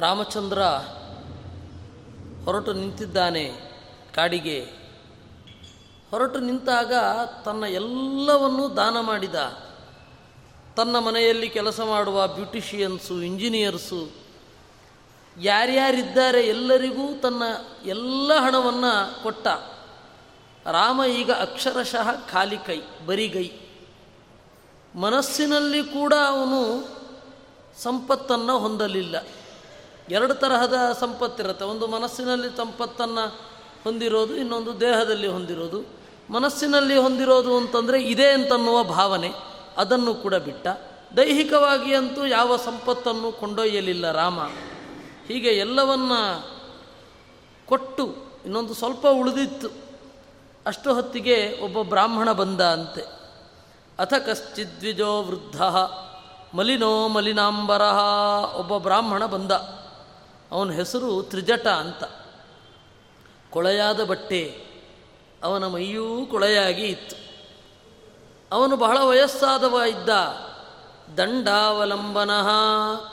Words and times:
ರಾಮಚಂದ್ರ 0.00 0.62
ಹೊರಟು 2.44 2.72
ನಿಂತಿದ್ದಾನೆ 2.72 3.52
ಕಾಡಿಗೆ. 4.14 4.60
ಹೊರಟು 6.10 6.38
ನಿಂತಾಗ 6.38 6.92
ತನ್ನ 7.44 7.64
ಎಲ್ಲವನ್ನೂ 7.64 8.68
ದಾನ 8.68 9.00
ಮಾಡಿದ. 9.00 9.34
ತನ್ನ 10.76 10.98
ಮನೆಯಲ್ಲಿ 10.98 11.48
ಕೆಲಸ 11.48 11.80
ಮಾಡುವ 11.80 12.26
ಬ್ಯೂಟಿಷಿಯನ್ಸು, 12.28 13.22
ಇಂಜಿನಿಯರ್ಸು, 13.22 14.10
ಯಾರ್ಯಾರಿದ್ದಾರೆ 15.40 16.46
ಎಲ್ಲರಿಗೂ 16.46 17.20
ತನ್ನ 17.20 17.42
ಎಲ್ಲ 17.84 18.32
ಹಣವನ್ನು 18.34 19.22
ಕೊಟ್ಟ. 19.22 19.46
ರಾಮ 20.66 21.00
ಈಗ 21.04 21.30
ಅಕ್ಷರಶಃ 21.32 22.10
ಖಾಲಿ 22.32 22.56
ಕೈ 22.56 22.80
ಬರಿಗೈ 23.06 23.50
ಮನಸ್ಸಿನಲ್ಲಿ 24.94 25.84
ಕೂಡ 25.84 26.14
ಅವನು 26.28 26.88
ಸಂಪತ್ತನ್ನು 27.82 28.58
ಹೊಂದಲಿಲ್ಲ. 28.58 29.26
ಎರಡು 30.10 30.34
ತರಹದ 30.34 30.74
ಸಂಪತ್ತಿರುತ್ತೆ. 31.00 31.64
ಒಂದು 31.64 31.86
ಮನಸ್ಸಿನಲ್ಲಿ 31.86 32.56
ಸಂಪತ್ತನ್ನು 32.56 33.26
ಹೊಂದಿರೋದು, 33.84 34.36
ಇನ್ನೊಂದು 34.36 34.80
ದೇಹದಲ್ಲಿ 34.80 35.26
ಹೊಂದಿರೋದು. 35.26 36.00
ಮನಸ್ಸಿನಲ್ಲಿ 36.32 36.96
ಹೊಂದಿರೋದು 36.96 37.56
ಅಂತಂದರೆ 37.56 38.02
ಇದೆ 38.02 38.26
ಅಂತನ್ನುವ 38.30 38.82
ಭಾವನೆ, 38.82 39.32
ಅದನ್ನು 39.76 40.14
ಕೂಡ 40.14 40.34
ಬಿಟ್ಟ. 40.34 40.66
ದೈಹಿಕವಾಗಿ 41.16 41.94
ಅಂತೂ 41.94 42.26
ಯಾವ 42.26 42.56
ಸಂಪತ್ತನ್ನು 42.56 43.32
ಕೊಂಡೊಯ್ಯಲಿಲ್ಲ 43.32 44.10
ರಾಮ. 44.10 44.40
ಹೀಗೆ 45.26 45.48
ಎಲ್ಲವನ್ನ 45.48 46.12
ಕೊಟ್ಟು, 47.66 48.16
ಇನ್ನೊಂದು 48.44 48.74
ಸ್ವಲ್ಪ 48.74 49.06
ಉಳಿದಿತ್ತು. 49.06 49.68
ಅಷ್ಟು 50.66 50.94
ಹೊತ್ತಿಗೆ 50.94 51.58
ಒಬ್ಬ 51.64 51.82
ಬ್ರಾಹ್ಮಣ 51.82 52.32
ಬಂದ 52.32 52.60
ಅಂತೆ. 52.60 53.02
ಅಥ 53.98 54.14
ಕಶ್ಚಿದ್ವಿಜೋ 54.14 55.22
ವೃದ್ಧ 55.22 55.62
ಮಲಿನೋ 56.56 57.08
ಮಲಿನಾಂಬರ 57.08 57.82
ಒಬ್ಬ 58.56 58.76
ಬ್ರಾಹ್ಮಣ 58.76 59.26
ಬಂದ. 59.26 59.79
ಅವನ 60.50 60.70
ಹೆಸರು 60.70 61.22
ತ್ರಿಜಟ 61.22 61.66
ಅಂತ. 61.66 62.04
ಕೊಳೆಯಾದ 63.50 64.04
ಬಟ್ಟೆ 64.04 64.64
ಅವನ 65.42 65.66
ಮೈಯೂ 65.66 66.26
ಕೊಳೆಯಾಗಿ 66.26 66.82
ಇತ್ತು. 66.82 67.16
ಅವನು 68.52 68.76
ಬಹಳ 68.76 68.98
ವಯಸ್ಸಾದವ 68.98 69.80
ಇದ್ದ. 69.88 70.08
ದಂಡಾವಲಂಬನ 71.18 72.30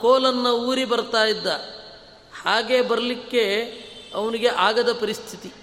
ಕೋಲನ್ನು 0.01 0.51
ಊರಿ 0.51 0.85
ಬರ್ತಾ 0.85 1.23
ಇದ್ದ. 1.23 1.47
ಹಾಗೆ 2.43 2.81
ಬರಲಿಕ್ಕೆ 2.81 3.63
ಅವನಿಗೆ 4.15 4.47
ಆಗದ 4.47 4.97
ಪರಿಸ್ಥಿತಿ. 5.01 5.53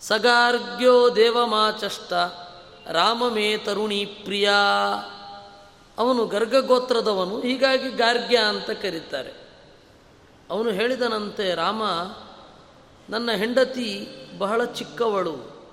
ಸಗಾರ್ಗ್ಯೋ 0.00 1.16
ದೇವಮಾಚಷ್ಟ 1.16 2.12
ರಾಮಮೇ 2.86 3.56
ತರುಣಿ 3.56 4.04
ಪ್ರಿಯ. 4.04 4.50
ಅವನು 5.98 6.26
ಗರ್ಗಗೋತ್ರದವನು, 6.26 7.40
ಹೀಗಾಗಿ 7.40 7.90
ಗಾರ್ಗ್ಯ 7.90 8.36
ಅಂತ 8.36 8.70
ಕರೀತಾರೆ. 8.70 9.43
ಅವನು 10.50 10.70
ಹೇಳಿದನಂತೆ, 10.70 11.54
ರಾಮ, 11.54 11.82
ನನ್ನ 13.10 13.30
ಹೆಂಡತಿ 13.30 14.08
ಬಹಳ 14.38 14.64
ಚಿಕ್ಕವಳು. 14.64 15.66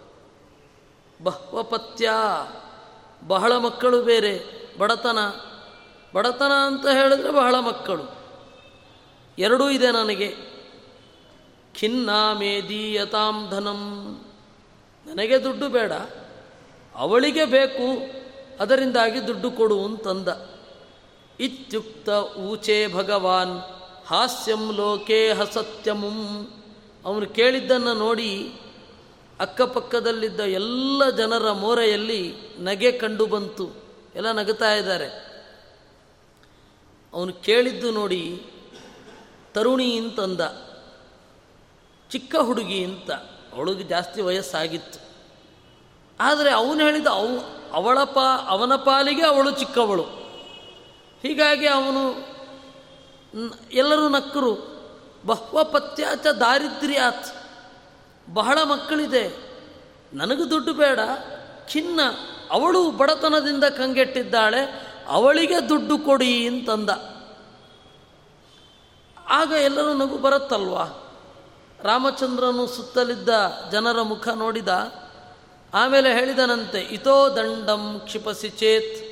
ಬಹ್ವಪತ್ಯ, 1.23 2.11
ಬಹಳ 3.27 3.57
ಮಕ್ಕಳು 3.57 4.03
ಬೇರೆ, 4.03 4.61
ಬಡತನ 4.79 5.17
ಬಡತನ 6.15 6.51
ಅಂತ 6.65 6.87
ಹೇಳಿದ್ರೆ 6.87 7.31
ಬಹಳ 7.31 7.59
ಮಕ್ಕಳು. 7.59 8.15
ಎರಡೂ 9.37 9.69
ಇದೆ 9.69 9.91
ನನಗೆ. 9.91 10.35
ಖಿನ್ನ 11.79 12.09
ಮೇದೀಯತಾಂ 12.39 13.47
ಧನಂ. 13.49 13.79
ನನಗೆ 15.05 15.43
ದುಡ್ಡು 15.43 15.69
ಬೇಡ, 15.69 15.91
ಅವಳಿಗೆ 16.95 17.45
ಬೇಕು, 17.45 18.01
ಅದರಿಂದಾಗಿ 18.61 19.27
ದುಡ್ಡು 19.27 19.51
ಕೊಡು 19.51 19.85
ಅಂತಂದ. 19.85 20.27
ಇತ್ಯುಕ್ತ 21.39 22.09
ಊಚೆ 22.37 22.87
ಭಗವಾನ್ 22.93 23.80
ಹಾಸ್ಯಂ 24.11 24.73
ಲೋಕೇ 24.73 25.31
ಹಸತ್ಯಮುಂ. 25.31 26.47
ಅವನು 27.05 27.25
ಕೇಳಿದ್ದನ್ನು 27.25 27.93
ನೋಡಿ 27.93 28.53
ಅಕ್ಕಪಕ್ಕದಲ್ಲಿದ್ದ 29.39 30.39
ಎಲ್ಲ 30.39 31.09
ಜನರ 31.09 31.51
ಮೋರೆಯಲ್ಲಿ 31.51 32.33
ನಗೆ 32.59 32.91
ಕಂಡು 32.91 33.25
ಬಂತು. 33.25 33.71
ಎಲ್ಲ 34.15 34.31
ನಗುತ್ತಾ 34.31 34.73
ಇದ್ದಾರೆ. 34.73 35.05
ಅವನು 37.13 37.33
ಕೇಳಿದ್ದು 37.33 37.91
ನೋಡಿ, 37.91 38.45
ತರುಣಿ 39.53 39.97
ಅಂತಂದ 39.97 40.41
ಚಿಕ್ಕ 42.09 42.35
ಹುಡುಗಿ 42.35 42.83
ಅಂತ 42.83 43.11
ಅವಳಿಗೆ 43.53 43.83
ಜಾಸ್ತಿ 43.83 44.21
ವಯಸ್ಸಾಗಿತ್ತು. 44.21 44.99
ಆದರೆ 46.19 46.51
ಅವನು 46.51 46.83
ಹೇಳಿದ 46.83 47.07
ಅವು, 47.07 47.39
ಅವಳ 47.73 48.03
ಪಾ, 48.03 48.45
ಅವನ 48.47 48.75
ಪಾಲಿಗೆ 48.75 49.25
ಅವಳು 49.25 49.51
ಚಿಕ್ಕವಳು. 49.51 50.03
ಹೀಗಾಗಿ 51.21 51.67
ಅವನು 51.67 52.30
ಎಲ್ಲರೂ 53.71 54.09
ನಕ್ಕರು. 54.09 54.81
ಬಹ್ವ 55.25 55.63
ಪತ್ಯಾಚ 55.63 56.27
ದಾರಿದ್ರ್ಯಾತ್. 56.27 57.25
ಬಹಳ 58.33 58.63
ಮಕ್ಕಳಿದೆ. 58.63 59.51
ನನಗೂ 60.13 60.49
ದುಡ್ಡು 60.49 60.73
ಬೇಡ. 60.73 60.99
ಖಿನ್ನ, 61.71 61.99
ಅವಳು 62.51 62.91
ಬಡತನದಿಂದ 62.91 63.63
ಕಂಗೆಟ್ಟಿದ್ದಾಳೆ. 63.63 64.87
ಅವಳಿಗೆ 65.07 65.69
ದುಡ್ಡು 65.69 65.97
ಕೊಡಿ 65.97 66.47
ಅಂತಂದ. 66.47 66.89
ಆಗ 69.29 69.51
ಎಲ್ಲರೂ 69.51 69.93
ನಗು 69.93 70.17
ಬರುತ್ತಲ್ವಾ? 70.17 70.83
ರಾಮಚಂದ್ರನು 71.81 72.67
ಸುತ್ತಲಿದ್ದ 72.67 73.29
ಜನರ 73.71 74.01
ಮುಖ 74.01 74.27
ನೋಡಿದ. 74.27 74.93
ಆಮೇಲೆ 75.73 76.13
ಹೇಳಿದನಂತೆ, 76.13 76.79
ಇತೋ 76.79 77.29
ದಂಡಂ 77.29 78.01
ಕ್ಷಿಪಸಿ 78.03 78.49
ಚೇತ್. 78.49 79.11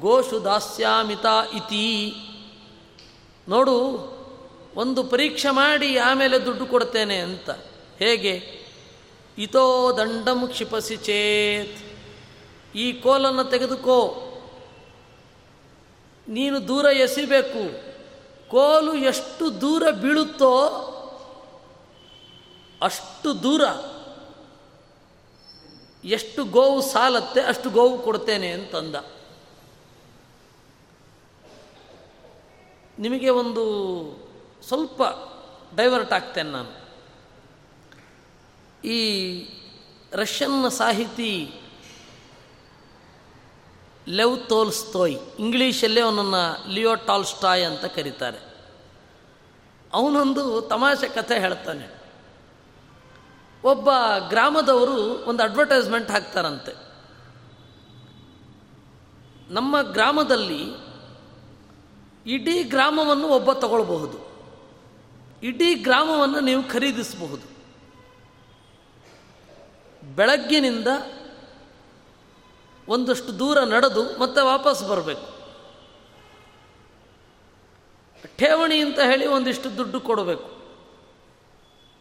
ಗೋಷು 0.00 0.44
ದಾಸ್ಯಾಮಿತ 0.44 1.26
ಇತಿ. 1.54 2.14
ನೋಡು, 3.48 3.78
ಒಂದು 4.76 5.04
ಪರೀಕ್ಷೆ 5.04 5.50
ಮಾಡಿ 5.50 5.98
ಆಮೇಲೆ 5.98 6.44
ದುಡ್ಡು 6.44 6.66
ಕೊಡ್ತೇನೆ 6.66 7.16
ಅಂತ. 7.16 7.50
ಹೇಗೆ? 7.98 8.64
ಇತೋ 9.38 9.92
ದಂಡಂ 9.96 10.48
ಕ್ಷಿಪಸಿ 10.48 10.96
ಚೇತ್. 10.96 11.84
ಈ 12.76 12.92
ಕೋಲನ್ನು 12.92 13.44
ತೆಗೆದುಕೋ. 13.44 14.20
ನೀನು 16.28 16.68
ದೂರ 16.68 16.84
ಎಸಿಬೇಕು. 16.84 17.94
ಕೋಲು 18.48 18.94
ಎಷ್ಟು 18.94 19.60
ದೂರ 19.60 19.90
ಬೀಳುತ್ತೋ 19.90 20.80
ಅಷ್ಟು 22.82 23.42
ದೂರ. 23.42 23.62
ಎಷ್ಟು 26.04 26.44
ಗೋವು 26.44 26.82
ಸಾಲತ್ತೆ 26.82 27.40
ಅಷ್ಟು 27.40 27.70
ಗೋವು 27.70 27.98
ಕೊಡ್ತೇನೆ 27.98 28.48
ಅಂತಂದ. 28.48 28.94
ನಿಮಗೆ 32.98 33.30
ಒಂದು 33.30 33.64
ಸ್ವಲ್ಪ 34.62 35.02
ಡೈವರ್ಟ್ 35.76 36.12
ಆಗ್ತೇನೆ 36.12 36.50
ನಾನು. 36.50 36.84
ಈ 38.86 38.98
ರಷ್ಯನ್ 40.12 40.70
ಸಾಹಿತಿ 40.70 41.60
ಲೆವ್ 44.08 44.48
ತೋಲ್ಸ್ತೋಯ್, 44.48 45.18
ಇಂಗ್ಲೀಷಲ್ಲೇ 45.38 46.00
ಅವನನ್ನು 46.00 46.70
ಲಿಯೋ 46.70 46.94
ಟಾಲ್ಸ್ಟಾಯ್ 46.94 47.64
ಅಂತ 47.64 47.84
ಕರೀತಾರೆ. 47.84 48.38
ಅವನೊಂದು 49.92 50.60
ತಮಾಷೆ 50.60 51.08
ಕಥೆ 51.08 51.38
ಹೇಳ್ತಾನೆ. 51.38 52.04
ಒಬ್ಬ 53.64 53.90
ಗ್ರಾಮದವರು 54.28 55.24
ಒಂದು 55.24 55.42
ಅಡ್ವರ್ಟೈಸ್ಮೆಂಟ್ 55.42 56.10
ಹಾಕ್ತಾರಂತೆ. 56.10 56.72
ನಮ್ಮ 59.52 59.82
ಗ್ರಾಮದಲ್ಲಿ 59.82 60.83
ಇಡೀ 62.26 62.62
ಗ್ರಾಮವನ್ನು 62.62 63.28
ಒಬ್ಬ 63.28 63.52
ತಗೊಳ್ಬಹುದು. 63.52 64.34
ಇಡೀ 65.42 65.74
ಗ್ರಾಮವನ್ನು 65.74 66.40
ನೀವು 66.40 66.62
ಖರೀದಿಸಬಹುದು. 66.62 67.54
ಬೆಳಗ್ಗಿನಿಂದ 70.16 70.86
ಒಂದಷ್ಟು 72.88 73.38
ದೂರ 73.38 73.60
ನಡೆದು 73.60 74.18
ಮತ್ತೆ 74.18 74.40
ವಾಪಸ್ 74.40 74.88
ಬರಬೇಕು. 74.88 75.34
ಠೇವಣಿ 78.36 78.78
ಅಂತ 78.78 79.00
ಹೇಳಿ 79.00 79.26
ಒಂದಿಷ್ಟು 79.26 79.76
ದುಡ್ಡು 79.76 80.00
ಕೊಡಬೇಕು. 80.00 80.54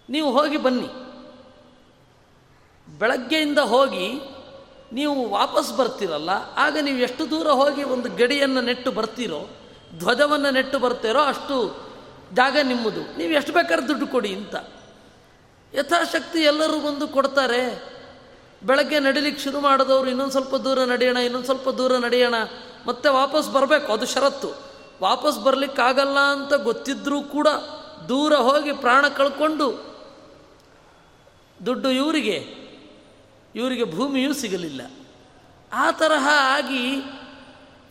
ನೀವು 0.10 0.32
ಹೋಗಿ 0.32 0.58
ಬನ್ನಿ. 0.58 0.88
ಬೆಳಗ್ಗೆಯಿಂದ 3.00 3.60
ಹೋಗಿ 3.60 4.20
ನೀವು 4.94 5.30
ವಾಪಸ್ 5.30 5.78
ಬರ್ತೀರಲ್ಲ, 5.78 6.30
ಆಗ 6.58 6.78
ನೀವು 6.82 6.98
ಎಷ್ಟು 6.98 7.30
ದೂರ 7.30 7.48
ಹೋಗಿ 7.48 7.84
ಒಂದು 7.84 8.10
ಗಡಿಯನ್ನು 8.10 8.62
ನೆಟ್ಟು 8.62 8.92
ಬರ್ತೀರೋ 8.92 9.48
ಧ್ವಜವನ್ನು 10.00 10.52
ನೆಟ್ಟು 10.52 10.80
ಬರ್ತೀರೋ 10.80 11.22
ಅಷ್ಟು 11.22 11.84
ಜಾಗ 12.34 12.58
ನಿಮ್ಮದು. 12.64 13.18
ನೀವು 13.18 13.34
ಎಷ್ಟು 13.34 13.54
ಬೇಕಾದ್ರೆ 13.54 13.88
ದುಡ್ಡು 13.88 14.08
ಕೊಡಿ 14.08 14.36
ಅಂತ. 14.36 14.56
ಯಥಾಶಕ್ತಿ 15.74 16.40
ಎಲ್ಲರೂ 16.40 16.80
ಬಂದು 16.80 17.08
ಕೊಡ್ತಾರೆ. 17.08 17.94
ಬೆಳಗ್ಗೆ 18.64 19.00
ನಡಿಲಿಕ್ಕೆ 19.00 19.44
ಶುರು 19.44 19.60
ಮಾಡಿದವರು 19.60 20.10
ಇನ್ನೊಂದು 20.10 20.32
ಸ್ವಲ್ಪ 20.32 20.56
ದೂರ 20.56 20.80
ನಡೆಯೋಣ, 20.80 21.18
ಇನ್ನೊಂದು 21.18 21.46
ಸ್ವಲ್ಪ 21.46 21.70
ದೂರ 21.70 21.98
ನಡೆಯೋಣ. 21.98 22.34
ಮತ್ತೆ 22.88 23.10
ವಾಪಸ್ 23.10 23.52
ಬರಬೇಕು, 23.52 23.94
ಅದು 23.94 24.06
ಷರತ್ತು. 24.06 24.50
ವಾಪಸ್ 25.02 25.40
ಬರಲಿಕ್ಕಾಗಲ್ಲ 25.40 26.20
ಅಂತ 26.20 26.54
ಗೊತ್ತಿದ್ರೂ 26.54 27.22
ಕೂಡ 27.22 27.48
ದೂರ 28.10 28.34
ಹೋಗಿ 28.34 28.72
ಪ್ರಾಣ 28.72 29.08
ಕಳ್ಕೊಂಡು 29.08 29.96
ದುಡ್ಡು 31.66 31.90
ಇವರಿಗೆ. 31.90 32.64
ಇವರಿಗೆ 33.56 33.84
ಭೂಮಿಯೂ 33.84 34.34
ಸಿಗಲಿಲ್ಲ. 34.34 34.82
ಆ 35.74 35.92
ತರಹ 35.92 36.28
ಆಗಿ 36.32 37.02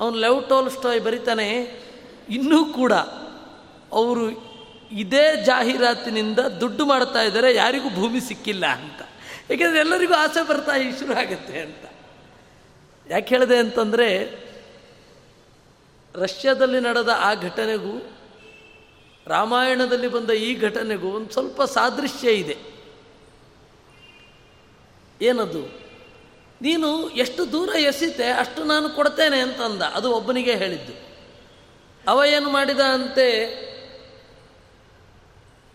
ಅವನು 0.01 0.17
ಲೆವ್ 0.17 0.49
ಟೋಲ್ಸ್ಟಾಯ್ 0.49 1.01
ಬರಿತಾನೆ 1.01 1.83
ಇನ್ನೂ 2.29 2.65
ಕೂಡ 2.65 2.93
ಅವರು 3.93 4.53
ಇದೇ 4.93 5.43
ಜಾಹೀರಾತಿನಿಂದ 5.45 6.39
ದುಡ್ಡು 6.39 6.87
ಮಾಡ್ತಾ 6.87 7.23
ಇದ್ದಾರೆ, 7.23 7.55
ಯಾರಿಗೂ 7.55 7.91
ಭೂಮಿ 7.91 8.21
ಸಿಕ್ಕಿಲ್ಲ 8.21 8.67
ಅಂತ. 8.67 9.03
ಏಕೆಂದರೆ 9.51 9.79
ಎಲ್ಲರಿಗೂ 9.79 10.15
ಆಸೆ 10.15 10.49
ಬರ್ತಾ 10.49 10.73
ಶುರು 10.99 11.13
ಆಗುತ್ತೆ 11.15 11.61
ಅಂತ. 11.61 11.93
ಯಾಕೆ 13.11 13.35
ಹೇಳಿದೆ 13.35 13.57
ಅಂತಂದರೆ, 13.57 14.43
ರಷ್ಯಾದಲ್ಲಿ 16.15 16.81
ನಡೆದ 16.81 17.09
ಆ 17.09 17.35
ಘಟನೆಗೂ, 17.35 18.17
ರಾಮಾಯಣದಲ್ಲಿ 19.27 20.09
ಬಂದ 20.09 20.31
ಈ 20.31 20.61
ಘಟನೆಗೂ 20.61 21.09
ಒಂದು 21.09 21.31
ಸ್ವಲ್ಪ 21.31 21.63
ಸಾದೃಶ್ಯ 21.63 22.31
ಇದೆ. 22.31 22.57
ಏನದು? 25.23 25.83
ನೀನು 26.63 27.09
ಎಷ್ಟು 27.09 27.53
ದೂರ 27.53 27.69
ಎಸಿತೆ 27.69 28.31
ಅಷ್ಟು 28.31 28.65
ನಾನು 28.65 28.89
ಕೊಡ್ತೇನೆ 28.89 29.39
ಅಂತಂದ. 29.39 29.83
ಅದು 29.83 30.13
ಒಬ್ಬನಿಗೆ 30.13 30.55
ಹೇಳಿದ್ದು. 30.55 31.12
ಅವ 32.09 32.23
ಏನು 32.25 32.51
ಮಾಡಿದ 32.51 32.81
ಅಂತೆ? 32.81 33.63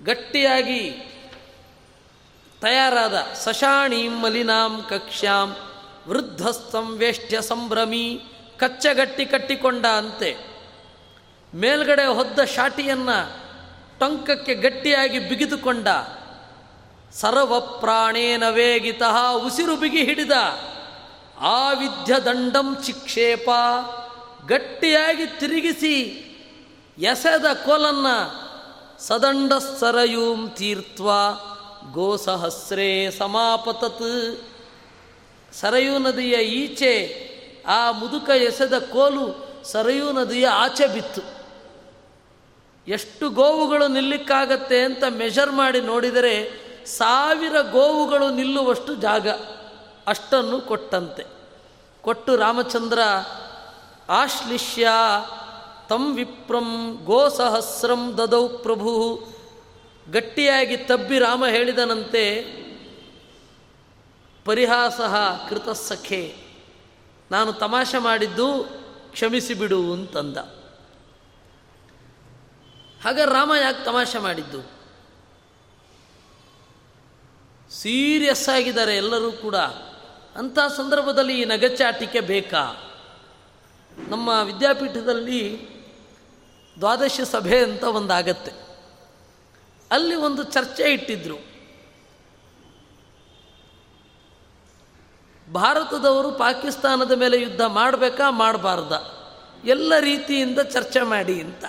ಗಟ್ಟಿಯಾಗಿ 0.04 0.90
ತಯಾರಾದ 2.62 3.22
ಸಶಾಣೀಂ 3.34 4.22
ಮಲಿನಾಂ 4.22 4.86
ಕಕ್ಷ್ಯಾಂ 4.90 5.56
ವೃದ್ಧಸ್ತಂ 6.08 6.98
ವೇಷ್ಟ್ಯ 6.98 7.42
ಸಂಭ್ರಮಿ 7.42 8.22
ಕಚ್ಚಗಟ್ಟಿ 8.58 9.26
ಕಟ್ಟಿಕೊಂಡ 9.26 9.86
ಅಂತೆ. 9.86 10.36
ಮೇಲ್ಗಡೆ 11.56 12.06
ಹೊದ್ದ 12.06 12.44
ಶಾಟಿಯನ್ನು 12.44 13.48
ಟೊಂಕಕ್ಕೆ 14.00 14.56
ಗಟ್ಟಿಯಾಗಿ 14.56 15.20
ಬಿಗಿದುಕೊಂಡ. 15.20 15.88
ಸರ್ವ 17.14 17.60
ಪ್ರಾಣೇನ 17.60 18.50
ವೇಗಿತ 18.50 19.02
ಉಸಿರು 19.46 19.76
ಬಿಗಿ 19.76 20.04
ಹಿಡಿದ. 20.04 20.32
ಆವಿದ್ಯ 21.40 22.20
ದಂಡಂ 22.26 22.78
ಚಿಕ್ಷೇಪ 22.84 23.50
ಗಟ್ಟಿಯಾಗಿ 24.48 25.40
ತಿರುಗಿಸಿ 25.40 26.24
ಎಸೆದ 26.98 27.46
ಕೋಲನ್ನ 27.54 28.08
ಸದಂಡ 29.00 29.54
ಸರಯೂಂ 29.54 30.50
ತೀರ್ತ್ವ 30.50 31.10
ಗೋಸಹಸ್ರೇ 31.92 33.12
ಸಮಾಪತತ್. 33.12 34.42
ಸರಯೂ 35.54 35.98
ನದಿಯ 35.98 36.36
ಈಚೆ 36.36 37.28
ಆ 37.68 37.92
ಮುದುಕ 37.92 38.30
ಎಸೆದ 38.30 38.80
ಕೋಲು 38.80 39.48
ಸರಯೂ 39.64 40.12
ನದಿಯ 40.12 40.48
ಆಚೆ 40.48 40.88
ಬಿತ್ತು. 40.88 41.22
ಎಷ್ಟು 42.88 43.30
ಗೋವುಗಳು 43.30 43.88
ನಿಲ್ಲಿಕ್ಕಾಗತ್ತೆ 43.88 44.82
ಅಂತ 44.82 45.04
ಮೆಷರ್ 45.10 45.52
ಮಾಡಿ 45.52 45.82
ನೋಡಿದರೆ 45.82 46.68
ಸಾವಿರ 46.86 47.62
ಗೋವುಗಳು 47.62 48.30
ನಿಲ್ಲುವಷ್ಟು 48.30 48.96
ಜಾಗ 48.96 49.30
ಅಷ್ಟನ್ನು 50.08 50.62
ಕೊಟ್ಟಂತೆ. 50.62 51.24
ಕೊಟ್ಟು 52.02 52.36
ರಾಮಚಂದ್ರ 52.36 53.00
ಆಶ್ಲಿಷ್ಯ 54.10 54.88
ತಂ 55.90 56.16
ವಿಪ್ರಂ 56.16 57.02
ಗೋಸಹಸ್ರಂ 57.04 58.18
ದದೌ 58.18 58.48
ಪ್ರಭು. 58.48 59.24
ಗಟ್ಟಿಯಾಗಿ 60.12 60.78
ತಬ್ಬಿ 60.78 61.20
ರಾಮ 61.20 61.48
ಹೇಳಿದನಂತೆ, 61.48 62.44
ಪರಿಹಾಸ 64.46 65.00
ಕೃತ 65.50 65.70
ಸಖೆ 65.70 66.36
ನಾನು 67.32 67.54
ತಮಾಷೆ 67.54 67.98
ಮಾಡಿದ್ದು 67.98 68.64
ಕ್ಷಮಿಸಿಬಿಡು 69.12 69.94
ಅಂತಂದ. 69.94 70.38
ಹಾಗ 73.04 73.20
ರಾಮ 73.20 73.52
ಯಾಕೆ 73.62 73.86
ತಮಾಷೆ 73.86 74.18
ಮಾಡಿದ್ದು? 74.18 74.78
ಸೀರಿಯಸ್ 77.72 78.50
ಆಗಿದ್ದಾರೆ 78.50 78.98
ಎಲ್ಲರೂ 78.98 79.32
ಕೂಡ. 79.32 79.56
ಅಂಥ 80.36 80.60
ಸಂದರ್ಭದಲ್ಲಿ 80.78 81.42
ಈ 81.42 81.46
ನಗಚಾಟಿಕೆ 81.46 82.20
ಬೇಕಾ? 82.20 82.87
ನಮ್ಮ 83.98 84.30
ವಿದ್ಯಾಪೀಠದಲ್ಲಿ 84.44 85.68
ದ್ವಾದಶ 86.80 87.22
ಸಭೆ 87.24 87.64
ಅಂತ 87.64 87.84
ಒಂದಾಗತ್ತೆ. 87.84 88.52
ಅಲ್ಲಿ 89.92 90.16
ಒಂದು 90.16 90.44
ಚರ್ಚೆ 90.44 90.84
ಇಟ್ಟಿದ್ರು. 90.84 91.36
ಭಾರತದವರು 95.54 96.32
ಪಾಕಿಸ್ತಾನದ 96.32 97.12
ಮೇಲೆ 97.12 97.42
ಯುದ್ಧ 97.42 97.62
ಮಾಡಬೇಕಾ 97.62 98.30
ಮಾಡಬಾರ್ದ? 98.30 98.92
ಎಲ್ಲ 99.66 100.00
ರೀತಿಯಿಂದ 100.00 100.60
ಚರ್ಚೆ 100.60 101.02
ಮಾಡಿ 101.02 101.42
ಅಂತ. 101.42 101.66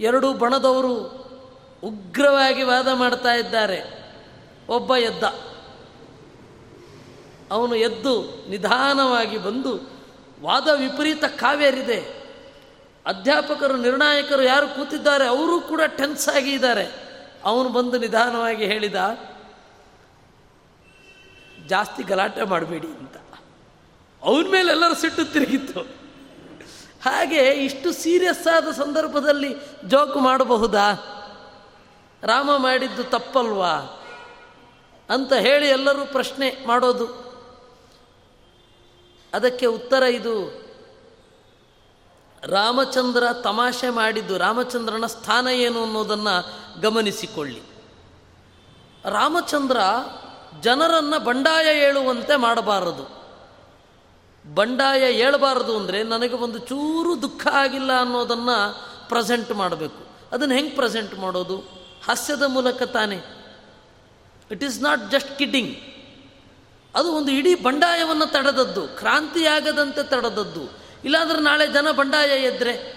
ಎರಡು 0.00 0.32
ಬಣದವರು 0.32 0.94
ಉಗ್ರವಾಗಿ 1.84 2.62
ವಾದ 2.62 2.88
ಮಾಡ್ತಾ 2.94 3.34
ಇದ್ದಾರೆ. 3.34 3.82
ಒಬ್ಬ 4.68 4.96
ಎದ್ದ. 4.96 5.22
ಅವನು 7.50 7.74
ಎದ್ದು 7.74 8.46
ನಿಧಾನವಾಗಿ 8.50 9.38
ಬಂದು 9.38 9.95
ವಾದ 10.40 10.68
ವಿಪರೀತ 10.68 11.24
ಕಾವೇರಿದೆ. 11.24 12.26
ಅಧ್ಯಾಪಕರು, 13.06 13.76
ನಿರ್ಣಾಯಕರು 13.76 14.42
ಯಾರು 14.42 14.68
ಕೂತಿದ್ದಾರೆ, 14.68 15.26
ಅವರು 15.26 15.60
ಕೂಡ 15.60 15.80
ಟೆನ್ಸ್ 15.86 16.28
ಆಗಿ 16.28 16.52
ಇದ್ದಾರೆ. 16.52 16.86
ಅವನು 17.44 17.68
ಬಂದು 17.68 17.98
ನಿಧಾನವಾಗಿ 17.98 18.64
ಹೇಳಿದ, 18.64 18.94
ಜಾಸ್ತಿ 21.66 22.02
ಗಲಾಟೆ 22.02 22.42
ಮಾಡಬೇಡಿ 22.42 22.86
ಅಂತ. 22.86 23.16
ಅವನ 24.22 24.46
ಮೇಲೆ 24.50 24.72
ಎಲ್ಲರೂ 24.72 24.94
ಸಿಟ್ಟು 24.94 25.24
ತಿರುಗಿತ್ತು. 25.24 25.80
ಹಾಗೆ 27.04 27.50
ಇಷ್ಟು 27.50 27.92
ಸೀರಿಯಸ್ 27.92 28.46
ಆದ 28.46 28.70
ಸಂದರ್ಭದಲ್ಲಿ 28.70 29.56
ಜೋಕ್ 29.84 30.16
ಮಾಡಬಹುದಾ? 30.16 30.92
ರಾಮ 32.22 32.56
ಮಾಡಿದ್ದು 32.56 33.04
ತಪ್ಪಲ್ವಾ? 33.04 33.72
ಅಂತ 35.10 35.32
ಹೇಳಿ 35.32 35.68
ಎಲ್ಲರೂ 35.68 36.04
ಪ್ರಶ್ನೆ 36.04 36.66
ಮಾಡೋದು. 36.66 37.25
ಅದಕ್ಕೆ 39.36 39.66
ಉತ್ತರ 39.66 40.02
ಇದು. 40.02 40.66
ರಾಮಚಂದ್ರ 42.42 43.24
ತಮಾಷೆ 43.32 43.90
ಮಾಡಿದ್ದು 43.90 44.38
ರಾಮಚಂದ್ರನ 44.38 45.06
ಸ್ಥಾನ 45.06 45.46
ಏನು 45.48 45.82
ಅನ್ನೋದನ್ನು 45.82 46.34
ಗಮನಿಸಿಕೊಳ್ಳಿ. 46.80 47.62
ರಾಮಚಂದ್ರ 49.04 49.80
ಜನರನ್ನು 50.60 51.24
ಬಂಡಾಯ 51.24 51.78
ಏಳುವಂತೆ 51.78 52.36
ಮಾಡಬಾರದು. 52.36 53.16
ಬಂಡಾಯ 54.54 55.12
ಏಳಬಾರದು 55.12 55.76
ಅಂದರೆ 55.76 56.02
ನನಗೆ 56.02 56.34
ಒಂದು 56.34 56.58
ಚೂರು 56.58 57.22
ದುಃಖ 57.22 57.46
ಆಗಿಲ್ಲ 57.46 58.00
ಅನ್ನೋದನ್ನು 58.00 58.58
ಪ್ರೆಸೆಂಟ್ 59.08 59.52
ಮಾಡಬೇಕು. 59.52 60.06
ಅದನ್ನು 60.32 60.54
ಹೆಂಗೆ 60.54 60.74
ಪ್ರೆಸೆಂಟ್ 60.74 61.18
ಮಾಡೋದು? 61.18 61.56
ಹಾಸ್ಯದ 62.06 62.42
ಮೂಲಕ 62.42 62.82
ತಾನೇ. 62.82 63.16
It 64.50 64.64
is 64.64 64.82
not 64.82 65.10
just 65.10 65.38
kidding 65.38 65.76
ಅದು 66.96 67.12
ಒಂದು 67.12 67.32
ಇಡೀ 67.32 67.54
ಬಂಡಾಯವನ್ನು 67.54 68.26
ತಡೆದದ್ದು, 68.26 68.82
ಕ್ರಾಂತಿಯಾಗದಂತೆ 68.82 70.02
ತಡೆದದ್ದು. 70.02 70.78
ಇಲ್ಲಾಂದ್ರೆ 71.04 71.40
ನಾಳೆ 71.40 71.66
ಜನ 71.66 71.90
ಬಂಡಾಯ 71.90 72.28
ಎದ್ರೆ? 72.28 72.96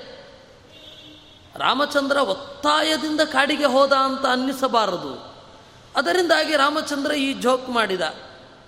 ರಾಮಚಂದ್ರ 1.56 2.18
ಒತ್ತಾಯದಿಂದ 2.18 3.22
ಕಾಡಿಗೆ 3.22 3.66
ಹೋದ 3.66 3.94
ಅಂತ 3.94 4.26
ಅನ್ನಿಸಬಾರದು. 4.26 5.36
ಅದರಿಂದಾಗಿ 5.96 6.56
ರಾಮಚಂದ್ರ 6.56 7.12
ಈ 7.12 7.34
ಜೋಕ್ 7.34 7.70
ಮಾಡಿದ. 7.70 8.02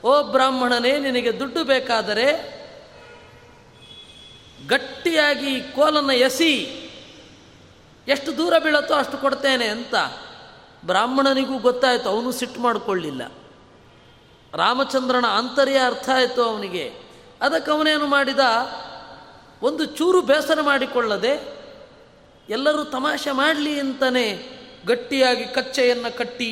ಓ 0.03 0.23
ಬ್ರಾಹ್ಮಣನೇ, 0.23 0.97
ನಿನಗೆ 0.99 1.39
ದುಡ್ಡು 1.39 1.63
ಬೇಕಾದರೆ 1.63 2.61
ಗಟ್ಟಿಯಾಗಿ 4.67 5.61
ಕೋಲನ್ನು 5.61 6.13
ಎಸಿ. 6.13 6.77
ಎಷ್ಟು 8.07 8.37
ದೂರ 8.37 8.57
ಬೀಳತ್ತೋ 8.57 8.93
ಅಷ್ಟು 8.93 9.17
ಕೊಡ್ತೇನೆ 9.17 9.67
ಅಂತ. 9.67 9.95
ಬ್ರಾಹ್ಮಣನಿಗೂ 10.85 11.57
ಗೊತ್ತಾಯಿತು, 11.57 12.09
ಅವನು 12.09 12.31
ಸಿಟ್ಟು 12.31 12.61
ಮಾಡಿಕೊಳ್ಳಿಲ್ಲ. 12.61 13.21
ರಾಮಚಂದ್ರನ 14.53 15.25
ಆಂತರ್ಯ 15.29 15.77
ಅರ್ಥ 15.85 16.09
ಆಯಿತು 16.15 16.43
ಅವನಿಗೆ. 16.43 16.85
ಅದಕ್ಕೆ 17.41 17.71
ಅವನೇನು 17.71 18.07
ಮಾಡಿದ? 18.07 18.39
ಒಂದು 19.61 19.85
ಚೂರು 19.85 20.21
ಬೇಸರ 20.21 20.61
ಮಾಡಿಕೊಳ್ಳದೆ, 20.61 21.33
ಎಲ್ಲರೂ 22.49 22.83
ತಮಾಷೆ 22.83 23.31
ಮಾಡಲಿ 23.31 23.79
ಅಂತಲೇ 23.79 24.27
ಗಟ್ಟಿಯಾಗಿ 24.87 25.45
ಕಚ್ಚೆಯನ್ನು 25.45 26.17
ಕಟ್ಟಿ, 26.17 26.51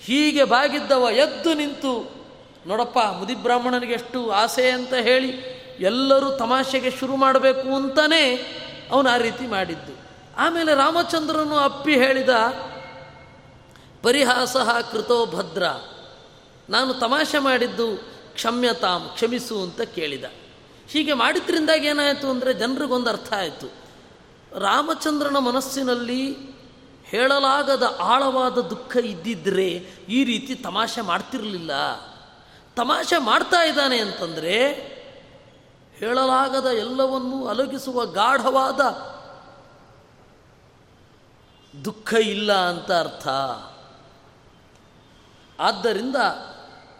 ಹೀಗೆ 0.00 0.44
ಬಾಗಿದ್ದವ 0.44 1.08
ಎದ್ದು 1.12 1.54
ನಿಂತು, 1.54 1.92
ನೋಡಪ್ಪ, 2.66 2.98
ಮುದಿ 2.98 3.34
ಬ್ರಾಹ್ಮಣನಿಗೆ 3.34 3.92
ಎಷ್ಟು 3.92 4.30
ಆಸೆ 4.30 4.70
ಅಂತ 4.70 4.94
ಹೇಳಿ 4.94 5.30
ಎಲ್ಲರೂ 5.80 6.30
ತಮಾಷೆಗೆ 6.30 6.90
ಶುರು 6.90 7.16
ಮಾಡಬೇಕು 7.16 7.74
ಅಂತಲೇ 7.74 8.24
ಅವನು 8.92 9.10
ಆ 9.10 9.16
ರೀತಿ 9.16 9.46
ಮಾಡಿದ್ದು. 9.46 9.94
ಆಮೇಲೆ 10.36 10.74
ರಾಮಚಂದ್ರನು 10.74 11.56
ಅಪ್ಪಿ 11.56 11.96
ಹೇಳಿದ, 11.96 12.32
ಪರಿಹಾಸ 14.02 14.56
ಕೃತೋ 14.92 15.26
ಭದ್ರ. 15.26 15.62
ನಾನು 16.70 16.94
ತಮಾಷೆ 16.94 17.38
ಮಾಡಿದ್ದು 17.38 17.96
ಕ್ಷಮ್ಯತಾಂ, 18.34 19.10
ಕ್ಷಮಿಸು 19.14 19.62
ಅಂತ 19.62 19.80
ಕೇಳಿದ. 19.80 20.24
ಹೀಗೆ 20.88 21.12
ಮಾಡಿದ್ರಿಂದಾಗಿ 21.12 21.86
ಏನಾಯಿತು 21.86 22.30
ಅಂದರೆ 22.30 22.54
ಜನರಿಗೊಂದು 22.54 23.10
ಅರ್ಥ 23.10 23.32
ಆಯಿತು. 23.32 23.72
ರಾಮಚಂದ್ರನ 24.60 25.36
ಮನಸ್ಸಿನಲ್ಲಿ 25.36 26.36
ಹೇಳಲಾಗದ 27.04 27.96
ಆಳವಾದ 28.00 28.58
ದುಃಖ 28.58 28.96
ಇದ್ದಿದ್ದರೆ 28.96 29.68
ಈ 30.08 30.24
ರೀತಿ 30.24 30.54
ತಮಾಷೆ 30.54 31.00
ಮಾಡ್ತಿರಲಿಲ್ಲ. 31.00 31.70
ತಮಾಷೆ 32.76 33.18
ಮಾಡ್ತಾ 33.18 33.62
ಇದ್ದಾನೆ 33.62 33.98
ಅಂತಂದರೆ 33.98 34.72
ಹೇಳಲಾಗದ 35.94 36.66
ಎಲ್ಲವನ್ನೂ 36.66 37.46
ಅಲಗಿಸುವ 37.46 38.06
ಗಾಢವಾದ 38.06 38.80
ದುಃಖ 41.84 42.14
ಇಲ್ಲ 42.14 42.52
ಅಂತ 42.52 42.92
ಅರ್ಥ. 42.92 43.28
ಆದ್ದರಿಂದ 45.60 46.16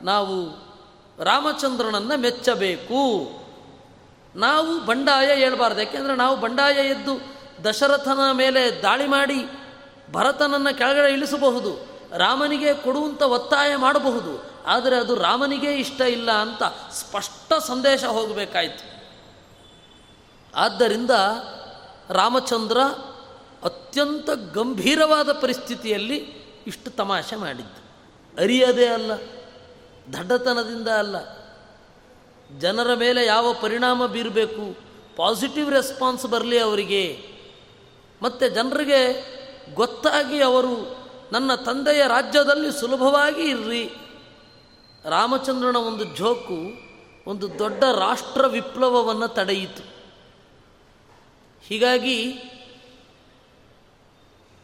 ನಾವು 0.04 0.64
ರಾಮಚಂದ್ರನನ್ನು 1.24 2.20
ಮೆಚ್ಚಬೇಕು. 2.20 3.30
ನಾವು 4.36 4.84
ಬಂಡಾಯ 4.86 5.34
ಹೇಳ್ಬಾರ್ದು. 5.34 5.80
ಯಾಕೆಂದರೆ 5.80 6.16
ನಾವು 6.16 6.36
ಬಂಡಾಯ 6.36 6.72
ಎದ್ದು 6.72 7.34
ದಶರಥನ 7.64 8.18
ಮೇಲೆ 8.32 8.82
ದಾಳಿ 8.82 9.06
ಮಾಡಿ 9.06 9.44
ಭರತನನ್ನು 10.12 10.78
ಕೆಳಗಡೆ 10.78 11.12
ಇಳಿಸಬಹುದು. 11.12 12.00
ರಾಮನಿಗೆ 12.16 12.74
ಕೊಡುವಂಥ 12.74 13.22
ಒತ್ತಾಯ 13.22 13.76
ಮಾಡಬಹುದು. 13.76 14.50
ಆದರೆ 14.66 14.96
ಅದು 14.96 15.14
ರಾಮನಿಗೆ 15.14 15.74
ಇಷ್ಟ 15.74 16.00
ಇಲ್ಲ 16.00 16.32
ಅಂತ 16.32 16.62
ಸ್ಪಷ್ಟ 16.92 17.52
ಸಂದೇಶ 17.52 18.04
ಹೋಗಬೇಕಾಯಿತು. 18.04 18.94
ಆದ್ದರಿಂದ 20.54 21.10
ರಾಮಚಂದ್ರ 22.10 22.78
ಅತ್ಯಂತ 23.64 24.30
ಗಂಭೀರವಾದ 24.30 25.32
ಪರಿಸ್ಥಿತಿಯಲ್ಲಿ 25.32 26.16
ಇಷ್ಟು 26.66 26.90
ತಮಾಷೆ 26.90 27.36
ಮಾಡಿದ್ದು. 27.36 27.84
ಅರಿಯದೇ 28.42 28.86
ಅಲ್ಲ. 28.86 29.12
ದಡ್ಡತನದಿಂದ 30.12 30.88
ಅಲ್ಲ. 30.88 31.44
ಜನರ 32.58 32.94
ಮೇಲೆ 32.94 33.26
ಯಾವ 33.26 33.52
ಪರಿಣಾಮ 33.52 34.06
ಬೀರಬೇಕು? 34.06 34.76
ಪಾಸಿಟಿವ್ 35.16 35.70
ರೆಸ್ಪಾನ್ಸ್ 35.70 36.26
ಬರಲಿ 36.26 36.58
ಅವರಿಗೆ. 36.58 37.34
ಮತ್ತು 38.22 38.48
ಜನರಿಗೆ 38.48 39.34
ಗೊತ್ತಾಗಿ 39.74 40.42
ಅವರು 40.42 41.04
ನನ್ನ 41.32 41.54
ತಂದೆಯ 41.54 42.02
ರಾಜ್ಯದಲ್ಲಿ 42.08 42.80
ಸುಲಭವಾಗಿ 42.80 43.42
ಇರ್ರಿ. 43.42 43.90
ರಾಮಚಂದ್ರನ 45.04 45.76
ಒಂದು 45.76 46.04
ಜೋಕು 46.04 46.84
ಒಂದು 47.30 47.58
ದೊಡ್ಡ 47.58 47.84
ರಾಷ್ಟ್ರ 47.84 48.46
ವಿಪ್ಲವವನ್ನು 48.46 49.28
ತಡೆಯಿತು. 49.28 49.94
ಹೀಗಾಗಿ 51.62 52.42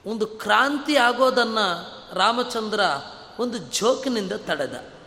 ಒಂದು 0.06 0.26
ಕ್ರಾಂತಿ 0.26 0.96
ಆಗೋದನ್ನು 0.96 1.94
ರಾಮಚಂದ್ರ 2.14 2.80
ಒಂದು 3.38 3.58
ಜೋಕಿನಿಂದ 3.58 4.32
ತಡೆದ. 4.32 4.99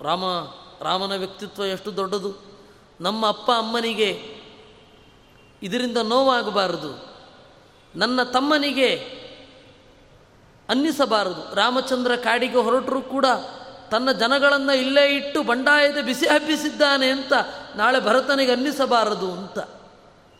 ರಾಮ, 0.00 0.24
ರಾಮನ 0.80 1.16
ವ್ಯಕ್ತಿತ್ವ 1.16 1.64
ಎಷ್ಟು 1.64 1.96
ದೊಡ್ಡದು. 1.96 2.36
ನಮ್ಮ 3.00 3.28
ಅಪ್ಪ 3.28 3.50
ಅಮ್ಮನಿಗೆ 3.50 4.36
ಇದರಿಂದ 5.62 5.96
ನೋವಾಗಬಾರದು. 5.96 7.16
ನನ್ನ 7.96 8.22
ತಮ್ಮನಿಗೆ 8.22 8.96
ಅನ್ನಿಸಬಾರದು. 10.68 11.54
ರಾಮಚಂದ್ರ 11.54 12.16
ಕಾಡಿಗೆ 12.16 12.56
ಹೊರಟರೂ 12.56 13.00
ಕೂಡ 13.00 13.26
ತನ್ನ 13.90 14.12
ಜನಗಳನ್ನು 14.12 14.76
ಇಲ್ಲೇ 14.76 15.16
ಇಟ್ಟು 15.16 15.42
ಬಂಡಾಯದ 15.42 16.04
ಬಿಸಿ 16.04 16.26
ಹಬ್ಬಿಸಿದ್ದಾನೆ 16.26 17.10
ಅಂತ 17.10 17.32
ನಾಳೆ 17.76 18.00
ಭರತನಿಗೆ 18.00 18.52
ಅನ್ನಿಸಬಾರದು 18.52 19.32
ಅಂತ. 19.32 19.58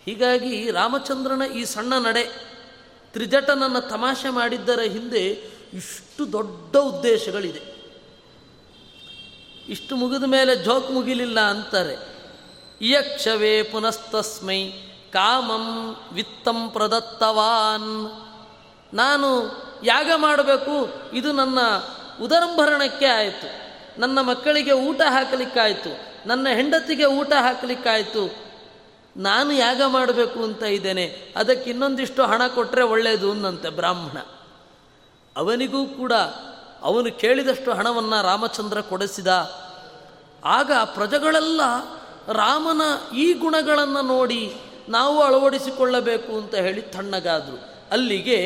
ಹೀಗಾಗಿ 0.05 0.71
ರಾಮಚಂದ್ರನ 0.71 1.43
ಈ 1.55 1.65
ಸಣ್ಣ 1.65 1.95
ನಡೆ 1.95 2.57
ತ್ರಿಜಟನನ್ನು 3.13 3.81
ತಮಾಷೆ 3.81 4.29
ಮಾಡಿದ್ದರ 4.29 4.81
ಹಿಂದೆ 4.81 5.27
ಇಷ್ಟು 5.73 6.33
ದೊಡ್ಡ 6.33 6.77
ಉದ್ದೇಶಗಳಿದೆ. 6.77 7.76
ಇಷ್ಟು 9.69 9.97
ಮುಗಿದ 9.97 10.25
ಮೇಲೆ 10.25 10.57
ಜೋಕ್ 10.57 10.91
ಮುಗಿಲಿಲ್ಲ 10.91 11.41
ಅಂತಾರೆ. 11.41 12.17
ಇಯಕ್ಷವೇ 12.81 13.63
ಪುನಸ್ತಸ್ಮೈ 13.63 14.71
ಕಾಮಂ 15.13 15.97
ವಿತ್ತಂ 16.13 16.71
ಪ್ರದತ್ತವಾನ್. 16.71 18.11
ನಾನು 18.95 19.57
ಯಾಗ 19.85 20.11
ಮಾಡಬೇಕು? 20.17 20.89
ಇದು 21.13 21.33
ನನ್ನ 21.33 21.59
ಉದರಂಭರಣಕ್ಕೆ 22.23 23.07
ಆಯಿತು. 23.07 23.67
ನನ್ನ 24.01 24.21
ಮಕ್ಕಳಿಗೆ 24.21 24.73
ಊಟ 24.73 25.01
ಹಾಕಲಿಕ್ಕಾಯಿತು. 25.09 25.99
ನನ್ನ 26.29 26.49
ಹೆಂಡತಿಗೆ 26.49 27.05
ಊಟ 27.05 27.33
ಹಾಕಲಿಕ್ಕಾಯಿತು. 27.33 28.35
ನಾನು 29.17 29.53
ಯಾಗ 29.53 29.83
ಮಾಡಬೇಕು 29.87 30.45
ಅಂತ 30.45 30.63
ಇದ್ದೇನೆ. 30.63 31.33
ಅದಕ್ಕೆ 31.37 31.71
ಇನ್ನೊಂದಿಷ್ಟು 31.71 32.23
ಹಣ 32.23 32.47
ಕೊಟ್ಟರೆ 32.47 32.83
ಒಳ್ಳೆಯದು 32.83 33.31
ಅನ್ನಂತೆ 33.31 33.69
ಬ್ರಾಹ್ಮಣ. 33.69 34.19
ಅವನಿಗೂ 35.37 35.87
ಕೂಡ 35.87 36.13
ಅವನು 36.83 37.19
ಕೇಳಿದಷ್ಟು 37.19 37.73
ಹಣವನ್ನು 37.73 38.23
ರಾಮಚಂದ್ರ 38.23 38.81
ಕೊಡಿಸಿದ. 38.81 39.27
ಆಗ 40.45 40.73
ಪ್ರಜೆಗಳೆಲ್ಲ 40.85 41.61
ರಾಮನ 42.33 43.15
ಈ 43.15 43.33
ಗುಣಗಳನ್ನು 43.33 44.03
ನೋಡಿ 44.03 44.55
ನಾವು 44.89 45.23
ಅಳವಡಿಸಿಕೊಳ್ಳಬೇಕು 45.23 46.37
ಅಂತ 46.37 46.55
ಹೇಳಿ 46.55 46.83
ತಣ್ಣಗಾದರು. 46.83 47.89
ಅಲ್ಲಿಗೆ 47.91 48.39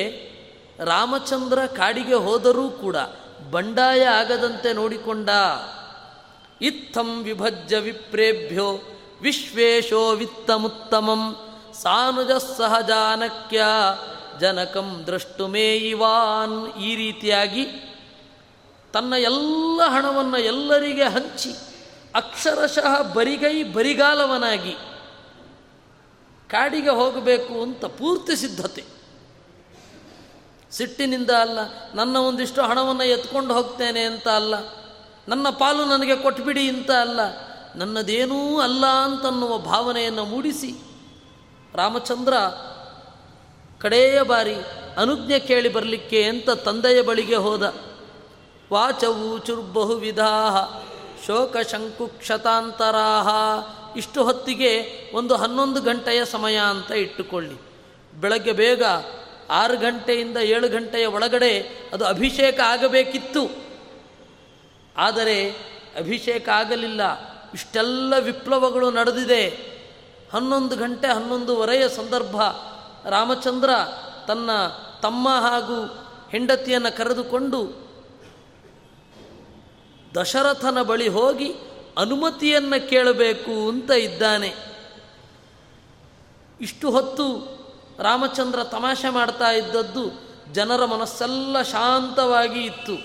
ರಾಮಚಂದ್ರ 0.79 1.67
ಕಾಡಿಗೆ 1.67 2.15
ಹೋದರೂ 2.15 2.69
ಕೂಡ 2.69 2.97
ಬಂಡಾಯ 3.51 4.05
ಆಗದಂತೆ 4.05 4.73
ನೋಡಿಕೊಂಡ. 4.73 5.31
ಇತ್ತಂ 6.63 7.23
ವಿಭಜ್ಯ 7.23 7.79
ವಿಪ್ರೇಭ್ಯೋ 7.79 8.79
ವಿಶ್ವೇಶೋ 9.23 10.13
ವಿತ್ತಮುತ್ತಮಂ 10.13 11.37
ಸಾನುಜ 11.83 12.31
ಸಹಜಾನಕ್ಯ 12.59 13.63
ಜನಕಂ 14.41 15.03
ದ್ರಷ್ಟುಮೇಯಿವಾನ್ 15.07 16.83
ಈ 16.83 16.97
ರೀತಿಯಾಗಿ 16.97 17.90
ತನ್ನ 18.93 19.13
ಎಲ್ಲ 19.13 19.81
ಹಣವನ್ನು 19.87 20.39
ಎಲ್ಲರಿಗೆ 20.39 21.05
ಹಂಚಿ 21.05 21.53
ಅಕ್ಷರಶಃ 22.15 23.03
ಬರಿಗೈ 23.13 23.63
ಬರಿಗಾಲವನಾಗಿ 23.63 24.75
ಕಾಡಿಗೆ 26.51 26.91
ಹೋಗಬೇಕು 26.91 27.63
ಅಂತ 27.63 27.85
ಪೂರ್ತಿ 27.85 28.37
ಸಿದ್ಧತೆ. 28.37 28.83
ಸಿಟ್ಟಿನಿಂದ 30.73 31.31
ಅಲ್ಲ, 31.31 31.59
ನನ್ನ 31.95 32.17
ಒಂದಿಷ್ಟು 32.17 32.63
ಹಣವನ್ನು 32.63 33.03
ಎತ್ಕೊಂಡು 33.03 33.55
ಹೋಗ್ತೇನೆ 33.55 34.03
ಅಂತ 34.05 34.29
ಅಲ್ಲ, 34.29 34.55
ನನ್ನ 35.29 35.51
ಪಾಲು 35.51 35.85
ನನಗೆ 35.85 36.17
ಕೊಟ್ಬಿಡಿ 36.17 36.69
ಅಂತ 36.69 36.91
ಅಲ್ಲ, 36.91 37.21
ನನ್ನದೇನೂ 37.77 38.61
ಅಲ್ಲ 38.61 38.87
ಅಂತನ್ನುವ 38.87 39.59
ಭಾವನೆಯನ್ನು 39.59 40.25
ಮೂಡಿಸಿ 40.25 40.71
ರಾಮಚಂದ್ರ 41.75 42.35
ಕಡೆಯ 43.81 44.23
ಬಾರಿ 44.23 44.57
ಅನುಜ್ಞೆ 44.97 45.39
ಕೇಳಿ 45.39 45.69
ಬರಲಿಕ್ಕೆ 45.69 46.25
ಅಂತ 46.25 46.51
ತಂದೆಯ 46.51 47.03
ಬಳಿಗೆ 47.03 47.37
ಹೋದ. 47.37 47.90
ವಾಚವು 48.73 49.39
ಚುರ್ಬಹುವಿಧಾ 49.39 50.27
ಶೋಕ 51.27 51.57
ಶಂಕು 51.57 52.07
ಕ್ಷತಾಂತರಾಹ 52.07 53.29
ಇಷ್ಟು 53.97 54.25
ಹೊತ್ತಿಗೆ 54.25 54.87
ಒಂದು 55.15 55.37
ಹನ್ನೊಂದು 55.37 55.81
ಗಂಟೆಯ 55.81 56.25
ಸಮಯ 56.25 56.57
ಅಂತ 56.57 56.91
ಇಟ್ಟುಕೊಳ್ಳಿ. 56.91 57.61
ಬೆಳಗ್ಗೆ 58.21 58.53
ಬೇಗ 58.53 58.83
ಆರು 59.51 59.79
ಗಂಟೆಯಿಂದ 59.79 60.37
ಏಳು 60.37 60.69
ಗಂಟೆಯ 60.69 61.07
ಒಳಗಡೆ 61.07 61.61
ಅದು 61.93 62.05
ಅಭಿಷೇಕ 62.05 62.61
ಆಗಬೇಕಿತ್ತು. 62.61 63.51
ಆದರೆ 64.97 65.51
ಅಭಿಷೇಕ 65.99 66.49
ಆಗಲಿಲ್ಲ. 66.49 67.01
ಇಷ್ಟೆಲ್ಲ 67.55 68.15
ವಿಪ್ಲವಗಳು 68.19 68.91
ನಡೆದಿದೆ. 68.91 69.71
ಹನ್ನೊಂದು 70.33 70.77
ಗಂಟೆ 70.77 71.09
ಹನ್ನೊಂದುವರೆಯ 71.09 71.89
ಸಂದರ್ಭ 71.89 72.43
ರಾಮಚಂದ್ರ 73.09 73.71
ತನ್ನ 74.27 74.51
ತಮ್ಮ 75.03 75.29
ಹಾಗೂ 75.29 76.07
ಹೆಂಡತಿಯನ್ನು 76.31 76.97
ಕರೆದುಕೊಂಡು 76.97 77.90
ದಶರಥನ 80.15 80.83
ಬಳಿ 80.83 81.09
ಹೋಗಿ 81.09 81.53
ಅನುಮತಿಯನ್ನು 81.99 82.89
ಕೇಳಬೇಕು 82.89 83.69
ಅಂತ 83.69 83.91
ಇದ್ದಾನೆ. 83.91 84.55
ಇಷ್ಟು 86.61 86.91
ಹೊತ್ತು 86.91 87.27
ರಾಮಚಂದ್ರ 87.99 88.65
ತಮಾಷೆ 88.65 89.09
ಮಾಡ್ತಾ 89.09 89.51
ಇದ್ದದ್ದು 89.51 90.31
ಜನರ 90.53 90.85
ಮನಸ್ಸೆಲ್ಲ 90.85 91.63
ಶಾಂತವಾಗಿ 91.63 92.65
ಇತ್ತು. 92.65 92.97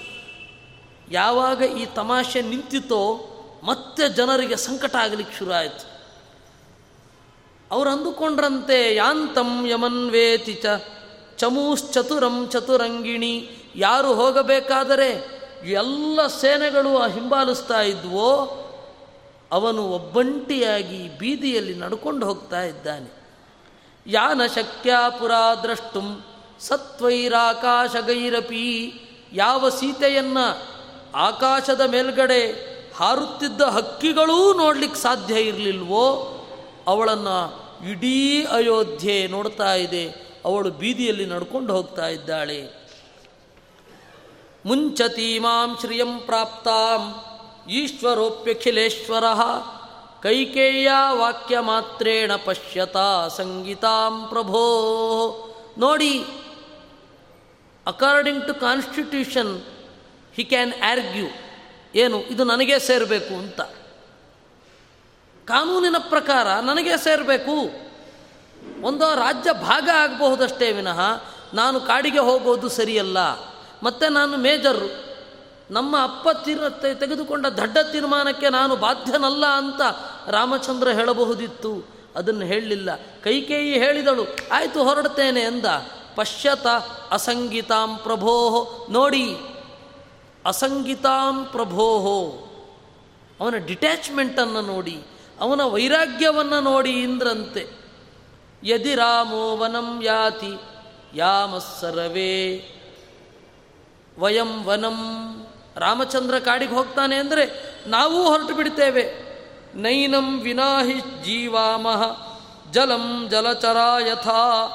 ಯಾವಾಗ 1.12 1.62
ಈ 1.62 1.85
ತಮಾಷೆ 1.85 2.41
ನಿಂತಿತೋ 2.41 3.31
ಮತ್ತೆ 3.63 4.09
ಜನರಿಗೆ 4.09 4.55
ಸಂಕಟ 4.55 4.95
ಆಗಲಿಕ್ಕೆ 4.95 5.38
ಶುರು 5.38 5.53
ಆಯಿತು 5.53 5.95
ಅವರು 7.71 7.89
ಅಂದುಕೊಂಡ್ರಂತೆ 7.89 8.95
ಯಾಂತಂ 8.95 9.67
ಯಮನ್ವೇತಿ 9.67 10.53
ಚ, 10.53 10.65
ಚಮೂಶ್ಚತುರಂ 11.38 12.50
ಚತುರಂಗಿಣಿ, 12.50 13.50
ಯಾರು 13.75 14.13
ಹೋಗಬೇಕಾದರೆ 14.13 15.35
ಎಲ್ಲ 15.72 16.27
ಸೇನೆಗಳು 16.27 17.07
ಹಿಂಬಾಲಿಸ್ತಾ 17.07 17.81
ಇದ್ವೋ, 17.81 18.62
ಅವನು 19.51 19.84
ಒಬ್ಬಂಟಿಯಾಗಿ 19.84 21.17
ಬೀದಿಯಲ್ಲಿ 21.17 21.75
ನಡ್ಕೊಂಡು 21.75 22.25
ಹೋಗ್ತಾ 22.25 22.62
ಇದ್ದಾನೆ. 22.62 23.25
ಯಾನ 24.07 24.41
ಶಕ್ಯ 24.55 24.93
ಪುರಾ 25.19 25.55
ದ್ರಷ್ಟುಂ 25.55 26.25
ಸತ್ವೈರಾಕಾಶಗೈರಪಿ, 26.60 28.93
ಯಾವ 29.34 29.69
ಸೀತೆಯನ್ನು 29.69 30.75
ಆಕಾಶದ 31.15 31.81
ಮೇಲ್ಗಡೆ 31.81 32.75
ಹಾರುತ್ತಿದ್ದ 32.95 33.62
ಹಕ್ಕಿಗಳೂ 33.62 34.53
ನೋಡ್ಲಿಕ್ಕೆ 34.53 35.00
ಸಾಧ್ಯ 35.00 35.41
ಇರಲಿಲ್ವೋ, 35.41 36.38
ಅವಳನ್ನು 36.88 37.65
ಇಡೀ 37.91 38.43
ಅಯೋಧ್ಯೆ 38.43 39.27
ನೋಡ್ತಾ 39.27 39.74
ಇದೆ, 39.74 40.34
ಅವಳು 40.45 40.69
ಬೀದಿಯಲ್ಲಿ 40.69 41.25
ನಡ್ಕೊಂಡು 41.25 41.74
ಹೋಗ್ತಾ 41.74 42.07
ಇದ್ದಾಳೆ. 42.07 42.85
ಮುಂಚತೀಮಾಂ 44.65 45.77
ಶ್ರಿಯಂ 45.79 46.19
ಪ್ರಾಪ್ತಾಂ. 46.19 47.01
ಈಶ್ವರೋಪ್ಯಖಿಲೇಶ್ವರ. 47.72 49.24
ಕೈಕೇಯ 50.24 50.91
ವಾಕ್ಯ 51.12 51.60
ಮಾತ್ರೇಣ 51.60 52.31
ಪಶ್ಯತಾ 52.45 53.27
ಸಂಗೀತಾಂ 53.27 54.27
ಪ್ರಭೋ. 54.27 54.63
ನೋಡಿ 55.77 56.25
according 57.88 58.48
to 58.48 58.53
constitution 58.53 59.62
he 60.36 60.43
can 60.43 60.74
argue 60.84 61.27
ಏನು, 61.95 62.22
ಇದು 62.22 62.43
ನನಗೆ 62.43 62.79
ಸೇರಬೇಕು 62.79 63.34
ಅಂತ. 63.34 63.62
ಕಾನೂನಿನ 65.45 65.95
ಪ್ರಕಾರ 66.00 66.48
ನನಗೆ 66.60 66.98
ಸೇರಬೇಕು. 66.98 67.55
ಒಂದು 68.81 69.15
ರಾಜ್ಯ 69.15 69.51
ಭಾಗ 69.53 69.89
ಆಗಬಹುದಷ್ಟೇ 69.95 70.72
ವಿನಃ, 70.72 71.00
ನಾನು 71.53 71.79
ಕಾಡಿಗೆ 71.79 72.19
ಹೋಗೋದು 72.19 72.69
ಸರಿಯಲ್ಲ. 72.69 73.17
ಮತ್ತು 73.84 74.10
ನಾನು 74.10 74.38
ಮೇಜರ್ರು 74.38 75.15
ನಮ್ಮ 75.72 76.03
ಅಪ್ಪ 76.03 76.29
ತೀರ್ 76.44 77.00
ತೆಗೆದುಕೊಂಡ 77.00 77.46
ದಡ್ಡ 77.48 77.77
ತೀರ್ಮಾನಕ್ಕೆ 77.91 78.50
ನಾನು 78.50 78.75
ಬಾಧ್ಯನಲ್ಲ 78.75 79.46
ಅಂತ 79.46 79.82
ರಾಮಚಂದ್ರ 80.27 80.89
ಹೇಳಬಹುದಿತ್ತು. 80.89 81.96
ಅದನ್ನು 82.15 82.46
ಹೇಳಲಿಲ್ಲ. 82.46 82.96
ಕೈಕೇಯಿ 82.96 83.74
ಹೇಳಿದಳು, 83.74 84.24
ಆಯಿತು 84.51 84.84
ಹೊರಡ್ತೇನೆ 84.84 85.39
ಎಂದ. 85.39 85.65
ಪಶ್ಯತ 86.15 86.67
ಅಸಂಗಿತಾಂ 87.12 87.98
ಪ್ರಭೋ 87.98 88.67
ನೋಡಿ. 88.89 89.38
ಅಸಂಗಿತಾಂ 90.46 91.46
ಪ್ರಭೋ 91.46 91.88
ಅವನ 93.39 93.55
ಡಿಟ್ಯಾಚ್ಮೆಂಟನ್ನು 93.55 94.62
ನೋಡಿ. 94.62 95.03
ಅವನ 95.39 95.62
ವೈರಾಗ್ಯವನ್ನು 95.63 96.62
ನೋಡಿ 96.62 96.91
ಇಂದ್ರಂತೆ. 96.91 97.67
ಯದಿ 98.63 98.96
ರಾಮೋ 98.96 99.58
ವನಂ 99.58 100.01
ಯಾತಿ, 100.03 100.53
ಯಾಮಸ್ಸರವೇ. 101.13 102.72
ವಯಂ 104.19 104.63
ವನಂ. 104.63 105.31
ರಾಮಚಂದ್ರ 105.75 106.39
ಕಾಡಿಗೆ 106.39 106.74
ಹೋಗ್ತಾನೆ 106.74 107.15
ಅಂದರೆ 107.15 107.75
ನಾವೂ 107.88 108.24
ಹೊರಟು 108.24 108.55
ಬಿಡ್ತೇವೆ. 108.55 109.25
ನೈನಂ 109.75 110.39
ವಿನಾಹಿ 110.39 111.24
ಜೀವಾಮಹ. 111.24 112.25
ಜಲಂ 112.72 113.27
ಜಲಚರ 113.29 113.77
ಯಥಾ 114.07 114.67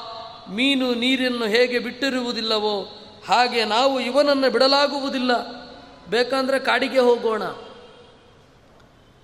ಮೀನು 0.50 0.94
ನೀರನ್ನು 0.94 1.44
ಹೇಗೆ 1.44 1.78
ಬಿಟ್ಟಿರುವುದಿಲ್ಲವೋ 1.78 2.88
ಹಾಗೆ 3.28 3.64
ನಾವು 3.64 4.00
ಇವನನ್ನು 4.00 4.50
ಬಿಡಲಾಗುವುದಿಲ್ಲ. 4.50 5.30
ಬೇಕಂದರೆ 6.10 6.58
ಕಾಡಿಗೆ 6.58 6.98
ಹೋಗೋಣ. 6.98 7.42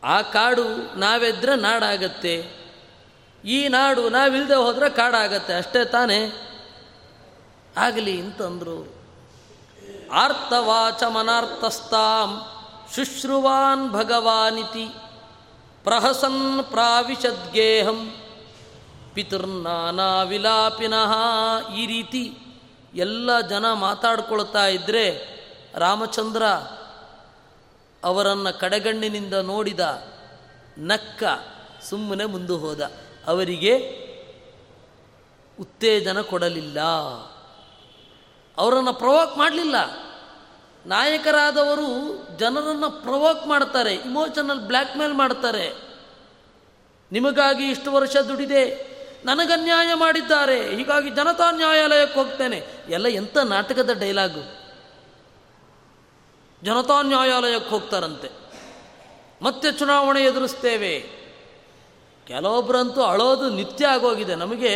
ಆ 0.04 0.22
ಕಾಡು 0.22 0.98
ನಾವೆದ್ರೆ 0.98 1.56
ನಾಡಾಗತ್ತೆ. 1.56 2.50
ಈ 3.44 3.68
ನಾಡು 3.68 4.08
ನಾವಿಲ್ಲದೆ 4.08 4.54
ಹೋದರೆ 4.54 4.90
ಕಾಡಾಗತ್ತೆ. 4.90 5.54
ಅಷ್ಟೇ 5.54 5.84
ತಾನೇ. 5.84 6.50
ಆಗಲಿ 7.76 8.20
ಅಂತಂದರು. 8.20 8.95
ಆರ್ತವಾಚ 10.12 11.02
ಮನಾರ್ಥಸ್ತಾಂ 11.02 12.42
ಶುಶ್ರುವಾನ್ 12.94 13.90
ಭಗವಾನಿತಿ 13.90 14.88
ಪ್ರಹಸನ್ 15.84 16.64
ಪ್ರಾವಿಶದ್ಗೇಹಂ 16.64 18.14
ಪಿತೃರ್ನಾನಾ 19.14 20.22
ವಿಲಾಪಿನಃ 20.22 21.14
ಈ 21.74 21.86
ರೀತಿ 21.86 22.38
ಎಲ್ಲ 22.94 23.40
ಜನ 23.40 23.72
ಮಾತಾಡ್ಕೊಳ್ತಾ 23.72 24.66
ಇದ್ದರೆ 24.66 25.36
ರಾಮಚಂದ್ರ 25.74 26.46
ಅವರನ್ನು 28.04 28.58
ಕಡೆಗಣ್ಣಿನಿಂದ 28.58 29.34
ನೋಡಿದ 29.34 29.80
ನಕ್ಕ 30.78 31.22
ಸುಮ್ಮನೆ 31.88 32.24
ಮುಂದೆ 32.24 32.52
ಹೋದ. 32.52 32.80
ಅವರಿಗೆ 33.26 33.76
ಉತ್ತೇಜನ 35.60 36.20
ಕೊಡಲಿಲ್ಲ. 36.20 36.78
ಅವರನ್ನು 38.58 38.92
ಪ್ರವೋಕ್ 38.92 39.38
ಮಾಡಲಿಲ್ಲ. 39.38 39.76
ನಾಯಕರಾದವರು 40.86 41.88
ಜನರನ್ನು 42.38 42.90
ಪ್ರವೋಕ್ 42.90 43.46
ಮಾಡ್ತಾರೆ 43.46 43.94
ಇಮೋಷನಲ್ 43.94 44.60
ಬ್ಲ್ಯಾಕ್ಮೇಲ್ 44.60 45.14
ಮಾಡ್ತಾರೆ. 45.14 45.96
ನಿಮಗಾಗಿ 47.12 47.70
ಇಷ್ಟು 47.70 47.92
ವರ್ಷ 47.92 48.16
ದುಡಿದೆ, 48.16 48.96
ನನಗನ್ಯಾಯ 49.24 49.94
ಮಾಡಿದ್ದಾರೆ, 49.94 50.76
ಹೀಗಾಗಿ 50.76 51.10
ಜನತಾ 51.10 51.50
ನ್ಯಾಯಾಲಯಕ್ಕೆ 51.50 52.18
ಹೋಗ್ತೇನೆ. 52.18 52.66
ಎಲ್ಲ 52.88 53.06
ಎಂಥ 53.06 53.38
ನಾಟಕದ 53.38 53.90
ಡೈಲಾಗು 54.00 54.66
ಜನತಾ 56.62 57.02
ನ್ಯಾಯಾಲಯಕ್ಕೆ 57.02 57.70
ಹೋಗ್ತಾರಂತೆ. 57.70 58.30
ಮತ್ತೆ 59.42 59.72
ಚುನಾವಣೆ 59.72 60.22
ಎದುರಿಸ್ತೇವೆ. 60.22 61.00
ಕೆಲವೊಬ್ಬರಂತೂ 62.26 63.02
ಅಳೋದು 63.02 63.50
ನಿತ್ಯ 63.50 63.86
ಆಗೋಗಿದೆ. 63.86 64.34
ನಮಗೆ 64.34 64.72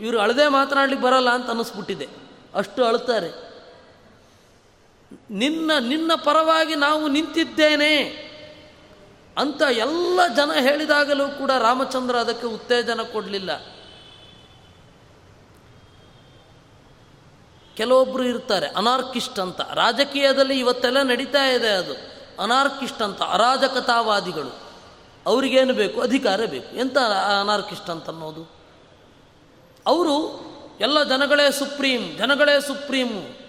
ಇವರು 0.00 0.18
ಅಳದೆ 0.18 0.48
ಮಾತನಾಡಲಿಕ್ಕೆ 0.48 1.06
ಬರಲ್ಲ 1.06 1.30
ಅಂತ 1.30 1.48
ಅನ್ನಿಸ್ಬಿಟ್ಟಿದೆ. 1.48 2.25
ಅಷ್ಟು 2.56 2.84
ಅಳ್ತಾರೆ 2.84 3.46
ನಿನ್ನ 5.30 5.70
ನಿನ್ನ 5.80 6.12
ಪರವಾಗಿ 6.14 6.74
ನಾವು 6.74 7.08
ನಿಂತಿದ್ದೇನೆ 7.08 8.26
ಅಂತ 9.38 9.62
ಎಲ್ಲ 9.62 10.20
ಜನ 10.36 10.52
ಹೇಳಿದಾಗಲೂ 10.52 11.28
ಕೂಡ 11.28 11.50
ರಾಮಚಂದ್ರ 11.50 12.16
ಅದಕ್ಕೆ 12.16 12.46
ಉತ್ತೇಜನ 12.46 13.02
ಕೊಡಲಿಲ್ಲ. 13.02 13.50
ಕೆಲವೊಬ್ಬರು 17.76 18.24
ಇರ್ತಾರೆ, 18.24 18.66
ಅನಾರ್ಕಿಸ್ಟ್ 18.66 19.38
ಅಂತ. 19.38 19.60
ರಾಜಕೀಯದಲ್ಲಿ 19.60 20.58
ಇವತ್ತೆಲ್ಲ 20.58 21.02
ನಡೀತಾ 21.02 21.44
ಇದೆ 21.44 21.68
ಅದು. 21.68 21.92
ಅನಾರ್ಕಿಸ್ಟ್ 22.42 23.02
ಅಂತ, 23.02 23.22
ಅರಾಜಕತಾವಾದಿಗಳು. 23.22 24.60
ಅವರಿಗೇನು 25.26 25.74
ಬೇಕು? 25.74 26.00
ಅಧಿಕಾರ 26.00 26.44
ಬೇಕು. 26.44 26.76
ಎಂತ 26.76 26.98
ಅನಾರ್ಕಿಸ್ಟ್ 27.40 27.90
ಅಂತ 27.90 28.08
ಅನ್ನೋದು? 28.08 28.50
ಅವರು 29.86 30.45
ಎಲ್ಲ 30.80 31.02
ಜನಗಳೇ 31.02 31.52
ಸುಪ್ರೀಂ, 31.52 32.16
ಜನಗಳೇ 32.16 32.60
ಸುಪ್ರೀಮು 32.60 33.46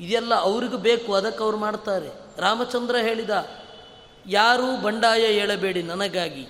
ಇದೆಲ್ಲ 0.00 0.34
ಅವ್ರಿಗೆ 0.34 0.76
ಬೇಕು, 0.76 1.14
ಅದಕ್ಕೆ 1.14 1.44
ಅವ್ರು 1.44 1.58
ಮಾಡ್ತಾರೆ. 1.58 2.40
ರಾಮಚಂದ್ರ 2.40 2.96
ಹೇಳಿದ, 2.96 3.50
ಯಾರೂ 4.26 4.76
ಬಂಡಾಯ 4.76 5.26
ಹೇಳಬೇಡಿ 5.26 5.82
ನನಗಾಗಿ. 5.82 6.46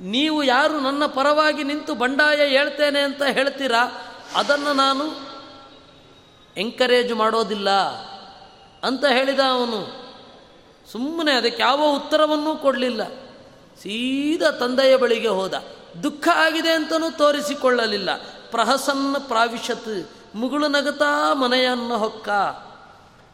ನೀವು 0.00 0.42
ಯಾರು 0.42 0.80
ನನ್ನ 0.80 1.06
ಪರವಾಗಿ 1.06 1.64
ನಿಂತು 1.64 1.94
ಬಂಡಾಯ 1.94 2.48
ಹೇಳ್ತೇನೆ 2.48 3.00
ಅಂತ 3.00 3.22
ಹೇಳ್ತೀರಾ? 3.22 4.06
ಅದನ್ನು 4.36 4.72
ನಾನು 4.72 5.30
ಎಂಕರೇಜ್ 6.56 7.12
ಮಾಡೋದಿಲ್ಲ 7.12 7.70
ಅಂತ 8.82 9.04
ಹೇಳಿದ 9.04 9.40
ಅವನು. 9.40 10.10
ಸುಮ್ಮನೆ 10.92 11.32
ಅದಕ್ಕೆ 11.32 11.62
ಯಾವ 11.62 11.96
ಉತ್ತರವನ್ನೂ 11.96 12.56
ಕೊಡಲಿಲ್ಲ. 12.56 13.29
ಸೀದಾ 13.82 14.50
ತಂದೆಯ 14.50 14.96
ಬಳಿಗೆ 14.96 15.28
ಹೋದ. 15.28 15.54
ದುಃಖ 16.02 16.28
ಆಗಿದೆ 16.34 16.70
ಅಂತಲೂ 16.70 17.10
ತೋರಿಸಿಕೊಳ್ಳಲಿಲ್ಲ. 17.10 18.10
ಪ್ರಹಸನ್ನ 18.50 19.16
ಪ್ರಾವಿಶತ್ 19.18 20.10
ಮುಗುಳು 20.34 20.68
ನಗತಾ 20.68 21.34
ಮನೆಯನ್ನು 21.34 21.98
ಹೊಕ್ಕ. 21.98 22.28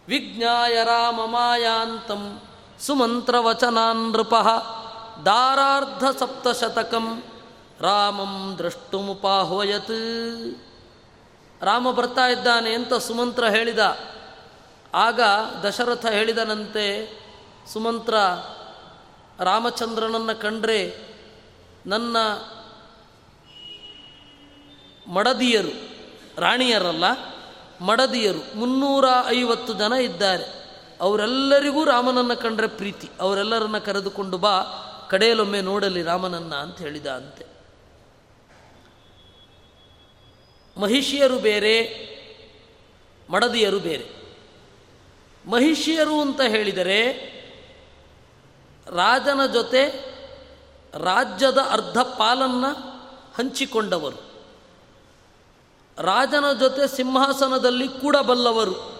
ವಿಜ್ಞಾಯ 0.08 0.84
ರಾಮಮಾಯಾಂತಂ 0.84 2.40
ಸುಮಂತ್ರವಚನಾನ್ 2.80 4.12
ನೃಪ 4.12 4.34
ದಾರಾರ್ಧ 5.24 6.18
ಸಪ್ತಶತಕಂ 6.18 7.22
ರಾಮಂ 7.80 8.54
ದ್ರಷ್ಟುಮುಪಾಹ್ವಯತ್. 8.58 9.90
ರಾಮ 11.62 11.90
ಬರ್ತಾ 11.90 12.26
ಇದ್ದಾನೆ 12.26 12.74
ಅಂತ 12.74 12.94
ಸುಮಂತ್ರ 12.94 13.44
ಹೇಳಿದ. 13.44 13.98
ಆಗ 14.94 15.20
ದಶರಥ 15.68 16.06
ಹೇಳಿದನಂತೆ, 16.06 17.12
ಸುಮಂತ್ರ 17.72 18.14
ರಾಮಚಂದ್ರನನ್ನು 19.40 20.40
ಕಂಡ್ರೆ 20.40 20.96
ನನ್ನ 21.86 22.16
ಮಡದಿಯರು, 25.12 25.68
ರಾಣಿಯರಲ್ಲ, 26.40 27.04
ಮಡದಿಯರು, 27.80 28.58
ಮುನ್ನೂರ 28.58 29.04
ಐವತ್ತು 29.26 29.72
ಜನ 29.72 29.92
ಇದ್ದಾರೆ. 29.92 30.44
ಅವರೆಲ್ಲರಿಗೂ 31.00 31.84
ರಾಮನನ್ನು 31.84 32.36
ಕಂಡ್ರೆ 32.36 32.66
ಪ್ರೀತಿ. 32.66 33.08
ಅವರೆಲ್ಲರನ್ನ 33.20 33.78
ಕರೆದುಕೊಂಡು 33.78 34.38
ಬಾ 34.38 34.62
ಕಡೆಯಲೊಮ್ಮೆ 35.10 35.60
ನೋಡಲಿ 35.60 36.02
ರಾಮನನ್ನ 36.02 36.54
ಅಂತ 36.54 36.78
ಹೇಳಿದ 36.78 37.06
ಅಂತೆ. 37.06 37.46
ಮಹಿಷಿಯರು 40.80 41.38
ಬೇರೆ, 41.38 42.06
ಮಡದಿಯರು 43.30 43.78
ಬೇರೆ. 43.78 44.10
ಮಹಿಷಿಯರು 45.46 46.20
ಅಂತ 46.20 46.40
ಹೇಳಿದರೆ 46.40 47.35
ರಾಜನ 48.88 49.46
ಜೊತೆ 49.46 50.06
ರಾಜ್ಯದ 50.94 51.58
ಅರ್ಧ 51.58 51.98
ಪಾಲನ್ನು 51.98 52.96
ಹಂಚಿಕೊಂಡವರು. 53.36 54.26
ರಾಜನ 55.98 56.52
ಜೊತೆ 56.52 56.96
ಸಿಂಹಾಸನದಲ್ಲಿ 56.96 57.88
ಕೂಡಬಲ್ಲವರು 57.88 58.96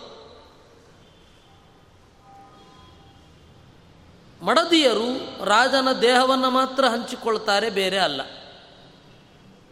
ಮಡದಿಯರು 4.42 5.44
ರಾಜನ 5.44 5.92
ದೇಹವನ್ನು 5.92 6.50
ಮಾತ್ರ 6.50 6.84
ಹಂಚಿಕೊಳ್ತಾರೆ, 6.84 7.70
ಬೇರೆ 7.70 7.98
ಅಲ್ಲ. 7.98 8.22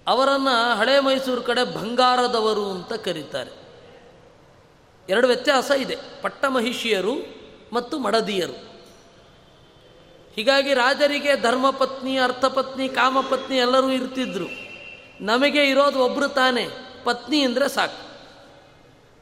ಅವರನ್ನು 0.07 0.77
ಹಳೆ 0.77 1.01
ಮೈಸೂರು 1.01 1.43
ಕಡೆ 1.43 1.65
ಬಂಗಾರದವರು 1.65 2.71
ಅಂತ 2.71 2.93
ಕರೀತಾರೆ. 2.93 3.51
ಎರಡು 5.09 5.27
ವ್ಯತ್ಯಾಸ 5.27 5.71
ಇದೆ. 5.71 5.97
ಪಟ್ಟಮಹಿಷಿಯರು 6.23 7.15
ಮತ್ತು 7.73 7.99
ಮಡದಿಯರು. 7.99 8.74
ಹೀಗಾಗಿ 10.35 10.75
ರಾಜರಿಗೆ 10.75 11.37
ಧರ್ಮಪತ್ನಿ, 11.37 12.19
ಅರ್ಥಪತ್ನಿ, 12.19 12.89
ಕಾಮಪತ್ನಿ 12.89 13.57
ಎಲ್ಲರೂ 13.57 13.91
ಇರ್ತಿದ್ರು. 13.91 14.47
ನಮಗೆ 15.21 15.65
ಇರೋದು 15.65 15.99
ಒಬ್ಬರು 15.99 16.29
ತಾನೇ. 16.29 16.69
ಪತ್ನಿ 17.05 17.41
ಅಂದರೆ 17.41 17.69
ಸಾಕು. 17.69 18.15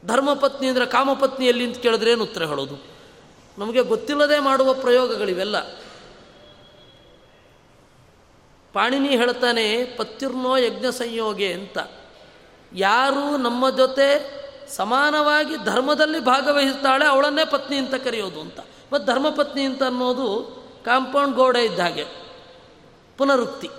ಧರ್ಮಪತ್ನಿ 0.07 0.67
ಅಂದರೆ 0.67 0.85
ಕಾಮಪತ್ನಿ 0.85 1.45
ಎಲ್ಲಿ 1.45 1.63
ಅಂತ 1.63 1.77
ಕೇಳಿದ್ರೆ 1.77 2.11
ಏನು 2.11 2.23
ಉತ್ತರ 2.23 2.45
ಹೇಳೋದು? 2.45 2.83
ನಮಗೆ 3.57 3.81
ಗೊತ್ತಿಲ್ಲದೆ 3.81 4.39
ಮಾಡುವ 4.39 4.73
ಪ್ರಯೋಗಗಳಿವೆಲ್ಲ. 4.73 5.59
ಪಾಣಿನಿ 8.73 9.09
ಹೇಳ್ತಾನೆ, 9.09 9.85
ಪತ್ಯುರ್ನೋ 9.85 10.57
ಯಜ್ಞ 10.57 10.85
ಸಂಯೋಗೆ 10.91 11.53
ಅಂತ. 11.53 11.77
ಯಾರು 12.75 13.37
ನಮ್ಮ 13.37 13.69
ಜೊತೆ 13.69 14.43
ಸಮಾನವಾಗಿ 14.69 15.57
ಧರ್ಮದಲ್ಲಿ 15.57 16.19
ಭಾಗವಹಿಸ್ತಾಳೆ 16.19 17.05
ಅವಳನ್ನೇ 17.05 17.45
ಪತ್ನಿ 17.45 17.77
ಅಂತ 17.77 17.95
ಕರೆಯೋದು 17.95 18.41
ಅಂತ. 18.41 18.59
ಮತ್ತು 18.93 19.13
ಧರ್ಮಪತ್ನಿ 19.13 19.63
ಅಂತ 19.63 19.83
ಅನ್ನೋದು 19.83 20.62
ಕಾಂಪೌಂಡ್ 20.85 21.35
ಗೋಡೆ 21.35 21.65
ಇದ್ದ 21.65 21.79
ಹಾಗೆ. 21.79 22.05
ಪುನರುಕ್ತಿ. 23.17 23.69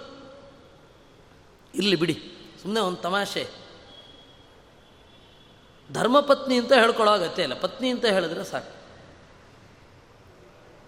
ಇಲ್ಲಿ 1.75 1.97
ಬಿಡಿ 1.97 2.33
ಸುಮ್ಮನೆ 2.63 2.81
ಒಂದು 2.81 2.97
ತಮಾಷೆ. 2.97 3.65
ಧರ್ಮಪತ್ನಿ 5.93 6.57
ಅಂತ 6.57 6.73
ಹೇಳ್ಕೊಳ್ಳೋ 6.73 7.15
ಅಗತ್ಯ 7.15 7.43
ಇಲ್ಲ. 7.43 7.55
ಪತ್ನಿ 7.55 7.91
ಅಂತ 7.91 8.05
ಹೇಳಿದ್ರೆ 8.05 8.45
ಸಾಕು. 8.45 8.85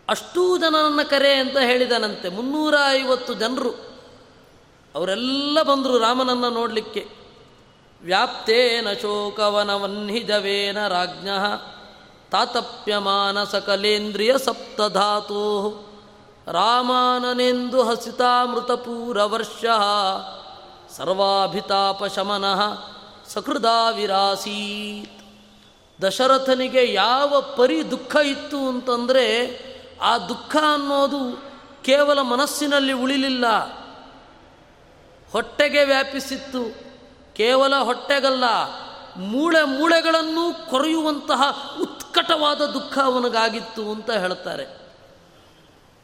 ಅಷ್ಟೂ 0.08 0.58
ಜನರನ್ನ 0.58 1.02
ಕರೆ 1.02 1.34
ಅಂತ 1.34 1.56
ಹೇಳಿದನಂತೆ. 1.58 2.28
ಮುನ್ನೂರ 2.28 2.74
ಐವತ್ತು 2.88 3.34
ಜನರು. 3.34 3.70
ಅವರೆಲ್ಲ 4.94 5.62
ಬಂದರು 5.62 5.98
ರಾಮನನ್ನು 5.98 6.50
ನೋಡಲಿಕ್ಕೆ. 6.50 7.08
ವ್ಯಾಪ್ತೇನ 8.02 8.92
ಶೋಕವನವನ್ನಿಜವೇನ 9.02 10.88
ರಾಜ್ಞ 10.88 11.28
ತಾತಪ್ಯಮಾನ 12.30 13.44
ಸಕಲೇಂದ್ರಿಯ 13.44 14.38
ಸಪ್ತಧಾತು. 14.38 15.95
ರಾಮಾನನೆಂದು 16.46 17.82
ಹಸಿತಾಮೃತಪೂರವರ್ಷ. 17.82 19.64
ಸರ್ವಾಭಿತಾಪಶಮನಃ 20.96 22.62
ಸಕೃದಾ 23.28 23.90
ವಿರಾಸೀತ್ 23.90 25.12
ದಶರಥನಿಗೆ 26.02 26.92
ಯಾವ 26.92 27.40
ಪರಿ 27.56 27.90
ದುಃಖ 27.90 28.16
ಇತ್ತು 28.16 28.68
ಅಂತಂದರೆ 28.68 29.26
ಆ 30.02 30.18
ದುಃಖ 30.18 30.56
ಅನ್ನೋದು 30.74 31.42
ಕೇವಲ 31.82 32.20
ಮನಸ್ಸಿನಲ್ಲಿ 32.20 32.92
ಉಳಿಲಿಲ್ಲ. 32.92 33.46
ಹೊಟ್ಟೆಗೆ 35.32 35.84
ವ್ಯಾಪಿಸಿತ್ತು. 35.84 36.86
ಕೇವಲ 37.34 37.76
ಹೊಟ್ಟೆಗಲ್ಲ, 37.76 38.44
ಮೂಳೆ 39.16 39.62
ಮೂಳೆಗಳನ್ನು 39.62 40.70
ಕೊರೆಯುವಂತಹ 40.70 41.74
ಉತ್ಕಟವಾದ 41.80 42.60
ದುಃಖ 42.60 42.98
ಅವನಿಗಾಗಿತ್ತು 42.98 43.90
ಅಂತ 43.90 44.10
ಹೇಳ್ತಾರೆ. 44.10 44.85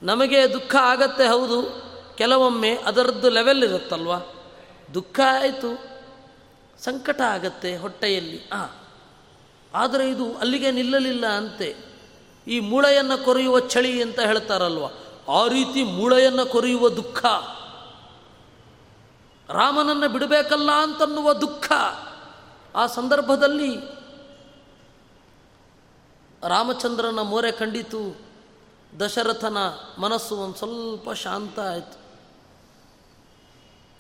ನಮಗೆ 0.03 0.53
ದುಃಖ 0.53 0.77
ಆಗತ್ತೆ, 0.81 1.27
ಹೌದು. 1.27 1.83
ಕೆಲವೊಮ್ಮೆ 2.17 2.77
ಅದರದ್ದು 2.77 3.29
ಲೆವೆಲ್ 3.29 3.65
ಇರುತ್ತಲ್ವ? 3.65 4.12
ದುಃಖ 4.95 5.21
ಆಯಿತು, 5.41 5.79
ಸಂಕಟ 6.83 7.21
ಆಗತ್ತೆ 7.21 7.77
ಹೊಟ್ಟೆಯಲ್ಲಿ. 7.77 8.49
ಆ, 8.53 8.67
ಆದರೆ 9.75 10.11
ಇದು 10.11 10.37
ಅಲ್ಲಿಗೆ 10.37 10.71
ನಿಲ್ಲಲಿಲ್ಲ 10.71 11.27
ಅಂತೆ. 11.27 11.77
ಈ 12.47 12.61
ಮೂಳೆಯನ್ನು 12.61 13.25
ಕೊರೆಯುವ 13.25 13.61
ಚಳಿ 13.61 14.03
ಅಂತ 14.03 14.21
ಹೇಳ್ತಾರಲ್ವ? 14.21 14.85
ಆ 15.33 15.49
ರೀತಿ 15.49 15.83
ಮೂಳೆಯನ್ನು 15.83 16.47
ಕೊರೆಯುವ 16.47 16.88
ದುಃಖ. 16.88 17.27
ರಾಮನನ್ನು 19.51 20.09
ಬಿಡಬೇಕಲ್ಲ 20.09 20.71
ಅಂತನ್ನುವ 20.71 21.33
ದುಃಖ. 21.33 21.73
ಆ 22.77 22.87
ಸಂದರ್ಭದಲ್ಲಿ 22.87 23.77
ರಾಮಚಂದ್ರನ 26.49 27.21
ಮೋರೆ 27.21 27.53
ಕಂಡಿತು. 27.53 28.32
ದಶರಥನ 29.01 29.57
ಮನಸ್ಸು 29.99 30.37
ಒಂದು 30.37 30.57
ಸ್ವಲ್ಪ 30.57 31.13
ಶಾಂತ 31.13 31.61
ಆಯಿತು. 31.61 32.03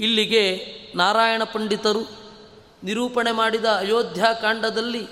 ಇಲ್ಲಿಗೆ 0.00 0.66
ನಾರಾಯಣ 0.96 1.44
ಪಂಡಿತರು 1.44 2.10
ನಿರೂಪಣೆ 2.84 3.32
ಮಾಡಿದ 3.32 3.64
ಅಯೋಧ್ಯಾಕಾಂಡದಲ್ಲಿ 3.64 5.06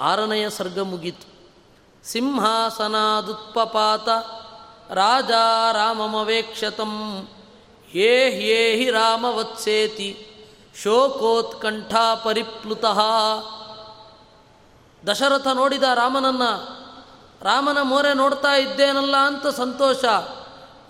ಆರನೆಯ 0.00 0.50
ಸರ್ಗ 0.50 0.78
ಮುಗೀತು. 0.78 1.34
ಸಿಂಹಾಸನಾದುತ್ಪಪಾತ, 2.04 4.08
ರಾಜ 4.92 5.30
ರಾಮಮವೇಕ್ಷತಂ 5.72 7.28
ಯೇ 7.94 8.76
ಹಿ 8.76 8.90
ರಾಮವತ್ಸೇತಿ 8.90 10.26
ಶೋಕೋತ್ಕಂಠ 10.82 11.94
ಪರಿಪ್ಲುತಃ 12.24 13.00
ದಶರಥ 15.06 15.46
ನೋಡಿದ 15.46 15.82
ರಾಮನನ್ನ 15.82 16.42
ರಾಮನ 17.44 17.78
ಮೋರೆ 17.82 18.14
ನೋಡ್ತಾ 18.14 18.52
ಇದ್ದೇನಲ್ಲ 18.52 19.16
ಅಂತ 19.16 19.46
ಸಂತೋಷ. 19.46 20.04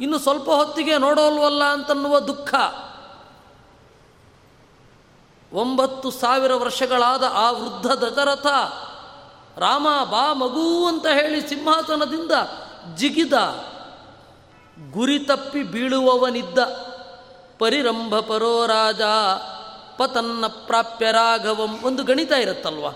ಇನ್ನು 0.01 0.19
ಸ್ವಲ್ಪ 0.19 0.51
ಹೊತ್ತಿಗೆ 0.51 0.99
ನೋಡೋಲ್ವಲ್ಲ 0.99 1.65
ಅಂತನ್ನುವ 1.65 2.21
ದುಃಖ. 2.21 2.55
ಒಂಬತ್ತು 5.53 6.11
ಸಾವಿರ 6.11 6.55
ವರ್ಷಗಳಾದ 6.55 7.25
ಆ 7.33 7.51
ವೃದ್ಧ 7.51 7.87
ದಶರಥ, 7.87 8.47
ರಾಮ 9.59 9.87
ಬಾ 10.05 10.33
ಮಗು 10.33 10.87
ಅಂತ 10.87 11.07
ಹೇಳಿ 11.07 11.49
ಸಿಂಹಾಸನದಿಂದ 11.49 12.31
ಜಿಗಿದ. 12.97 13.33
ಗುರಿ 14.93 15.19
ತಪ್ಪಿ 15.19 15.63
ಬೀಳುವವನಿದ್ದ. 15.63 16.59
ಪರಿರಂಭ 17.59 18.15
ಪರೋ 18.15 18.67
ರಾಜ, 18.67 19.01
ಪತನ್ನ 19.97 20.47
ಪ್ರಾಪ್ಯ 20.47 21.13
ರಾಘವಂ. 21.13 21.79
ಒಂದು 21.83 22.05
ಗಣಿತ 22.05 22.33
ಇರುತ್ತಲ್ವ? 22.33 22.87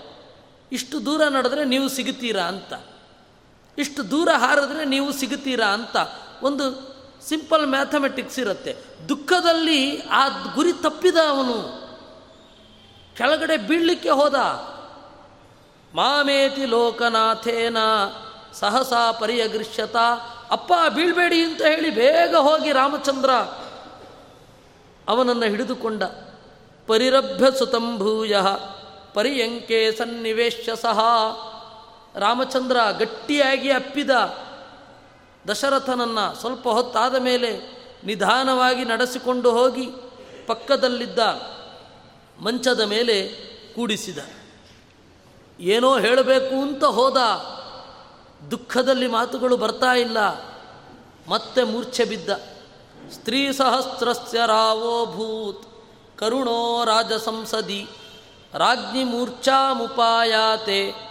ಇಷ್ಟು 0.71 1.05
ದೂರ 1.05 1.23
ನಡೆದ್ರೆ 1.23 1.65
ನೀವು 1.65 1.89
ಸಿಗುತ್ತೀರಾ 1.89 2.43
ಅಂತ. 2.43 2.73
ಇಷ್ಟು 3.77 4.11
ದೂರ 4.11 4.29
ಹಾರಿದ್ರೆ 4.29 4.85
ನೀವು 4.85 5.11
ಸಿಗುತ್ತೀರಾ 5.11 5.67
ಅಂತ 5.67 5.95
ಒಂದು 6.43 6.89
ಸಿಂಪಲ್ 7.27 7.67
ಮ್ಯಾಥಮೆಟಿಕ್ಸ್ 7.67 8.39
ಇರುತ್ತೆ. 8.39 8.75
ದುಃಖದಲ್ಲಿ 9.09 10.01
ಆ 10.01 10.27
ಗುರಿ 10.27 10.73
ತಪ್ಪಿದ 10.73 11.17
ಅವನು. 11.29 11.79
ಕೆಳಗಡೆ 13.17 13.57
ಬೀಳಲಿಕ್ಕೆ 13.57 14.09
ಹೋದ. 14.09 14.35
ಮಾಮೇತಿ 15.93 16.65
ಲೋಕನಾಥೇನ 16.65 17.77
ಸಹಸಾ 18.53 19.11
ಪರಿಯಗೃಶ್ಯತ 19.11 19.95
ಅಪ್ಪ 20.51 20.73
ಬೀಳ್ಬೇಡಿ 20.95 21.43
ಅಂತ 21.43 21.61
ಹೇಳಿ 21.61 21.89
ಬೇಗ 21.89 22.35
ಹೋಗಿ 22.35 22.71
ರಾಮಚಂದ್ರ 22.71 23.31
ಅವನನ್ನು 25.07 25.45
ಹಿಡಿದುಕೊಂಡ. 25.45 26.03
ಪರಿರಭ್ಯ 26.87 27.57
ಸುತಂಭೂಯ, 27.57 28.35
ಪರಿಯಂಕೆ 29.13 29.91
ಸನ್ನಿವೇಶ 29.91 30.69
ಸಹ. 30.81 30.99
ರಾಮಚಂದ್ರ 32.15 32.77
ಗಟ್ಟಿಯಾಗಿ 32.99 33.71
ಅಪ್ಪಿದ 33.71 34.09
ದಶರಥನನ್ನು 35.47 36.35
ಸ್ವಲ್ಪ 36.35 36.67
ಹೊತ್ತಾದ 36.67 37.15
ಮೇಲೆ 37.15 37.79
ನಿಧಾನವಾಗಿ 38.03 38.85
ನಡೆಸಿಕೊಂಡು 38.85 39.51
ಹೋಗಿ 39.51 39.89
ಪಕ್ಕದಲ್ಲಿದ್ದ 40.47 41.19
ಮಂಚದ 42.39 42.79
ಮೇಲೆ 42.79 43.35
ಕೂಡಿಸಿದ. 43.75 44.17
ಏನೋ 45.59 45.99
ಹೇಳಬೇಕು 45.99 46.61
ಅಂತ 46.61 46.83
ಹೋದ. 46.83 47.17
ದುಃಖದಲ್ಲಿ 48.51 49.07
ಮಾತುಗಳು 49.07 49.57
ಬರ್ತಾ 49.57 49.93
ಇಲ್ಲ. 49.93 50.17
ಮತ್ತೆ 51.27 51.63
ಮೂರ್ಛೆ 51.63 52.05
ಬಿದ್ದ. 52.05 52.29
ಸ್ತ್ರೀ 53.11 53.53
ಸಹಸ್ರಸ್ಯ 53.53 54.39
ರಾವೋಭೂತ್ 54.47 55.67
ಕರುಣೋ 56.17 56.83
ರಾಜ 56.83 57.13
ಸಂಸದಿ 57.13 57.87
ರಾಜ್ಞಿ 58.53 59.03
ಮೂರ್ಛಾಮುಪಾಯಾತೆ 59.03 61.08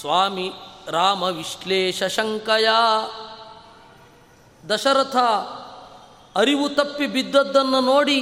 ಸ್ವಾಮಿ 0.00 0.52
ರಾಮ 0.90 1.22
ವಿಶ್ಲೇಷ 1.22 2.02
ಶಂಕಯ. 2.02 2.68
ದಶರಥ 4.68 5.16
ಅರಿವು 6.36 6.68
ತಪ್ಪಿ 6.68 7.06
ಬಿದ್ದದ್ದನ್ನು 7.06 7.80
ನೋಡಿ 7.80 8.20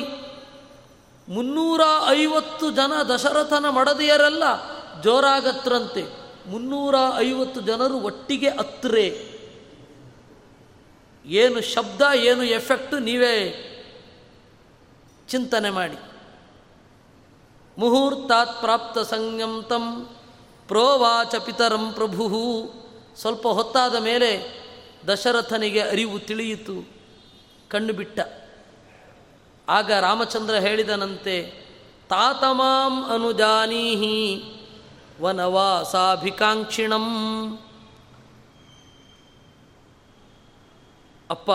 ಮುನ್ನೂರ 1.28 1.80
ಐವತ್ತು 2.08 2.70
ಜನ 2.70 3.02
ದಶರಥನ 3.02 3.68
ಮಡದಿಯರೆಲ್ಲ 3.68 4.42
ಜೋರಾಗತ್ರಂತೆ 5.02 6.04
ಮುನ್ನೂರ 6.50 6.94
ಐವತ್ತು 7.18 7.60
ಜನರು 7.60 7.96
ಒಟ್ಟಿಗೆ 8.00 8.48
ಹತ್ತರೆ 8.48 9.06
ಏನು 11.24 11.60
ಶಬ್ದ, 11.60 12.02
ಏನು 12.14 12.42
ಎಫೆಕ್ಟ್ 12.42 12.94
ನೀವೇ 13.02 13.34
ಚಿಂತನೆ 15.28 15.70
ಮಾಡಿ. 15.70 15.98
ಮುಹೂರ್ತಾತ್ 17.78 18.60
ಪ್ರಾಪ್ತ 18.60 18.98
ಸಂಯಂತಂ 18.98 19.84
ಪ್ರೋವಾಚ 20.68 21.34
ಪಿತರಂ 21.36 21.92
ಪ್ರಭು. 21.92 22.26
ಸ್ವಲ್ಪ 23.16 23.46
ಹೊತ್ತಾದ 23.48 23.96
ಮೇಲೆ 23.96 24.30
ದಶರಥನಿಗೆ 25.08 25.80
ಅರಿವು 25.80 26.18
ತಿಳಿಯಿತು 26.18 26.76
ಕಣ್ಣು 27.68 27.92
ಬಿಟ್ಟ 27.92 28.18
ಆಗ 29.68 29.92
ರಾಮಚಂದ್ರ 29.92 30.54
ಹೇಳಿದನಂತೆ, 30.54 31.36
ತಾತಮಾಂ 32.08 32.94
ಅನುಜಾನೀಹಿ 33.04 34.18
ವನವಾಸಾಭಿಕಾಂಕ್ಷಿಣಂ. 35.20 37.06
ಅಪ್ಪ, 41.30 41.50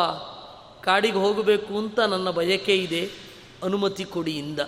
ಕಾಡಿಗೆ 0.85 1.17
ಹೋಗಬೇಕು 1.17 1.77
ಅಂತ 1.77 1.99
ನನ್ನ 1.99 2.29
ಬಯಕೆ 2.29 2.75
ಇದೆ, 2.75 3.03
ಅನುಮತಿ 3.63 4.05
ಕೊಡಿಯಿಂದ 4.05 4.59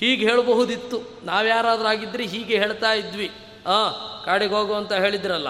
ಹೀಗೆ 0.00 0.28
ಹೇಳಬಹುದಿತ್ತು. 0.28 1.00
ನಾವ್ಯಾರಾದ್ರಾಗಿದ್ದರೆ 1.24 2.26
ಹೀಗೆ 2.26 2.58
ಹೇಳ್ತಾ 2.58 2.92
ಇದ್ವಿ. 2.92 3.26
ಹಾಂ 3.66 4.22
ಕಾಡಿಗೆ 4.24 4.54
ಹೋಗು 4.54 4.74
ಅಂತ 4.74 4.92
ಹೇಳಿದ್ರಲ್ಲ. 4.92 5.48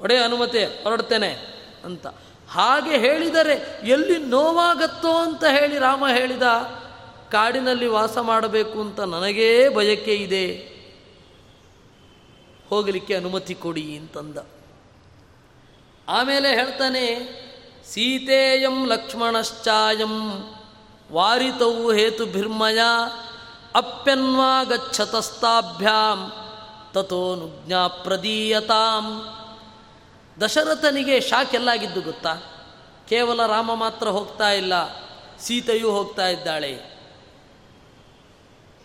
ಒಡೆ 0.00 0.16
ಅನುಮತಿ 0.18 0.64
ಹೊರಡ್ತೇನೆ 0.64 1.36
ಅಂತ. 1.84 2.06
ಹಾಗೆ 2.48 2.98
ಹೇಳಿದರೆ 2.98 3.80
ಎಲ್ಲಿ 3.84 4.18
ನೋವಾಗತ್ತೋ 4.18 5.12
ಅಂತ 5.12 5.44
ಹೇಳಿ 5.44 5.78
ರಾಮ 5.78 6.08
ಹೇಳಿದ, 6.08 6.42
ಕಾಡಿನಲ್ಲಿ 7.30 7.86
ವಾಸ 7.86 8.18
ಮಾಡಬೇಕು 8.18 8.80
ಅಂತ 8.80 9.00
ನನಗೇ 9.00 9.68
ಬಯಕೆ 9.68 10.14
ಇದೆ. 10.14 10.76
ಹೋಗಲಿಕ್ಕೆ 12.70 13.14
ಅನುಮತಿ 13.14 13.54
ಕೊಡಿ 13.54 13.96
ಅಂತಂದ. 13.96 14.36
ಆಮೇಲೆ 16.08 16.48
ಹೇಳ್ತಾನೆ, 16.48 17.04
ಸೀತೆಯಂ 17.90 18.86
ಲಕ್ಷ್ಮಣಶ್ಚಾಯಂ 18.86 20.12
ವಾರಿತೌ 21.12 21.92
ಹೇತುಭಿರ್ಮಯ 21.92 22.78
ಅಪ್ಯನ್ವಾ 23.74 24.64
ಗಚ್ಚತಸ್ತಾಭ್ಯಾಂ 24.64 26.32
ತಥೋ 26.94 27.36
ನುಜ್ಞಾ 27.36 27.88
ಪ್ರದೀಯತಾಂ. 27.88 29.06
ದಶರಥನಿಗೆ 30.40 31.20
ಶಾಕ್ 31.20 31.54
ಎಲ್ಲಾಗಿದ್ದು 31.54 32.00
ಗೊತ್ತಾ? 32.00 32.34
ಕೇವಲ 33.08 33.46
ರಾಮ 33.46 33.74
ಮಾತ್ರ 33.74 34.08
ಹೋಗ್ತಾ 34.08 34.50
ಇಲ್ಲ, 34.50 34.74
ಸೀತೆಯೂ 35.38 35.90
ಹೋಗ್ತಾ 35.90 36.26
ಇದ್ದಾಳೆ, 36.28 36.72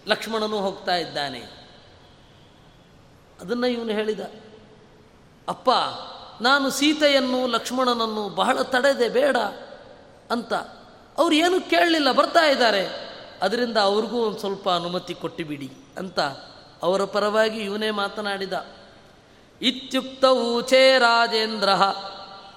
ಲಕ್ಷ್ಮಣನೂ 0.07 0.57
ಹೋಗ್ತಾ 0.57 0.95
ಇದ್ದಾನೆ. 0.95 1.39
ಅದನ್ನು 3.41 3.67
ಇವನು 3.67 3.91
ಹೇಳಿದ, 3.91 4.19
ಅಪ್ಪ, 5.47 5.69
ನಾನು 6.41 6.69
ಸೀತೆಯನ್ನು, 6.69 7.47
ಲಕ್ಷ್ಮಣನನ್ನು 7.47 8.29
ಬಹಳ 8.29 8.61
ತಡೆದೆ 8.61 9.09
ಬೇಡ 9.09 9.37
ಅಂತ. 10.31 10.53
ಅವ್ರು 11.17 11.35
ಏನು 11.35 11.69
ಕೇಳಲಿಲ್ಲ, 11.69 12.11
ಬರ್ತಾ 12.11 12.43
ಇದ್ದಾರೆ. 12.45 12.83
ಅದರಿಂದ 13.41 13.77
ಅವ್ರಿಗೂ 13.77 14.17
ಒಂದು 14.23 14.39
ಸ್ವಲ್ಪ 14.39 14.69
ಅನುಮತಿ 14.69 15.13
ಕೊಟ್ಟುಬಿಡಿ 15.13 15.71
ಅಂತ 15.97 16.19
ಅವರ 16.83 17.03
ಪರವಾಗಿ 17.03 17.59
ಇವನೇ 17.59 17.89
ಮಾತನಾಡಿದ. 17.91 18.53
ಇತ್ಯುಕ್ತ 19.61 20.25
ಊಚೇ 20.25 20.97
ರಾಜೇಂದ್ರ 20.99 21.69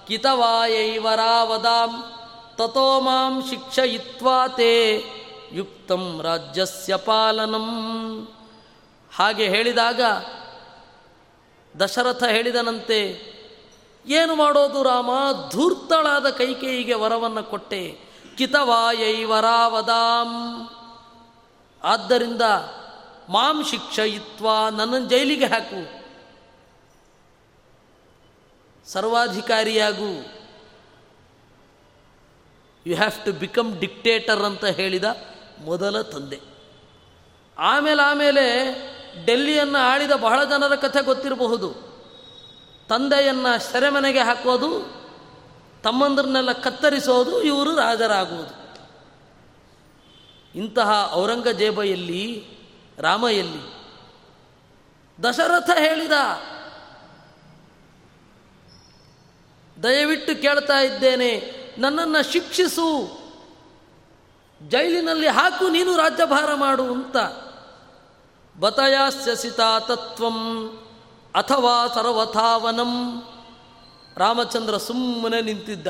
ಕಿತವಾಯೈವರಾವದಾಂ 0.07 1.91
ತಥೋ 2.57 2.99
ಮಾಂ 2.99 3.43
ಶಿಕ್ಷಯಿತ್ವಾ 3.49 4.47
ತೇ 4.47 5.03
ಯುಕ್ತಂ 5.51 6.21
ರಾಜ್ಯಸ್ಯ 6.23 6.95
ಪಾಲನಂ. 6.95 7.67
ಹಾಗೆ 9.11 9.47
ಹೇಳಿದಾಗ 9.47 10.01
ದಶರಥ 11.79 12.23
ಹೇಳಿದನಂತೆ, 12.23 13.01
ಏನು 14.05 14.35
ಮಾಡೋದು 14.35 14.83
ರಾಮ? 14.83 15.11
ಧೂರ್ತಳಾದ 15.51 16.29
ಕೈಕೇಯಿಗೆ 16.29 16.93
ವರವನ್ನು 16.93 17.43
ಕೊಟ್ಟೆ. 17.43 18.04
ಕಿತವಾಯೈವರಾವದಾಂ. 18.37 20.27
ಆದ್ದರಿಂದ 21.83 22.41
ಮಾಂ 23.29 23.63
ಶಿಕ್ಷಯಿತ್ವ 23.63 24.47
ನನ್ನನ್ನು 24.69 25.09
ಜೈಲಿಗೆ 25.09 25.45
ಹಾಕು. 25.45 26.05
ಸರ್ವಾಧಿಕಾರಿಯಾಗು. 28.89 30.35
You 32.87 32.95
have 32.95 33.25
to 33.25 33.31
become 33.31 33.79
dictator 33.79 34.41
ಅಂತ 34.41 34.65
ಹೇಳಿದ 34.65 35.03
ಮೊದಲ 35.59 36.01
ತಂದೆ. 36.01 36.39
ಆಮೇಲೆ 37.59 38.01
ಆಮೇಲೆ 38.01 38.75
ಡೆಲ್ಲಿಯನ್ನು 39.25 39.77
ಆಳಿದ 39.77 40.11
ಬಹಳ 40.11 40.43
ಜನರ 40.43 40.75
ಕಥೆ 40.75 41.01
ಗೊತ್ತಿರಬಹುದು. 41.01 41.73
ತಂದೆಯನ್ನು 42.89 43.71
ಸೆರೆಮನೆಗೆ 43.71 44.19
ಹಾಕೋದು 44.19 45.04
ತಮ್ಮಂದ್ರನ್ನೆಲ್ಲ 45.85 46.51
ಕತ್ತರಿಸೋದು, 46.51 47.41
ಇವರು 47.41 47.75
ರಾಜರಾಗುವುದು. 47.75 48.53
ಇಂತಹ 50.55 51.09
ಔರಂಗಜೇಬ 51.13 51.83
ಎಲ್ಲಿ 51.83 52.47
ರಾಮ 52.97 53.25
ಎಲ್ಲಿ 53.31 53.63
ದಶರಥ 55.23 55.69
ಹೇಳಿದ, 55.77 56.15
ದಯವಿಟ್ಟು 59.83 60.41
ಕೇಳ್ತಾ 60.41 60.79
ಇದ್ದೇನೆ, 60.79 61.31
ನನ್ನನ್ನು 61.77 62.31
ಶಿಕ್ಷಿಸು, 62.31 62.87
ಜೈಲಿನಲ್ಲಿ 64.69 65.27
ಹಾಕು, 65.27 65.69
ನೀನು 65.69 65.97
ರಾಜ್ಯಭಾರ 65.97 66.55
ಮಾಡು 66.55 66.85
ಅಂತ. 66.93 67.17
ಬತಯಾಸ್ಯಸಿತಾ 68.59 69.79
ತತ್ವಂ 69.79 70.37
ಅಥವಾ 71.35 71.87
ಸರ್ವಥಾವನಂ. 71.95 72.91
ರಾಮಚಂದ್ರ 74.17 74.77
ಸುಮ್ಮನೆ 74.77 75.41
ನಿಂತಿದ್ದ. 75.41 75.87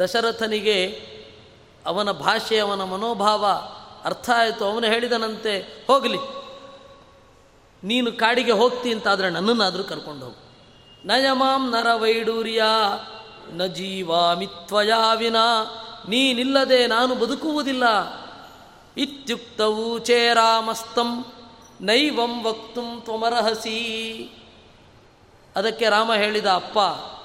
ದಶರಥನಿಗೆ 0.00 1.00
ಅವನ 1.86 2.10
ಭಾಷೆ, 2.10 2.58
ಅವನ 2.58 2.84
ಮನೋಭಾವ 2.84 3.46
ಅರ್ಥ 4.04 4.30
ಆಯಿತು. 4.36 4.64
ಅವನು 4.64 4.86
ಹೇಳಿದನಂತೆ, 4.86 5.84
ಹೋಗಲಿ. 5.86 6.18
ನೀನು 7.84 8.12
ಕಾಡಿಗೆ 8.12 8.52
ಹೋಗ್ತಿ 8.52 8.92
ಅಂತಾದರೆ 8.92 9.30
ನನ್ನನ್ನಾದರೂ 9.30 9.84
ಕರ್ಕೊಂಡು 9.84 10.24
ಹೋಗು 10.24 10.44
ನಯಮಾಂ 11.06 11.70
ನರ 11.70 11.94
ವೈಡೂರ್ಯ, 11.94 12.62
ನ 13.52 13.66
ಜೀವಾಮಿತ್ವಯಾ 13.66 15.12
ವಿನ, 15.12 15.36
ನೀನಿಲ್ಲದೆ 16.08 16.86
ನಾನು 16.86 17.14
ಬದುಕುವುದಿಲ್ಲ. 17.14 17.84
ಇತ್ಯುಕ್ತವು 18.96 19.98
ಚೇರಾಮಸ್ತಂ 19.98 21.24
ನೈವಂ 21.80 22.44
ವಕ್ತುಂ 22.44 23.00
ತ್ವಮರಹಸಿ. 23.00 23.78
ಅದಕ್ಕೆ 25.56 25.88
ರಾಮ 25.88 26.14
ಹೇಳಿದ, 26.14 26.46
ಅಪ್ಪ, 26.46 26.78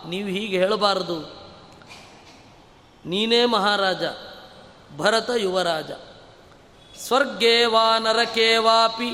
ನೀವು 0.07 0.29
ಹೀಗೆ 0.29 0.57
ಹೇಳಬಾರದು. 0.57 1.17
ನೀನೇ 3.05 3.45
ಮಹಾರಾಜ, 3.45 4.03
ಭರತ 4.97 5.29
ಯುವರಾಜ. 5.37 5.91
ಸ್ವರ್ಗೇ 7.07 7.65
ವಾ 7.65 7.97
ನರಕೇ 7.99 8.57
ವಾಪಿ, 8.57 9.11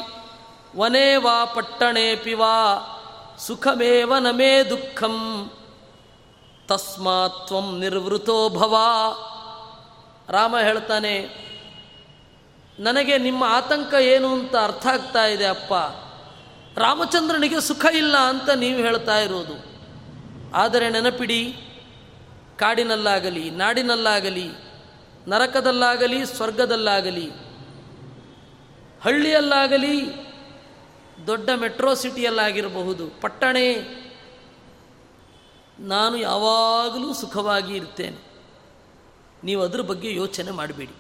ವನೇ 0.75 1.15
ವಾ 1.15 1.45
ಪಟ್ಟಣೇಪಿ 1.45 2.33
ವಾ, 2.33 2.55
ಸುಖಮೇವ 3.39 4.17
ನಮೇ 4.17 4.63
ದುಃಖಂ 4.63 5.15
ತಸ್ಮಾತ್ವಂ 6.67 7.47
ತ್ವಂ 7.47 7.79
ನಿರ್ವೃತೋ 7.79 8.49
ಭವಾ. 8.49 8.89
ರಾಮ 10.29 10.59
ಹೇಳ್ತಾನೆ, 10.59 11.15
ನನಗೆ 12.79 13.17
ನಿಮ್ಮ 13.17 13.43
ಆತಂಕ 13.43 13.93
ಏನು 13.93 14.29
ಅಂತ 14.33 14.55
ಅರ್ಥ 14.55 14.87
ಆಗ್ತಾ 14.87 15.25
ಇದೆ, 15.25 15.45
ಅಪ್ಪ. 15.45 15.73
ರಾಮಚಂದ್ರನಿಗೆ 16.77 17.61
ಸುಖ 17.61 17.85
ಇಲ್ಲ 17.95 18.17
ಅಂತ 18.17 18.49
ನೀವು 18.49 18.79
ಹೇಳ್ತಾ 18.79 19.19
ಇರೋದು. 19.19 19.75
ಆದರೆ 20.55 20.89
ನೆನಪಿಡಿ, 20.89 21.55
ಕಾಡಿನಲ್ಲಾಗಲಿ, 22.57 23.49
ನಾಡಿನಲ್ಲಾಗಲಿ, 23.49 24.49
ನರಕದಲ್ಲಾಗಲಿ, 25.27 26.25
ಸ್ವರ್ಗದಲ್ಲಾಗಲಿ, 26.25 27.29
ಹಳ್ಳಿಯಲ್ಲಾಗಲಿ, 29.01 30.25
ದೊಡ್ಡ 31.27 31.49
ಮೆಟ್ರೋ 31.49 31.93
ಸಿಟಿಯಲ್ಲಾಗಿರಬಹುದು. 31.93 33.21
ಪಟ್ಟಣೆ, 33.21 33.73
ನಾನು 35.79 36.17
ಯಾವಾಗಲೂ 36.17 37.13
ಸುಖವಾಗಿ 37.13 37.75
ಇರ್ತೇನೆ. 37.75 38.17
ನೀವು 39.43 39.63
ಅದ್ರ 39.63 39.81
ಬಗ್ಗೆ 39.81 40.15
ಯೋಚನೆ 40.15 40.51
ಮಾಡಬೇಡಿ. 40.51 40.93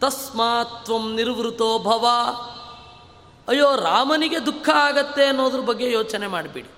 ತಸ್ಮಾತ್ 0.00 0.84
ತ್ವಂ 0.84 1.14
ನಿರ್ವೃತೋ 1.14 1.78
ಭವ 1.78 2.06
ಅಯ್ಯೋ, 3.48 3.76
ರಾಮನಿಗೆ 3.76 4.46
ದುಃಖ 4.46 4.68
ಆಗತ್ತೆ 4.74 5.24
ಅನ್ನೋದ್ರ 5.24 5.60
ಬಗ್ಗೆ 5.60 5.92
ಯೋಚನೆ 5.92 6.26
ಮಾಡಬೇಡಿ. 6.26 6.68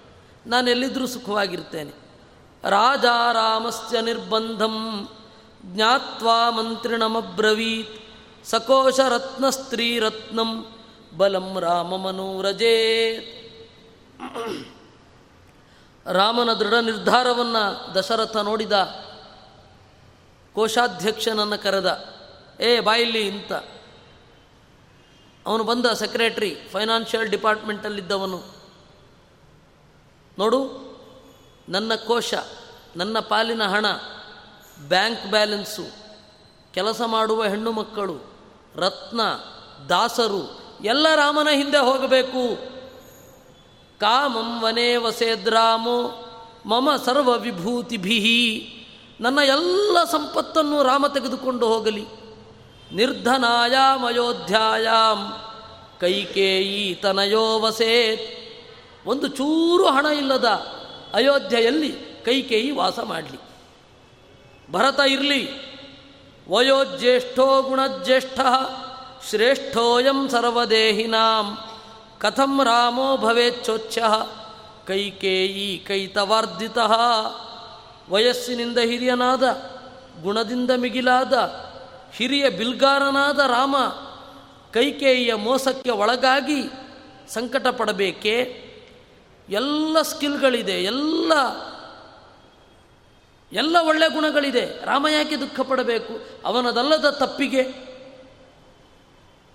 ನಾನು 0.46 0.70
ಎಲ್ಲಿದ್ದರೂ 0.70 1.07
ಸುಖವಾಗಿರ್ತೇನೆ. 1.07 1.92
ರಾಜ 2.70 3.05
ರಾಮಸ್ಯ 3.33 4.00
ನಿರ್ಬಂಧಂ, 4.00 5.09
ಜ್ಞಾತ್ವಾ 5.64 6.50
ಮಂತ್ರಿಣಮಬ್ರವೀತ್, 6.50 8.05
ಸಕೋಶ 8.44 9.00
ರತ್ನ 9.00 9.50
ಸ್ತ್ರೀ 9.50 9.98
ರತ್ನಂ, 9.98 10.66
ಬಲಂ 11.16 11.61
ರಾಮ 11.61 11.96
ಮನೋರಜೇ. 11.96 12.77
ರಾಮನ 16.07 16.53
ದೃಢ 16.53 16.74
ನಿರ್ಧಾರವನ್ನು 16.74 17.94
ದಶರಥ 17.94 18.37
ನೋಡಿದ, 18.37 18.72
ಕೋಶಾಧ್ಯಕ್ಷನನ್ನು 20.55 21.62
ಕರೆದ, 21.62 22.05
ಏ 22.61 22.81
ಬಾಯಿಲಿ 22.81 23.31
ಅಂತ 23.31 23.53
ಅವನು 25.46 25.64
ಬಂದ 25.64 25.87
ಸೆಕ್ರೆಟ್ರಿ 25.87 26.57
ಫೈನಾನ್ಷಿಯಲ್ 26.72 27.28
ಡಿಪಾರ್ಟ್ಮೆಂಟಲ್ಲಿದ್ದವನು 27.28 28.40
ನೋಡು, 30.38 30.61
ನನ್ನ 31.68 31.94
ಕೋಶ, 31.94 32.35
ನನ್ನ 32.96 33.18
ಪಾಲಿನ 33.18 33.64
ಹಣ 33.64 33.87
ಬ್ಯಾಂಕ್ 34.88 35.30
ಬ್ಯಾಲೆನ್ಸು 35.30 35.85
ಕೆಲಸ 36.74 37.02
ಮಾಡುವ 37.07 37.44
ಹೆಣ್ಣು 37.44 37.72
ಮಕ್ಕಳು, 37.72 38.16
ರತ್ನ, 38.74 39.20
ದಾಸರು, 39.88 40.61
ಎಲ್ಲ 40.85 41.07
ರಾಮನ 41.14 41.48
ಹಿಂದೆ 41.52 41.78
ಹೋಗಬೇಕು. 41.78 42.44
ಕಾಮಂ 44.00 44.62
ವನೇ 44.62 44.96
ವಸೇದ್ರಾಮೋ, 44.96 45.98
ಮಮ 46.66 46.88
ಸರ್ವ 47.04 47.30
ವಿಭೂತಿಭಿ 47.38 48.18
ನನ್ನ 49.20 49.38
ಎಲ್ಲ 49.44 50.04
ಸಂಪತ್ತನ್ನು 50.04 50.83
ರಾಮ 50.83 51.07
ತೆಗೆದುಕೊಂಡು 51.07 51.66
ಹೋಗಲಿ. 51.66 52.24
ನಿರ್ಧನಾಯಾಮ್ 52.94 54.04
ಅಯೋಧ್ಯಾಯಾಮ್ 54.04 55.33
ಕೈಕೇಯಿ 56.00 56.98
ತನಯೋ 57.02 57.61
ವಸೇತ್. 57.61 58.22
ಒಂದು 59.09 59.26
ಚೂರು 59.26 59.87
ಹಣ 59.87 60.07
ಇಲ್ಲದ 60.07 60.44
ಅಯೋಧ್ಯೆಯಲ್ಲಿ 61.14 61.92
ಕೈಕೇಯಿ 62.24 62.70
ವಾಸ 62.70 62.98
ಮಾಡಲಿ. 62.98 63.38
ಭರತ 64.72 65.00
ಇರಲಿ. 65.09 65.48
ವಯೋಜ್ಯೇಷ್ಠೋ 66.48 67.62
ಗುಣಜ್ಯೇಷ್ಠ 67.62 68.40
ಶ್ರೇಷ್ಠೋಯಂ 69.28 70.28
ಸರ್ವದೇಹಿನಾಂ. 70.28 71.59
ಕಥಂ 72.20 72.64
ರಾಮೋ 72.64 73.16
ಭವೇಚ್ಛೋಚ್ಛ 73.16 73.98
ಕೈಕೇಯಿ 74.87 75.85
ಕೈತವಾರ್ಧಿತ. 75.88 76.78
ವಯಸ್ಸಿನಿಂದ 78.11 78.78
ಹಿರಿಯನಾದ, 78.78 79.42
ಗುಣದಿಂದ 80.22 80.70
ಮಿಗಿಲಾದ 80.76 81.33
ಹಿರಿಯ 82.14 82.50
ಬಿಲ್ಗಾರನಾದ 82.50 83.38
ರಾಮ 83.38 83.77
ಕೈಕೇಯಿಯ 84.72 85.35
ಮೋಸಕ್ಕೆ 85.35 85.90
ಒಳಗಾಗಿ 85.90 86.62
ಸಂಕಟ 87.29 87.66
ಪಡಬೇಕೆ 87.66 88.64
ಎಲ್ಲ 89.48 90.03
ಸ್ಕಿಲ್ಗಳಿದೆ, 90.03 90.85
ಎಲ್ಲ 90.85 91.33
ಎಲ್ಲ 93.53 93.77
ಒಳ್ಳೆ 93.87 94.12
ಗುಣಗಳಿದೆ. 94.12 94.85
ರಾಮ 94.85 95.07
ಯಾಕೆ 95.09 95.37
ದುಃಖ 95.37 95.61
ಪಡಬೇಕು 95.61 96.20
ಅವನದಲ್ಲದ 96.44 97.11
ತಪ್ಪಿಗೆ. 97.11 97.94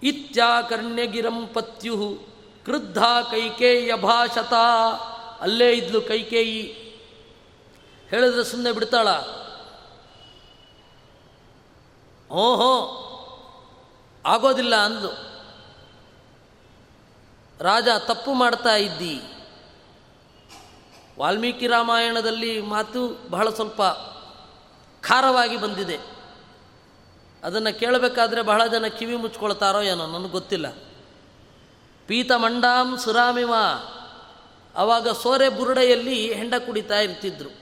ಇತ್ಯಾಕರ್ಣ್ಯಗಿರಂ 0.04 1.48
ಪತ್ಯು 1.54 2.19
ಕ್ರುದ್ಧ 2.65 2.98
ಕೈಕೇಯ 3.32 3.95
ಭಾಷತ. 3.95 4.54
ಅಲ್ಲೇ 5.41 5.74
ಇದ್ಲು 5.74 6.02
ಕೈಕೇಯಿ. 6.02 6.62
ಹೇಳಿದ್ರೆ 8.10 8.43
ಸುಮ್ಮನೆ 8.43 8.72
ಬಿಡ್ತಾಳ? 8.72 9.08
ಓಹೋ, 12.32 12.96
ಆಗೋದಿಲ್ಲ 14.26 14.76
ಅಂದು 14.76 15.30
ರಾಜ, 17.63 17.88
ತಪ್ಪು 18.06 18.34
ಮಾಡ್ತಾ 18.34 18.76
ಇದ್ದಿ. 18.76 19.22
ವಾಲ್ಮೀಕಿ 21.20 21.68
ರಾಮಾಯಣದಲ್ಲಿ 21.68 22.62
ಮಾತು 22.62 23.30
ಬಹಳ 23.30 23.50
ಸ್ವಲ್ಪ 23.50 23.82
ಖಾರವಾಗಿ 25.02 25.58
ಬಂದಿದೆ. 25.58 26.00
ಅದನ್ನು 27.44 27.80
ಕೇಳಬೇಕಾದ್ರೆ 27.80 28.42
ಬಹಳ 28.42 28.65
ಜನ 28.65 28.88
ಕಿವಿ 28.88 29.15
ಮುಚ್ಕೊಳ್ತಾರೋ 29.15 29.82
ಏನೋ, 29.82 30.08
ನನಗೆ 30.08 30.30
ಗೊತ್ತಿಲ್ಲ. 30.30 30.76
ಪೀತ 32.08 32.32
ಮಂಡಾಂ 32.32 32.98
ಸುರಾಮಿವ. 32.98 33.54
ಆವಾಗ 34.76 35.10
ಸೋರೆ 35.10 35.50
ಬುರುಡೆಯಲ್ಲಿ 35.50 36.34
ಹೆಂಡ 36.34 36.54
ಕುಡಿತಾ 36.65 37.00
ಇರ್ತಿದ್ರು. 37.00 37.59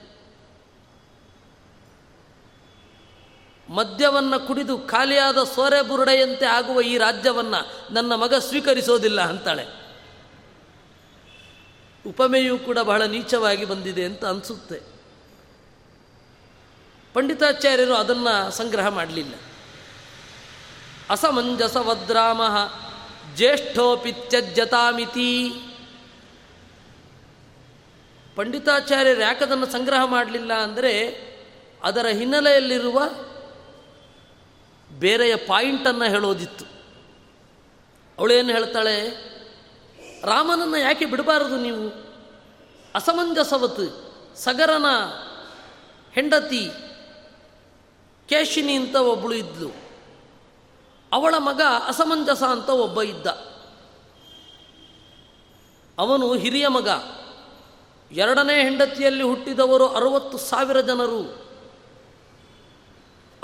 ಮದ್ಯವನ್ನು 3.68 4.46
ಕುಡಿದು 4.46 4.78
ಖಾಲಿಯಾದ 4.78 5.44
ಸೋರೆ 5.44 5.82
ಬುರುಡೆಯಂತೆ 5.82 6.46
ಆಗುವ 6.46 6.80
ಈ 6.80 6.98
ರಾಜ್ಯವನ್ನು 6.98 7.94
ನನ್ನ 7.94 8.14
ಮಗ 8.14 8.34
ಸ್ವೀಕರಿಸೋದಿಲ್ಲ 8.34 9.20
ಅಂತಾಳೆ. 9.20 9.66
ಉಪಮೆಯೂ 12.06 12.58
ಕೂಡ 12.58 12.78
ಬಹಳ 12.78 13.02
ನೀಚವಾಗಿ 13.02 13.64
ಬಂದಿದೆ 13.64 14.04
ಅಂತ 14.04 14.24
ಅನಿಸುತ್ತೆ. 14.24 14.80
ಪಂಡಿತಾಚಾರ್ಯರು 17.14 17.94
ಅದನ್ನು 17.94 18.50
ಸಂಗ್ರಹ 18.50 18.88
ಮಾಡಲಿಲ್ಲ. 18.88 19.34
ಅಸಮಂಜಸವದ್ರಾಮ 21.10 22.42
ಜ್ಯೇಷ್ಠೋಪಿತ್ಯಜ್ಯತಾಮಿತಿ 23.34 25.52
ಪಂಡಿತಾಚಾರ್ಯರು 28.36 29.20
ಯಾಕದನ್ನು 29.20 29.66
ಸಂಗ್ರಹ 29.66 30.04
ಮಾಡಲಿಲ್ಲ 30.04 30.52
ಅಂದರೆ 30.52 31.28
ಅದರ 31.82 32.06
ಹಿನ್ನೆಲೆಯಲ್ಲಿರುವ 32.06 33.02
ಬೇರೆಯ 34.98 35.36
ಪಾಯಿಂಟನ್ನು 35.36 36.04
ಹೇಳೋದಿತ್ತು. 36.04 36.64
ಅವಳೇನು 38.18 38.52
ಹೇಳ್ತಾಳೆ? 38.52 39.08
ರಾಮನನ್ನು 40.22 40.76
ಯಾಕೆ 40.76 41.04
ಬಿಡಬಾರದು 41.04 41.56
ನೀವು? 41.56 42.08
ಅಸಮಂಜಸವತ್, 42.94 44.36
ಸಗರನ 44.36 44.84
ಹೆಂಡತಿ 46.12 46.70
ಕೇಶಿನಿ 48.28 48.74
ಅಂತ 48.74 48.96
ಒಬ್ಬಳು 48.96 49.34
ಇದ್ಲು. 49.34 49.70
ಅವಳ 51.12 51.34
ಮಗ 51.38 51.60
ಅಸಮಂಜಸ 51.86 52.42
ಅಂತ 52.42 52.68
ಒಬ್ಬ 52.68 53.02
ಇದ್ದ. 53.02 53.26
ಅವನು 55.98 56.34
ಹಿರಿಯ 56.34 56.68
ಮಗ. 56.68 56.88
ಎರಡನೇ 58.12 58.62
ಹೆಂಡತಿಯಲ್ಲಿ 58.62 59.22
ಹುಟ್ಟಿದವರು 59.22 59.88
ಅರವತ್ತು 59.88 60.38
ಸಾವಿರ 60.38 60.80
ಜನರು. 60.80 61.47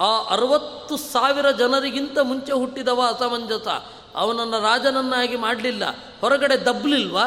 ಆ 0.00 0.22
ಅರವತ್ತು 0.22 0.96
ಸಾವಿರ 0.96 1.50
ಜನರಿಗಿಂತ 1.50 2.18
ಮುಂಚೆ 2.18 2.52
ಹುಟ್ಟಿದವ 2.52 3.02
ಅಸಮಂಜಸ. 3.08 3.68
ಅವನನ್ನು 4.14 4.62
ರಾಜನನ್ನಾಗಿ 4.62 5.36
ಮಾಡಲಿಲ್ಲ. 5.36 5.82
ಹೊರಗಡೆ 6.20 6.56
ದಬ್ಬಲಿಲ್ವಾ 6.64 7.24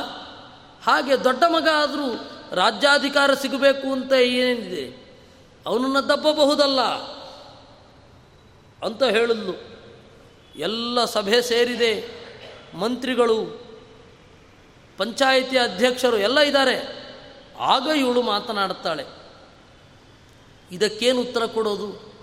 ಹಾಗೆ 0.83 1.23
ದೊಡ್ಡ 1.23 1.43
ಮಗ 1.47 1.67
ಆದರೂ 1.75 2.31
ರಾಜ್ಯಾಧಿಕಾರ 2.51 3.33
ಸಿಗಬೇಕು 3.33 3.91
ಅಂತ 3.91 4.13
ಏನಿದೆ? 4.13 5.07
ಅವನನ್ನು 5.65 6.09
ದಬ್ಬಬಹುದಲ್ಲ? 6.09 6.81
ಅಂತ 8.85 9.03
ಹೇಳಿದ್ಲು 9.03 9.77
ಎಲ್ಲ 10.55 11.05
ಸಭೆ 11.05 11.41
ಸೇರಿದೆ. 11.41 12.09
ಮಂತ್ರಿಗಳು, 12.77 13.61
ಪಂಚಾಯಿತಿ 14.97 15.57
ಅಧ್ಯಕ್ಷರು 15.57 16.17
ಎಲ್ಲ 16.17 16.39
ಇದ್ದಾರೆ. 16.39 17.07
ಆಗ 17.59 17.87
ಇವಳು 17.97 18.21
ಮಾತನಾಡ್ತಾಳೆ 18.21 19.05
ಇದಕ್ಕೇನು 20.71 21.21
ಉತ್ತರ 21.21 21.45
ಕೊಡೋದು? 21.45 22.16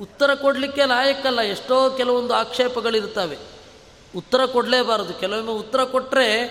ಉತ್ತರ 0.00 0.34
ಕೊಡಲಿಕ್ಕೆ 0.34 0.84
ಲಾಯಕ್ಕಲ್ಲ 0.84 1.40
ಎಷ್ಟೋ 1.40 1.90
ಕೆಲವೊಂದು 1.90 2.34
ಆಕ್ಷೇಪಗಳಿರ್ತವೆ 2.34 3.38
ಉತ್ತರ 4.16 4.44
ಕೊಡಲೇಬಾರದು. 4.44 5.14
ಕೆಲವೊಮ್ಮೆ 5.14 5.52
ಉತ್ತರ 5.52 5.84
ಕೊಟ್ಟರೆ 5.84 6.48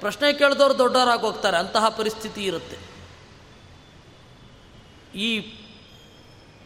ಪ್ರಶ್ನೆ 0.00 0.32
ಕೇಳಿದವರು 0.32 0.78
ದೊಡ್ಡವರಾಗಿ 0.78 1.20
ಹೋಗ್ತಾರೆ. 1.20 1.56
ಅಂತಹ 1.56 1.88
ಪರಿಸ್ಥಿತಿ 1.88 2.44
ಇರುತ್ತೆ. 2.44 2.76
ಈ 5.18 5.40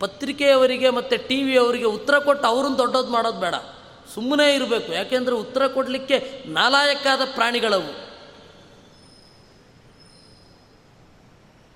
ಪತ್ರಿಕೆಯವರಿಗೆ 0.01 0.90
ಮತ್ತು 0.90 1.29
ಟಿ 1.29 1.43
ವಿಯವರಿಗೆ 1.43 1.85
ಉತ್ತರ 1.85 2.19
ಕೊಟ್ಟು 2.19 2.49
ಅವ್ರನ್ನ 2.49 2.77
ದೊಡ್ಡದು 2.77 3.09
ಮಾಡೋದು 3.09 3.40
ಬೇಡ. 3.40 3.55
ಸುಮ್ಮನೆ 4.14 4.55
ಇರಬೇಕು. 4.55 4.93
ಯಾಕೆಂದರೆ 4.93 5.35
ಉತ್ತರ 5.35 5.66
ಕೊಡಲಿಕ್ಕೆ 5.66 6.43
ನಾಲಾಯಕ್ಕಾದ 6.47 7.21
ಪ್ರಾಣಿಗಳವು. 7.35 8.11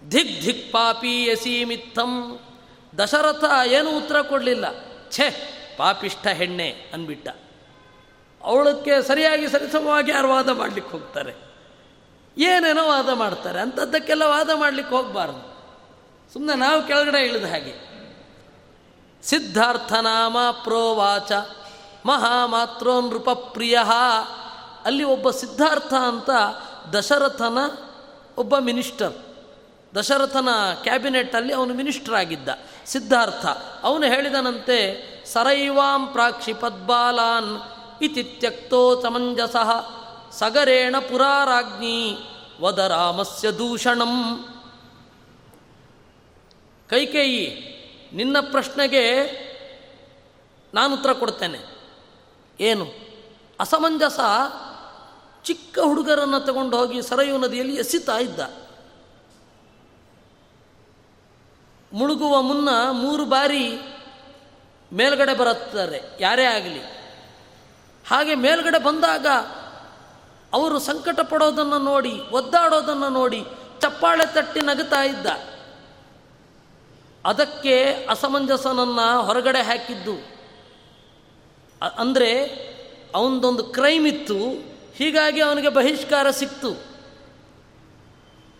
ಧಿಕ್ 0.09 0.45
ಧಿಕ್ 0.45 0.73
ಪಾಪಿ 0.73 1.25
ಯಸೀಮಿತ್ತಂ 1.25 2.41
ದಶರಥ 2.99 3.45
ಏನು 3.67 3.97
ಉತ್ತರ 3.97 4.23
ಕೊಡಲಿಲ್ಲ. 4.23 4.65
ಛೇ, 5.11 5.51
ಪಾಪಿಷ್ಠ 5.79 6.27
ಹೆಣ್ಣೆ 6.27 6.91
ಅಂದ್ಬಿಟ್ಟ. 6.95 7.29
ಅವಳಕ್ಕೆ 8.45 9.03
ಸರಿಯಾಗಿ 9.03 9.49
ಸರಿಸಮವಾಗಿ 9.49 10.11
ಯಾರು 10.11 10.29
ವಾದ 10.29 10.49
ಮಾಡಲಿಕ್ಕೆ 10.49 10.93
ಹೋಗ್ತಾರೆ? 10.93 11.35
ಏನೇನೋ 12.39 12.89
ವಾದ 12.89 13.09
ಮಾಡ್ತಾರೆ, 13.09 13.61
ಅಂಥದ್ದಕ್ಕೆಲ್ಲ 13.61 14.23
ವಾದ 14.23 14.51
ಮಾಡಲಿಕ್ಕೆ 14.55 14.95
ಹೋಗಬಾರ್ದು. 14.95 15.55
ಸುಮ್ಮನೆ 16.33 16.59
ನಾವು 16.59 16.83
ಕೆಳಗಡೆ 16.83 17.27
ಇಳಿದ 17.27 17.45
ಹಾಗೆ. 17.45 17.95
ಸಿದ್ಧಾರ್ಥನಾಮ 19.23 20.37
ಪ್ರೋವಾಚ 20.65 21.33
ಮಹಾಮಾತ್ರೋ 22.07 23.01
ನೃಪಪ್ರಿಯ 23.01 23.79
ಅಲ್ಲಿ 24.85 25.05
ಒಬ್ಬ 25.05 25.31
ಸಿದ್ಧಾರ್ಥ 25.31 25.95
ಅಂತ 25.95 26.31
ದಶರಥನ 26.95 27.59
ಒಬ್ಬ 28.39 28.59
ಮಿನಿಸ್ಟರ್. 28.59 29.34
ದಶರಥನ 29.95 30.49
ಕ್ಯಾಬಿನೆಟ್ಟಲ್ಲಿ 30.83 31.53
ಅವನು 31.53 31.75
ಮಿನಿಸ್ಟರ್ 31.75 32.15
ಆಗಿದ್ದ. 32.15 32.49
ಸಿದ್ಧಾರ್ಥ, 32.87 33.47
ಅವನು 33.83 34.07
ಹೇಳಿದನಂತೆ, 34.07 34.79
ಸರೈವಾಂ 35.27 36.07
ಪ್ರಾಕ್ಷಿಪದ್ಬಾಲಾನ್ 36.07 37.63
ಇತಿ 38.03 38.23
ತ್ಯಕ್ತೋ 38.23 39.03
ಸಮಂಜಸ 39.03 39.57
ಸಗರೇಣ 40.33 40.99
ಪುರಾರಾಜ್ಞಿ 40.99 42.17
ವದರಾಮಸ್ಯ 42.61 43.51
ದೂಷಣಂ. 43.51 44.45
ಕೈಕೇಯಿ, 46.91 47.75
ನಿನ್ನ 48.13 48.37
ಪ್ರಶ್ನೆಗೆ 48.41 49.05
ನಾನು 50.75 50.95
ಉತ್ತರ 50.95 51.13
ಕೊಡ್ತೇನೆ. 51.13 51.59
ಏನು? 52.61 52.87
ಅಸಮಂಜಸ 53.61 54.21
ಚಿಕ್ಕ 55.45 55.79
ಹುಡುಗರನ್ನು 55.79 56.41
ತಗೊಂಡು 56.41 56.77
ಹೋಗಿ 56.77 57.03
ಸರಯು 57.03 57.39
ನದಿಯಲ್ಲಿ 57.39 57.75
ಎಸಿತಾ 57.75 58.19
ಇದ್ದ. 58.19 58.41
ಮುಳುಗುವ 61.95 62.43
ಮುನ್ನ 62.43 62.69
ಮೂರು 62.93 63.25
ಬಾರಿ 63.25 63.73
ಮೇಲ್ಗಡೆ 64.93 65.35
ಬರುತ್ತಾರೆ. 65.35 66.03
ಯಾರೇ 66.21 66.45
ಆಗಲಿ. 66.45 66.81
ಹಾಗೆ 68.09 68.35
ಮೇಲ್ಗಡೆ 68.35 68.85
ಬಂದಾಗ 68.85 69.27
ಅವರು 70.53 70.79
ಸಂಕಟ 70.79 71.21
ಪಡೋದನ್ನು 71.21 71.79
ನೋಡಿ, 71.79 72.21
ಒದ್ದಾಡೋದನ್ನು 72.31 73.09
ನೋಡಿ, 73.09 73.45
ಚಪ್ಪಾಳೆ 73.81 74.35
ತಟ್ಟಿ 74.35 74.61
ನಗುತ್ತಾ 74.61 75.03
ಇದ್ದ. 75.03 75.27
ಅದಕ್ಕೆ 77.25 78.07
ಅಸಮಂಜಸನನ್ನು 78.11 79.23
ಹೊರಗಡೆ 79.23 79.63
ಹಾಕಿದ್ದು. 79.63 80.35
ಅಂದರೆ 81.99 82.45
ಅವನದೊಂದು 83.15 83.65
ಕ್ರೈಮ್ 83.65 84.07
ಇತ್ತು. 84.07 84.37
ಹೀಗಾಗಿ 84.95 85.41
ಅವನಿಗೆ 85.41 85.69
ಬಹಿಷ್ಕಾರ 85.69 86.31
ಸಿಕ್ತು. 86.31 86.94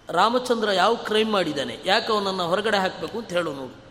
ರಾಮಚಂದ್ರ 0.09 0.73
ಯಾವ 0.73 0.95
ಕ್ರೈಮ್ 0.95 1.33
ಮಾಡಿದ್ದಾನೆ? 1.33 1.79
ಯಾಕೆ 1.85 2.13
ಅವನನ್ನು 2.13 2.49
ಹೊರಗಡೆ 2.49 2.77
ಹಾಕಬೇಕು 2.77 3.19
ಅಂತ 3.19 3.33
ಹೇಳು 3.33 3.53
ನೋಡು. 3.53 3.85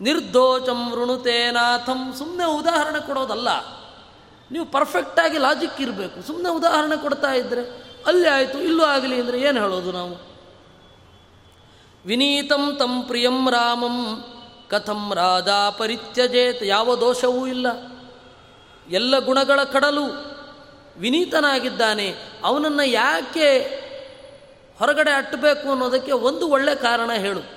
ನಿರ್ದೋಷಂ 0.00 0.94
ಋಣುತೇನಾಥಂ 0.94 2.14
ಸುಮ್ಮನೆ 2.18 2.44
ಉದಾಹರಣೆ 2.44 3.06
ಕೊಡೋದಲ್ಲ. 3.06 3.48
ನೀವು 4.50 4.64
ಪರ್ಫೆಕ್ಟಾಗಿ 4.64 5.38
ಲಾಜಿಕ್ 5.38 5.80
ಇರಬೇಕು. 5.80 6.22
ಸುಮ್ಮನೆ 6.22 6.48
ಉದಾಹರಣೆ 6.48 7.02
ಕೊಡ್ತಾ 7.02 7.32
ಇದ್ದರೆ 7.32 7.86
ಅಲ್ಲಿ 8.06 8.28
ಆಯಿತು, 8.28 8.58
ಇಲ್ಲೂ 8.58 8.84
ಆಗಲಿ 8.84 9.20
ಅಂದರೆ 9.20 9.40
ಏನು 9.40 9.60
ಹೇಳೋದು 9.60 9.92
ನಾವು? 9.92 10.36
ವಿನೀತಂ 12.06 12.76
ತಂ 12.76 13.02
ಪ್ರಿಯಂ 13.02 13.50
ರಾಮಂ, 13.50 14.24
ಕಥಂ 14.68 15.12
ರಾಜ 15.14 15.48
ಪರಿತ್ಯಜೇತ್ 15.78 16.62
ಯಾವ 16.62 16.96
ದೋಷವೂ 16.96 17.46
ಇಲ್ಲ. 17.46 17.66
ಎಲ್ಲ 18.90 19.18
ಗುಣಗಳ 19.18 19.64
ಕಡಲು 19.64 20.35
ವಿನೀತನಾಗಿದ್ದಾನೆ. 20.98 22.14
ಅವನನ್ನು 22.44 22.82
ಯಾಕೆ 22.82 23.58
ಹೊರಗಡೆ 24.78 25.10
ಅಟ್ಟಬೇಕು 25.10 25.70
ಅನ್ನೋದಕ್ಕೆ 25.70 26.12
ಒಂದು 26.12 26.48
ಒಳ್ಳೆ 26.48 26.74
ಕಾರಣ 26.74 27.12
ಹೇಳು. 27.12 27.56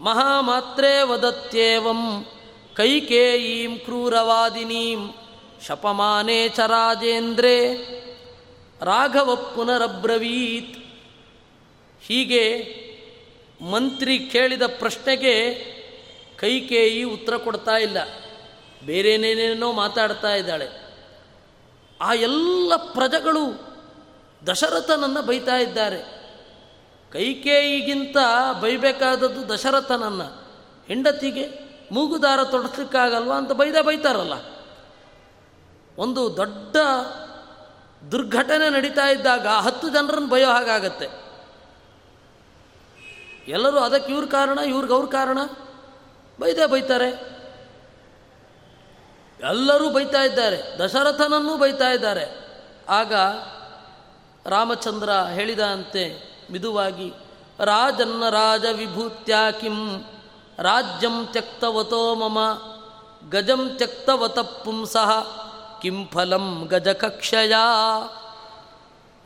ಮಹಾಮಾತ್ರೇ 0.00 1.02
ವದತ್ಯೇವಂ 1.02 2.26
ಕೈಕೇಯೀಂ 2.76 3.78
ಕ್ರೂರವಾದಿನೀಂ 3.78 5.14
ಶಪಮಾನೇ 5.66 6.48
ಚ 6.48 6.60
ರಾಜೇಂದ್ರೇ 6.60 7.74
ರಾಘವ 8.82 9.36
ಪುನರಬ್ರವೀತ್. 9.36 10.78
ಹೀಗೆ 12.06 12.76
ಮಂತ್ರಿ 13.60 14.18
ಕೇಳಿದ 14.18 14.62
ಪ್ರಶ್ನೆಗೆ 14.62 15.54
ಕೈಕೇಯಿ 16.36 17.02
ಉತ್ತರ 17.02 17.36
ಕೊಡ್ತಾ 17.36 17.76
ಇಲ್ಲ. 17.76 17.98
ಬೇರೇನೇನೇನೋ 18.86 19.72
ಮಾತಾಡ್ತಾ 19.72 20.34
ಇದ್ದಾಳೆ. 20.34 20.85
ಆ 22.00 22.12
ಎಲ್ಲ 22.12 22.72
ಪ್ರಜೆಗಳು 22.76 23.76
ದಶರಥನನ್ನು 24.46 25.22
ಬೈತಾ 25.22 25.56
ಇದ್ದಾರೆ. 25.56 26.16
ಕೈಕೇಯಿಗಿಂತ 27.12 28.16
ಬೈಬೇಕಾದದ್ದು 28.60 29.48
ದಶರಥನನ್ನು. 29.48 30.46
ಹೆಂಡತಿಗೆ 30.86 31.66
ಮೂಗುದಾರ 31.92 32.44
ತೊಡಸ್ಲಿಕ್ಕಾಗಲ್ವಾ 32.44 33.36
ಅಂತ 33.36 33.52
ಬೈದೇ 33.52 33.82
ಬೈತಾರಲ್ಲ. 33.82 34.32
ಒಂದು 35.98 36.36
ದೊಡ್ಡ 36.36 36.76
ದುರ್ಘಟನೆ 38.12 38.70
ನಡೀತಾ 38.70 39.08
ಇದ್ದಾಗ 39.08 39.46
ಹತ್ತು 39.46 39.88
ಜನರನ್ನು 39.88 40.28
ಬಯೋ 40.28 40.48
ಹಾಗಾಗತ್ತೆ. 40.48 41.26
ಎಲ್ಲರೂ 43.48 43.78
ಅದಕ್ಕೆ 43.78 44.12
ಇವ್ರ 44.12 44.26
ಕಾರಣ, 44.26 44.58
ಇವ್ರಿಗೆ 44.58 44.94
ಅವ್ರ 44.94 45.06
ಕಾರಣ? 45.06 45.38
ಬೈದೇ 46.40 46.66
ಬೈತಾರೆ. 46.66 47.35
ಎಲ್ಲರೂ 49.40 49.90
ಬೈತಾ 49.90 50.22
ಇದ್ದಾರೆ, 50.22 50.78
ದಶರಥನನ್ನೂ 50.78 51.56
ಬೈತಾ 51.56 51.88
ಇದ್ದಾರೆ. 51.90 52.24
ಆಗ 52.88 53.14
ರಾಮಚಂದ್ರ 54.46 55.10
ಹೇಳಿದಂತೆ 55.10 56.04
ಮಿದುವಾಗಿ, 56.52 57.12
ರಾಜನ್ನ 57.64 58.28
ರಾಜ 58.28 58.64
ವಿಭೂತ್ಯಾ 58.72 59.50
ಕಿಂ, 59.50 60.04
ರಾಜ್ಯಂ 60.58 61.26
ತ್ಯಕ್ತವತೋ 61.26 62.14
ಮಮ, 62.14 62.38
ಗಜಂ 63.30 63.74
ತ್ಯಕ್ತವತ 63.76 64.38
ಪುಂಸಃ, 64.38 65.10
ಕಿಂ 65.82 66.06
ಫಲಂ 66.06 66.66
ಗಜಕಕ್ಷಯ 66.70 67.54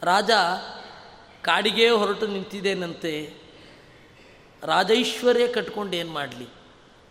ರಾಜ 0.02 0.30
ಕಾಡಿಗೆ 1.42 1.90
ಹೊರಟು 1.90 2.26
ನಿಂತಿದ್ದೇನಂತೆ, 2.26 3.34
ರಾಜೈಶ್ವರ್ಯ 4.62 5.46
ಕಟ್ಕೊಂಡು 5.46 5.96
ಏನು 5.96 6.12
ಮಾಡಲಿ? 6.12 6.59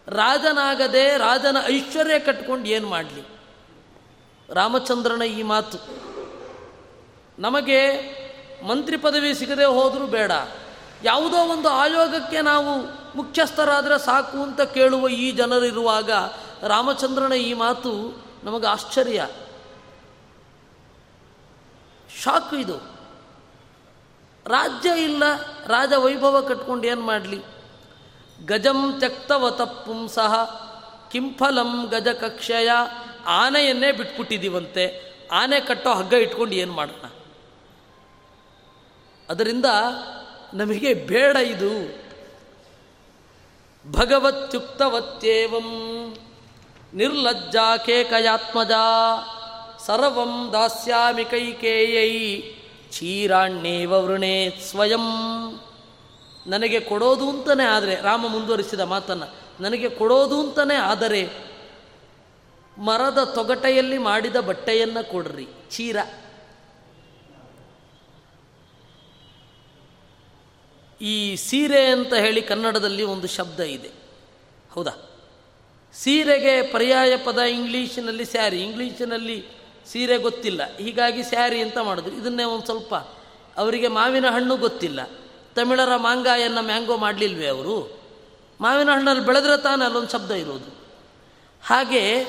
ರಾಜನಾಗದೆ 0.09 1.17
ರಾಜನ 1.17 1.57
ಐಶ್ವರ್ಯ 1.65 2.19
ಕಟ್ಕೊಂಡು 2.19 2.69
ಏನು 2.69 2.87
ಮಾಡಲಿ? 2.87 3.23
ರಾಮಚಂದ್ರನ 4.53 5.21
ಈ 5.21 5.43
ಮಾತು. 5.43 5.77
ನಮಗೆ 7.39 7.91
ಮಂತ್ರಿ 8.67 8.97
ಪದವಿ 8.97 9.33
ಸಿಗದೆ 9.33 9.65
ಹೋದರೂ 9.65 10.07
ಬೇಡ. 10.07 10.31
ಯಾವುದೋ 11.03 11.37
ಒಂದು 11.37 11.69
ಆಯೋಗಕ್ಕೆ 11.69 12.41
ನಾವು 12.41 12.81
ಮುಖ್ಯಸ್ಥರಾದರೆ 13.17 14.05
ಸಾಕು 14.05 14.43
ಅಂತ 14.43 14.61
ಕೇಳುವ 14.61 15.09
ಈ 15.09 15.31
ಜನರಿರುವಾಗ 15.31 16.11
ರಾಮಚಂದ್ರನ 16.63 17.33
ಈ 17.33 17.53
ಮಾತು 17.53 18.23
ನಮಗೆ 18.43 18.67
ಆಶ್ಚರ್ಯ. 18.67 19.27
ಶಾಕ್ 22.23 22.53
ಇದು. 22.53 22.77
ರಾಜ್ಯ 24.45 24.89
ಇಲ್ಲ 25.03 25.23
ರಾಜ 25.67 25.93
ವೈಭವ 25.93 26.41
ಕಟ್ಕೊಂಡು 26.41 26.87
ಏನು 26.87 27.01
ಮಾಡಲಿ? 27.01 27.58
ಗಜಂ 28.45 28.95
ತ್ಯಕ್ತವತ 28.99 29.61
ಪುಂಸಃ 29.61 30.35
ಕಿಂಫಲಂ 31.11 31.85
ಗಜ 31.85 32.07
ಕಕ್ಷಯ 32.07 32.69
ಆನೆಯನ್ನೇ 33.25 33.91
ಬಿಟ್ಬಿಟ್ಟಿದ್ದೀವಂತೆ 33.91 35.09
ಆನೆ 35.31 35.59
ಕಟ್ಟೋ 35.59 35.93
ಹಗ್ಗ 35.93 36.13
ಇಟ್ಕೊಂಡು 36.13 36.55
ಏನು 36.55 36.73
ಮಾಡೋಣ? 36.73 37.09
ಅದರಿಂದ 39.29 39.65
ನಮಗೆ 40.53 40.93
ಬೇಡ 40.93 41.35
ಇದು. 41.35 41.99
ಭಗವತ್ಯುಕ್ತವತ್ಯೇವಂ 43.91 45.69
ನಿರ್ಲಜ್ಜಾ 46.93 47.77
ಕೇಕಯಾತ್ಮಜ. 47.77 48.71
ಸರ್ವಂ 49.85 50.49
ದಾಸ್ಯಾಮಿ 50.53 51.25
ಕೈಕೇಯೈ. 51.25 52.41
ಕ್ಷೀರಾಣ್ಯೇವ 52.89 53.93
ವೃಣೇತ್ 53.93 54.61
ಸ್ವಯಂ. 54.61 55.05
ನನಗೆ 56.47 56.79
ಕೊಡೋದು 56.79 57.29
ಅಂತಲೇ 57.29 57.63
ಆದರೆ 57.63 58.01
ರಾಮ 58.01 58.27
ಮುಂದುವರಿಸಿದ 58.27 58.79
ಮಾತನ್ನು, 58.79 59.27
ನನಗೆ 59.63 59.89
ಕೊಡೋದು 59.89 60.39
ಅಂತಲೇ 60.39 60.75
ಆದರೆ 60.75 61.29
ಮರದ 62.77 63.31
ತೊಗಟೆಯಲ್ಲಿ 63.35 63.97
ಮಾಡಿದ 63.97 64.35
ಬಟ್ಟೆಯನ್ನು 64.35 65.11
ಕೊಡ್ರಿ, 65.11 65.47
ಚೀರ. 65.71 65.97
ಈ 71.01 71.35
ಸೀರೆ 71.35 71.85
ಅಂತ 71.85 72.13
ಹೇಳಿ 72.13 72.41
ಕನ್ನಡದಲ್ಲಿ 72.41 73.03
ಒಂದು 73.03 73.27
ಶಬ್ದ 73.27 73.59
ಇದೆ. 73.59 73.91
ಹೌದಾ? 74.71 74.91
ಸೀರೆಗೆ 75.93 76.71
ಪರ್ಯಾಯ 76.71 77.17
ಪದ 77.17 77.37
ಇಂಗ್ಲೀಷಿನಲ್ಲಿ 77.37 78.25
ಸ್ಯಾರಿ, 78.25 78.63
ಇಂಗ್ಲೀಷಿನಲ್ಲಿ 78.63 79.45
ಸೀರೆ 79.87 80.17
ಗೊತ್ತಿಲ್ಲ. 80.17 80.77
ಹೀಗಾಗಿ 80.77 81.23
ಸ್ಯಾರಿ 81.23 81.61
ಅಂತ 81.61 81.77
ಮಾಡಿದ್ರು 81.77 82.15
ಇದನ್ನೇ 82.15 82.43
ಒಂದು 82.43 82.65
ಸ್ವಲ್ಪ, 82.65 82.95
ಅವರಿಗೆ 83.57 83.87
ಮಾವಿನ 83.87 84.29
ಹಣ್ಣು 84.29 84.57
ಗೊತ್ತಿಲ್ಲ. 84.57 85.18
ತಮಿಳರ 85.59 85.95
ಮಾಂಗಾಯನ್ನು 85.95 86.61
ಮ್ಯಾಂಗೋ 86.61 86.97
ಮಾಡಲಿಲ್ವೇ 86.97 87.47
ಅವರು? 87.47 87.99
ಮಾವಿನ 88.61 88.89
ಹಣ್ಣಲ್ಲಿ 88.91 89.25
ಬೆಳೆದ್ರೆ 89.25 89.61
ತಾನೇ 89.61 89.85
ಅಲ್ಲೊಂದು 89.85 90.09
ಶಬ್ದ 90.09 90.31
ಇರೋದು. 90.31 90.75
ಹಾಗೆ 91.63 92.25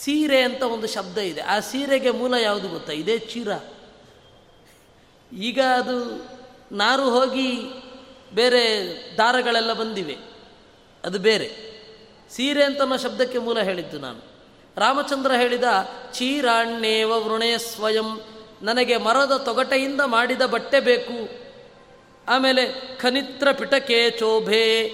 ಸೀರೆ 0.00 0.40
ಅಂತ 0.40 0.62
ಒಂದು 0.62 0.86
ಶಬ್ದ 0.86 1.18
ಇದೆ. 1.18 1.40
ಆ 1.40 1.58
ಸೀರೆಗೆ 1.58 2.10
ಮೂಲ 2.10 2.34
ಯಾವುದು 2.34 2.68
ಗೊತ್ತಾ? 2.68 2.92
ಇದೇ 2.92 3.18
ಚೀರ. 3.18 3.48
ಈಗ 5.32 5.60
ಅದು 5.60 6.24
ನಾರು 6.72 7.10
ಹೋಗಿ 7.10 7.60
ಬೇರೆ 8.34 8.86
ದಾರಗಳೆಲ್ಲ 9.18 9.72
ಬಂದಿವೆ. 9.72 10.16
ಅದು 11.04 11.18
ಬೇರೆ. 11.18 11.72
ಸೀರೆ 12.30 12.64
ಅಂತ 12.64 12.80
ಅನ್ನೋ 12.80 12.96
ಶಬ್ದಕ್ಕೆ 12.96 13.38
ಮೂಲ 13.38 13.60
ಹೇಳಿದ್ದು 13.60 13.98
ನಾನು. 13.98 14.20
ರಾಮಚಂದ್ರ 14.76 15.32
ಹೇಳಿದ 15.32 15.64
ಚೀರಾಣ್ಯೇವ 16.12 17.10
ವೃಣಯ 17.10 17.58
ಸ್ವಯಂ, 17.58 18.20
ನನಗೆ 18.62 18.96
ಮರದ 18.96 19.36
ತೊಗಟೆಯಿಂದ 19.44 20.00
ಮಾಡಿದ 20.00 20.42
ಬಟ್ಟೆ 20.42 20.80
ಬೇಕು. 20.80 21.41
ಆಮೇಲೆ 22.28 22.96
ಖನಿತ್ರ 22.96 23.52
ಪಿಟಕೆ 23.52 24.10
ಚೋಭೆ, 24.10 24.88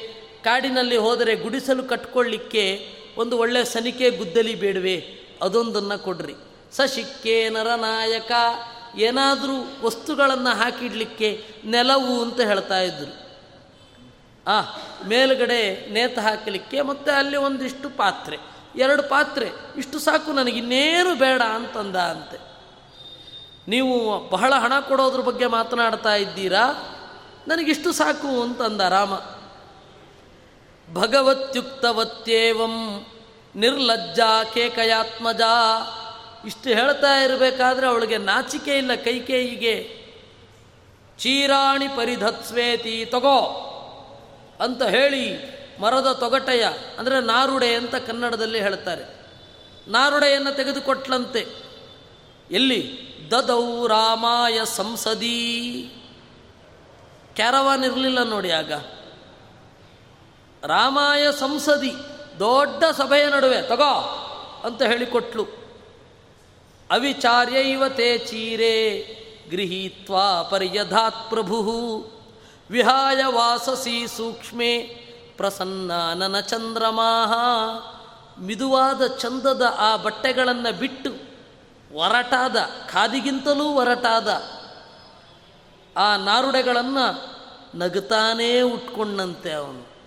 ಕಾಡಿನಲ್ಲಿ 0.45 0.97
ಹೋದರೆ 0.97 1.37
ಗುಡಿಸಲು 1.37 1.83
ಕಟ್ಕೊಳ್ಳಿಕ್ಕೆ 1.83 2.95
ಒಂದು 3.17 3.39
ಒಳ್ಳೆಯ 3.39 3.65
ಸನಿಕೆ 3.65 4.11
ಗುದ್ದಲಿ 4.11 4.55
ಬೇಡವೆ, 4.55 5.05
ಅದೊಂದನ್ನು 5.43 6.03
ಕೊಡ್ರಿ. 6.03 6.35
ಸಶಿಕ್ಕೆ 6.73 7.49
ನರನಾಯಕ, 7.49 8.33
ಏನಾದರೂ 8.97 9.85
ವಸ್ತುಗಳನ್ನು 9.85 10.57
ಹಾಕಿಡ್ಲಿಕ್ಕೆ 10.57 11.45
ನೆಲವು 11.65 12.23
ಅಂತ 12.23 12.41
ಹೇಳ್ತಾ 12.41 12.81
ಇದ್ರು. 12.81 13.29
ಆ, 14.47 14.61
ಮೇಲುಗಡೆ 15.09 15.87
ನೇತ 15.91 16.19
ಹಾಕಲಿಕ್ಕೆ 16.19 16.83
ಮತ್ತು 16.83 17.13
ಅಲ್ಲಿ 17.13 17.37
ಒಂದಿಷ್ಟು 17.37 17.91
ಪಾತ್ರೆ. 17.91 18.37
ಎರಡು 18.77 19.03
ಪಾತ್ರೆ, 19.03 19.51
ಇಷ್ಟು 19.77 19.99
ಸಾಕು 19.99 20.33
ನನಗೆ, 20.33 20.59
ಇನ್ನೇನು 20.59 21.15
ಬೇಡ 21.15 21.43
ಅಂತಂದ 21.43 21.97
ಅಂತೆ. 21.97 22.49
ನೀವು 23.69 24.29
ಬಹಳ 24.29 24.55
ಹಣ 24.55 24.81
ಕೊಡೋದ್ರ 24.81 25.21
ಬಗ್ಗೆ 25.21 25.47
ಮಾತನಾಡ್ತಾ 25.47 26.15
ಇದ್ದೀರಾ? 26.15 26.95
ನನಗಿಷ್ಟು 27.49 27.93
ಸಾಕು 27.93 28.43
ಅಂತಂದ 28.43 28.81
ರಾಮ. 28.81 29.15
ಭಗವತ್ಯುಕ್ತವತ್ಯೇವಂ 30.95 33.07
ನಿರ್ಲಜ್ಜಾ 33.57 34.45
ಕೇಕಯಾತ್ಮಜ. 34.45 35.41
ಇಷ್ಟು 36.47 36.69
ಹೇಳ್ತಾ 36.69 37.19
ಇರಬೇಕಾದ್ರೆ 37.19 37.87
ಅವಳಿಗೆ 37.87 38.19
ನಾಚಿಕೆ 38.19 38.79
ಇಲ್ಲ 38.79 38.95
ಕೈಕೇಯಿಗೆ, 38.95 39.97
ಚೀರಾಣಿ 41.19 41.89
ಪರಿಧತ್ಸ್ವೇತಿ 41.89 43.05
ತಗೋ 43.05 43.65
ಅಂತ 44.61 44.83
ಹೇಳಿ 44.83 45.59
ಮರದ 45.81 46.17
ತೊಗಟೆಯ, 46.21 46.69
ಅಂದರೆ 46.99 47.21
ನಾರುಡೆ 47.21 47.75
ಅಂತ 47.75 47.95
ಕನ್ನಡದಲ್ಲಿ 47.95 48.61
ಹೇಳ್ತಾರೆ. 48.61 49.27
ನಾರುಡೆಯನ್ನು 49.89 50.57
ತೆಗೆದುಕೊಟ್ಲಂತೆ. 50.57 51.47
ಎಲ್ಲಿ? 52.51 52.99
ದದೌ 53.31 53.87
ರಾಮಾಯ 53.87 54.65
ಸಂಸದೀ. 54.65 55.89
ಕ್ಯಾರವಾನ್ 57.39 57.85
ಇರಲಿಲ್ಲ 57.85 58.23
ನೋಡಿ 58.23 58.51
ಆಗ. 58.51 58.73
ರಾಮಾಯ 60.65 61.33
ಸಂಸದಿ, 61.33 61.93
ದೊಡ್ಡ 62.39 62.85
ಸಭೆಯ 62.85 63.29
ನಡುವೆ, 63.29 63.63
ತಗೋ 63.63 63.95
ಅಂತ 64.65 64.83
ಹೇಳಿಕೊಟ್ಲು. 64.83 65.43
ಅವಿಚಾರ್ಯ 66.91 67.61
ಇವ 67.61 67.89
ತೇ 67.89 68.19
ಚೀರೆ, 68.19 69.05
ಗೃಹೀತ್ವಾ 69.51 70.43
ಪರ್ಯಧಾತ್ 70.43 71.31
ಪ್ರಭು 71.31 71.59
ವಿಹಾಯ 72.71 73.25
ವಾಸಸಿ 73.25 74.07
ಸೂಕ್ಷ್ಮೆ 74.17 74.79
ಪ್ರಸನ್ನಾನನ 75.37 76.41
ಚಂದ್ರಮಾಹ. 76.41 77.33
ಮಿದುವಾದ 78.41 79.07
ಚಂದದ 79.07 79.75
ಆ 79.79 79.97
ಬಟ್ಟೆಗಳನ್ನು 79.97 80.79
ಬಿಟ್ಟು, 80.79 81.11
ಒರಟಾದ, 81.95 82.57
ಖಾದಿಗಿಂತಲೂ 82.93 83.65
ಒರಟಾದ 83.65 84.29
ಆ 85.97 86.17
ನಾರುಡೆಗಳನ್ನು 86.17 87.39
ನಗುತ್ತಾನೇ 87.79 88.63
ಉಟ್ಕೊಂಡಂತೆ 88.63 89.53
ಅವನು. 89.53 89.99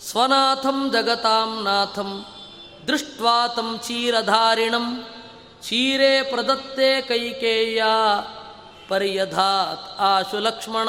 ಸ್ವನಾಥಂ 0.00 0.90
ಜಗತಾಂ 0.92 1.62
ನಾಥಂ 1.62 2.24
ದೃಷ್ಟ್ವಾತಂ 2.88 3.80
ಚೀರಧಾರಿಣಂ 3.86 5.04
ಚೀರೆ 5.62 6.22
ಪ್ರದತ್ತೆ 6.22 7.00
ಕೈಕೇಯ 7.00 7.84
ಪರ್ಯಧಾತ್ 8.88 10.00
ಆಶು 10.00 10.38
ಲಕ್ಷ್ಮಣ. 10.38 10.88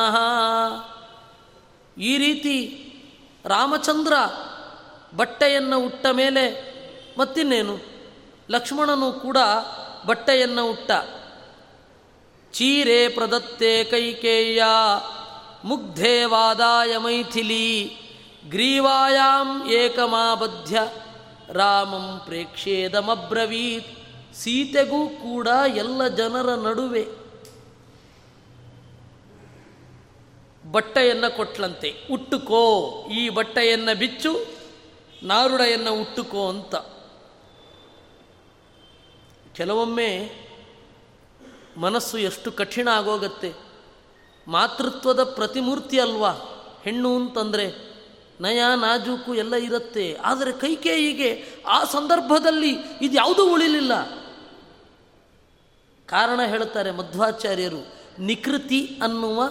ಈ 2.01 2.17
ರೀತಿ 2.17 2.81
ರಾಮಚಂದ್ರ 3.45 4.13
ಬಟ್ಟೆಯನ್ನು 5.15 5.79
ಉಟ್ಟ 5.79 6.05
ಮೇಲೆ 6.11 6.75
ಮತ್ತಿನ್ನೇನು? 7.19 7.77
ಲಕ್ಷ್ಮಣನು 8.49 9.11
ಕೂಡ 9.11 9.37
ಬಟ್ಟೆಯನ್ನು 10.05 10.69
ಉಟ್ಟ. 10.69 10.91
ಚೀರೆ 12.55 13.07
ಪ್ರದತ್ತೆ 13.07 13.83
ಕೈಕೇಯ, 13.83 14.63
ಮುಗ್ಧೇ 15.63 16.25
ವಾದಾಯ 16.25 16.97
ಮೈಥಿಲಿ, 16.97 17.85
ಗ್ರೀವಾಯಾಂ 18.49 19.71
ಏಕಮಾಬಧ್ಯ, 19.71 20.79
ರಾಮಂ 21.49 22.21
ಪ್ರೇಕ್ಷೇದಮಬ್ರವೀತ್, 22.25 23.87
ಸೀತೆಗೂ 24.35 25.07
ಕೂಡ 25.09 25.47
ಎಲ್ಲ 25.75 26.07
ಜನರ 26.07 26.49
ನಡುವೆ. 26.55 27.05
ಬಟ್ಟೆಯನ್ನು 30.71 31.35
ಕೊಟ್ಲಂತೆ, 31.35 31.93
ಉಟ್ಟುಕೋ, 32.11 32.63
ಈ 33.11 33.29
ಬಟ್ಟೆಯನ್ನು 33.29 33.97
ಬಿಚ್ಚು, 33.97 34.45
ನಾರುಡೆಯನ್ನು 35.23 36.01
ಉಟ್ಟುಕೋ 36.01 36.49
ಅಂತ. 36.49 36.75
ಕೆಲವೊಮ್ಮೆ 39.55 40.44
ಮನಸ್ಸು 41.77 42.17
ಎಷ್ಟು 42.17 42.51
ಕಠಿಣ 42.51 42.87
ಆಗೋಗತ್ತೆ. 42.87 43.53
ಮಾತೃತ್ವದ 44.47 45.23
ಪ್ರತಿಮೂರ್ತಿ 45.23 45.99
ಅಲ್ವಾ? 45.99 46.31
ಹೆಣ್ಣು 46.83 47.15
ಅಂತಂದರೆ 47.15 47.95
ನಯ, 48.41 48.59
ನಾಜೂಕು 48.75 49.35
ಎಲ್ಲ 49.35 49.55
ಇರುತ್ತೆ. 49.55 50.17
ಆದರೆ 50.23 50.51
ಕೈಕೇಯಿಗೆ 50.51 51.45
ಆ 51.67 51.83
ಸಂದರ್ಭದಲ್ಲಿ 51.83 52.77
ಇದು 53.01 53.15
ಯಾವುದೂ 53.15 53.53
ಉಳಿಲಿಲ್ಲ. 53.53 54.05
ಕಾರಣ 56.05 56.41
ಹೇಳ್ತಾರೆ 56.41 56.91
ಮಧ್ವಾಚಾರ್ಯರು, 56.91 57.87
ನಿಕೃತಿ 58.19 58.99
ಅನ್ನುವ 59.03 59.43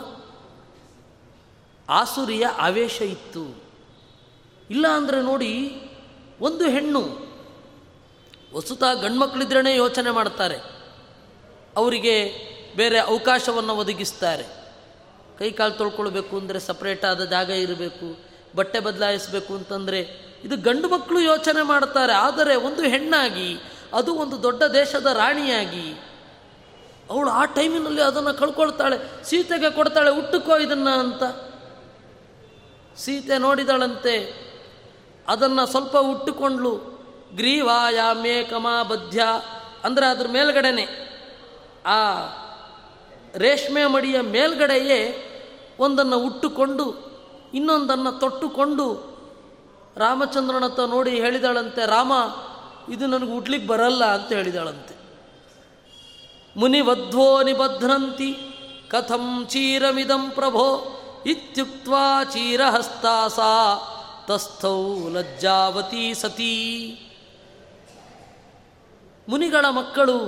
ಆಸುರಿಯ 1.88 2.46
ಆವೇಶ 2.46 3.02
ಇತ್ತು. 3.02 3.62
ಇಲ್ಲ 4.70 4.88
ಅಂದರೆ 4.88 5.22
ನೋಡಿ, 5.22 5.80
ಒಂದು 6.40 6.68
ಹೆಣ್ಣು, 6.68 7.02
ವಸುತ 8.54 8.82
ಗಂಡ್ಮಕ್ಳಿದ್ರೇ 9.02 9.76
ಯೋಚನೆ 9.76 10.10
ಮಾಡ್ತಾರೆ. 10.10 10.73
ಅವರಿಗೆ 11.76 12.16
ಬೇರೆ 12.76 12.98
ಅವಕಾಶವನ್ನು 12.98 13.74
ಒದಗಿಸ್ತಾರೆ. 13.76 14.44
ಕೈ 15.38 15.50
ಕಾಲು 15.50 15.74
ತೊಳ್ಕೊಳ್ಬೇಕು 15.74 16.36
ಅಂದರೆ 16.36 16.60
ಆದ 17.06 17.24
ಜಾಗ 17.24 17.50
ಇರಬೇಕು, 17.50 18.08
ಬಟ್ಟೆ 18.56 18.80
ಬದಲಾಯಿಸಬೇಕು 18.80 19.54
ಅಂತಂದರೆ 19.54 20.00
ಇದು 20.44 20.56
ಗಂಡು 20.56 20.88
ಮಕ್ಕಳು 20.88 21.20
ಯೋಚನೆ 21.20 21.62
ಮಾಡ್ತಾರೆ. 21.62 22.12
ಆದರೆ 22.12 22.54
ಒಂದು 22.56 22.82
ಹೆಣ್ಣಾಗಿ, 22.82 23.48
ಅದು 23.92 24.14
ಒಂದು 24.14 24.42
ದೊಡ್ಡ 24.42 24.62
ದೇಶದ 24.62 25.06
ರಾಣಿಯಾಗಿ, 25.06 25.86
ಅವಳು 27.10 27.30
ಆ 27.30 27.44
ಟೈಮಿನಲ್ಲಿ 27.44 28.02
ಅದನ್ನು 28.02 28.34
ಕಳ್ಕೊಳ್ತಾಳೆ, 28.38 28.96
ಸೀತೆಗೆ 29.24 29.70
ಕೊಡ್ತಾಳೆ 29.70 30.10
ಹುಟ್ಟುಕೋ 30.10 30.56
ಇದನ್ನು 30.56 30.92
ಅಂತ. 31.00 31.22
ಸೀತೆ 32.96 33.38
ನೋಡಿದಳಂತೆ, 33.38 34.16
ಅದನ್ನು 35.28 35.66
ಸ್ವಲ್ಪ 35.66 35.96
ಉಟ್ಟುಕೊಂಡ್ಲು 35.96 36.72
ಗ್ರೀವಾಯ 37.34 38.00
ಮೇಕಮಾ 38.22 38.82
ಬದ್ಯ 38.82 39.22
ಅಂದರೆ 39.84 40.06
ಅದ್ರ 40.06 40.26
ಮೇಲ್ಗಡೆನೆ. 40.28 41.03
ಆ 41.86 42.14
ರೇಷ್ಮೆ 43.36 43.86
ಮಡಿಯ 43.86 44.20
ಮೇಲ್ಗಡೆಯೇ 44.20 45.30
ಒಂದನ್ನು 45.78 46.18
ಉಟ್ಟುಕೊಂಡು, 46.18 46.94
ಇನ್ನೊಂದನ್ನು 47.54 48.12
ತೊಟ್ಟುಕೊಂಡು 48.12 49.14
ರಾಮಚಂದ್ರನತ್ತ 49.96 50.80
ನೋಡಿ 50.80 51.10
ಹೇಳಿದಾಳಂತೆ, 51.10 51.86
ರಾಮ, 51.86 52.12
ಇದು 52.92 53.06
ನನಗೆ 53.06 53.32
ಉಡ್ಲಿಕ್ಕೆ 53.32 53.68
ಬರಲ್ಲ 53.68 54.04
ಅಂತ 54.04 54.32
ಹೇಳಿದಾಳಂತೆ. 54.32 54.94
ಮುನಿವಧ್ವೋ 56.60 57.42
ನಿಬಧ್ನಂತಿ, 57.42 58.36
ಕಥಂ 58.90 59.46
ಚೀರಮಿದಂ 59.48 60.30
ಪ್ರಭೋ, 60.30 60.66
ಇತ್ಯುಕ್ತ್ವಾ 61.26 62.24
ಚೀರಹಸ್ತಾಸ, 62.24 63.38
ತಸ್ಥೌ 64.26 65.08
ಲಜ್ಜಾವತಿ 65.08 66.14
ಸತೀ 66.14 66.54
ಮುನಿಗಳ 69.28 69.68
ಮಕ್ಕಳು 69.70 70.18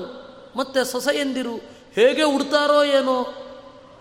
ಮತ್ತು 0.57 0.85
ಸೊಸೆಯಂದಿರು 0.85 1.57
ಹೇಗೆ 1.93 2.23
ಉಡ್ತಾರೋ 2.23 2.85
ಏನೋ? 2.85 3.25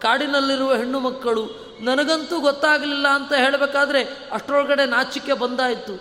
ಕಾಡಿನಲ್ಲಿರುವ 0.01 0.75
ಹೆಣ್ಣು 0.75 0.99
ಮಕ್ಕಳು, 0.99 1.45
ನನಗಂತೂ 1.81 2.39
ಗೊತ್ತಾಗಲಿಲ್ಲ 2.39 3.07
ಅಂತ 3.07 3.33
ಹೇಳಬೇಕಾದ್ರೆ 3.33 4.03
ಅಷ್ಟರೊಳಗಡೆ 4.31 4.85
ನಾಚಿಕೆ 4.85 5.33
ಬಂದಾಯಿತು. 5.33 5.95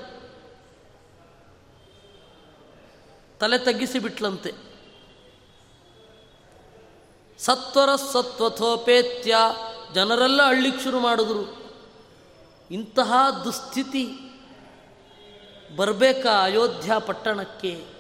ತಲೆ 3.41 3.59
ತಗ್ಗಿಸಿ 3.59 3.99
ಬಿಟ್ಲಂತೆ. 3.99 4.53
ಸತ್ವರ 7.39 7.97
ಸತ್ವಥೋಪೇತ್ಯ 7.97 9.37
ಜನರೆಲ್ಲ 9.95 10.43
ಅಳ್ಳಿಕ್ 10.47 10.83
ಶುರು 10.83 11.01
ಮಾಡಿದ್ರು. 11.01 11.65
ಇಂತಹ 12.71 13.13
ದುಸ್ಥಿತಿ 13.45 14.05
ಬರಬೇಕಾ 15.77 16.31
ಅಯೋಧ್ಯ 16.31 16.93
ಪಟ್ಟಣಕ್ಕೆ? 16.99 17.94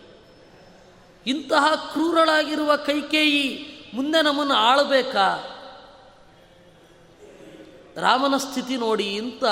ಇಂತಹ 1.26 1.90
ಕ್ರೂರಳಾಗಿರುವ 1.92 2.76
ಕೈಕೇಯಿ 2.76 3.66
ಮುಂದೆ 3.94 4.22
ನಮ್ಮನ್ನು 4.22 4.54
ಆಳಬೇಕಾ? 4.54 5.50
ರಾಮನ 7.96 8.36
ಸ್ಥಿತಿ 8.36 8.76
ನೋಡಿ 8.76 9.18
ಅಂತ 9.18 9.44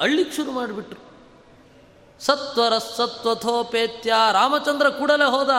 ಅಳ್ಳಿಕ್ 0.00 0.34
ಶುರು 0.34 0.52
ಮಾಡಿಬಿಟ್ರು. 0.52 1.06
ಸತ್ವರ 2.24 2.78
ಸತ್ವಥೋಪೇತ್ಯ 2.78 4.14
ರಾಮಚಂದ್ರ 4.32 4.88
ಕೂಡಲೇ 4.88 5.30
ಹೋದ. 5.30 5.50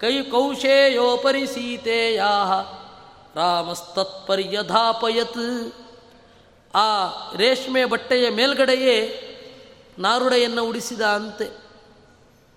ಕೈ 0.00 0.22
ಕೌಶೇಯೋಪರಿ 0.22 1.46
ಸೀತೆಯಾ 1.46 2.30
ರಾಮಸ್ತತ್ಪರ್ಯಧಾಪಯತ್. 3.34 5.74
ಆ 6.74 7.06
ರೇಷ್ಮೆ 7.36 7.84
ಬಟ್ಟೆಯ 7.84 8.30
ಮೇಲ್ಗಡೆಯೇ 8.30 9.24
ನಾರುಡೆಯನ್ನು 9.98 10.64
ಉಡಿಸಿದ 10.64 11.00
ಅಂತೆ. 11.00 11.67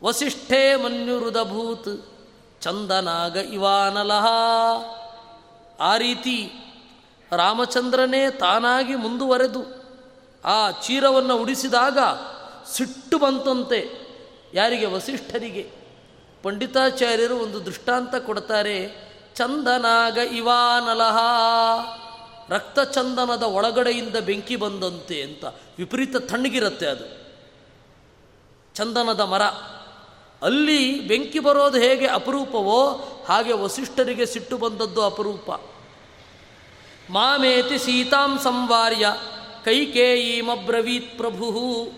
ವಸಿಷ್ಠೇ 0.04 0.76
ಮನ್ಯುರುದಭೂತ್ 0.76 2.12
ಚಂದನಾಗ 2.62 3.36
ಇವಾನಲಹ. 3.36 4.26
ಆ 5.80 5.98
ರೀತಿ 5.98 6.52
ರಾಮಚಂದ್ರನೇ 7.32 8.32
ತಾನಾಗಿ 8.32 8.96
ಮುಂದುವರೆದು 8.96 9.82
ಆ 10.46 10.72
ಚೀರವನ್ನು 10.72 11.38
ಉಡಿಸಿದಾಗ 11.38 11.98
ಸಿಟ್ಟು 12.72 13.20
ಬಂತಂತೆ 13.20 13.88
ಯಾರಿಗೆ? 14.54 14.86
ವಸಿಷ್ಠರಿಗೆ. 14.86 15.72
ಪಂಡಿತಾಚಾರ್ಯರು 16.44 17.36
ಒಂದು 17.36 17.66
ದೃಷ್ಟಾಂತ 17.66 18.16
ಕೊಡ್ತಾರೆ, 18.16 18.90
ಚಂದನಾಗ 19.36 20.18
ಇವಾನಲಹ. 20.18 21.18
ರಕ್ತಚಂದನದ 22.50 23.44
ಒಳಗಡೆಯಿಂದ 23.44 24.16
ಬೆಂಕಿ 24.16 24.56
ಬಂದಂತೆ 24.56 25.22
ಅಂತ. 25.22 25.46
ವಿಪರೀತ 25.78 26.18
ತಣ್ಣಗಿರುತ್ತೆ 26.18 26.86
ಅದು. 26.86 27.06
ಚಂದನದ 28.76 29.20
ಮರ. 29.20 29.42
ಅಲ್ಲಿ 30.42 31.00
ಬೆಂಕಿ 31.00 31.40
ಬರೋದು 31.40 31.80
ಹೇಗೆ 31.80 32.08
ಅಪರೂಪವೋ 32.08 33.08
ಹಾಗೆ 33.28 33.54
ವಸಿಷ್ಠರಿಗೆ 33.54 34.26
ಸಿಟ್ಟು 34.26 34.58
ಬಂದದ್ದು 34.58 35.02
ಅಪರೂಪ. 35.02 35.50
ಮಾಮೇತಿ 37.10 37.78
ಸೀತಾಂ 37.78 38.40
ಸಂವಾರ್ಯ, 38.40 39.06
ಕೈಕೇಯೀಮಬ್ರವೀತ್ 39.66 41.18
ಪ್ರಭು. 41.18 41.92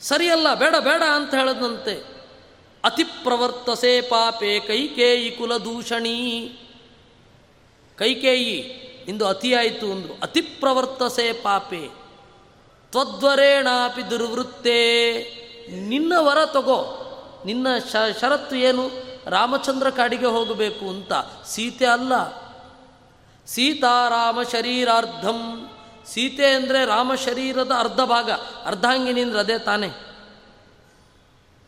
ಸರಿಯಲ್ಲ, 0.00 0.54
ಬೇಡ 0.54 0.74
ಬೇಡ 0.80 1.02
ಅಂತ 1.14 1.34
ಹೇಳದಂತೆ 1.34 2.18
ಅತಿ 2.84 3.04
ಪ್ರವರ್ತಸೆ 3.04 4.00
ಪಾಪೆ 4.00 4.60
ಕೈಕೇಯಿ 4.60 5.30
ಕುಲದೂಷಣಿ. 5.30 6.52
ಕೈಕೇಯಿ, 7.96 8.54
ಇಂದು 9.08 9.26
ಅತಿಯಾಯಿತು 9.26 9.92
ಅಂದರು 9.92 10.18
ಅತಿ 10.22 10.40
ಪ್ರವರ್ತಸೆ 10.40 11.32
ಪಾಪೆ. 11.32 11.88
ತ್ವದ್ವರೇಣಾಪಿ 12.90 14.10
ದುರ್ವೃತ್ತೇ. 14.10 14.78
ನಿನ್ನ 15.70 16.12
ವರ 16.18 16.46
ತಗೋ. 16.46 17.04
ನಿನ್ನ 17.44 17.66
ಶ, 17.78 17.96
ಷರತ್ತು 18.20 18.56
ಏನು? 18.56 18.90
ರಾಮಚಂದ್ರ 19.26 19.90
ಕಾಡಿಗೆ 19.90 20.26
ಹೋಗಬೇಕು 20.26 20.88
ಅಂತ. 20.88 21.12
ಸೀತೆ 21.46 21.86
ಅಲ್ಲ. 21.86 22.12
ಸೀತಾರಾಮ 23.46 24.42
ಶರೀರಾರ್ಧಂ. 24.42 25.70
ಸೀತೆ 26.06 26.46
ಅಂದರೆ 26.46 26.84
ರಾಮ 26.84 27.14
ಶರೀರದ 27.14 27.72
ಅರ್ಧ 27.78 28.00
ಭಾಗ. 28.00 28.30
ಅರ್ಧಾಂಗಿನಿ 28.64 29.22
ಅಂದ್ರೆ 29.22 29.40
ಅದೇ 29.40 29.58
ತಾನೇ. 29.58 29.90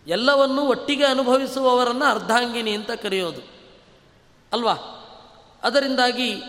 ಎಲ್ಲವನ್ನೂ 0.07 0.63
ಒಟ್ಟಿಗೆ 0.63 1.05
ಅನುಭವಿಸುವವರನ್ನು 1.05 2.05
ಅರ್ಧಾಂಗಿನಿ 2.05 2.71
ಅಂತ 2.71 2.91
ಕರೆಯೋದು. 2.91 3.41
ಅಲ್ವಾ? 4.53 4.73
ಅದರಿಂದಾಗಿ 5.63 6.43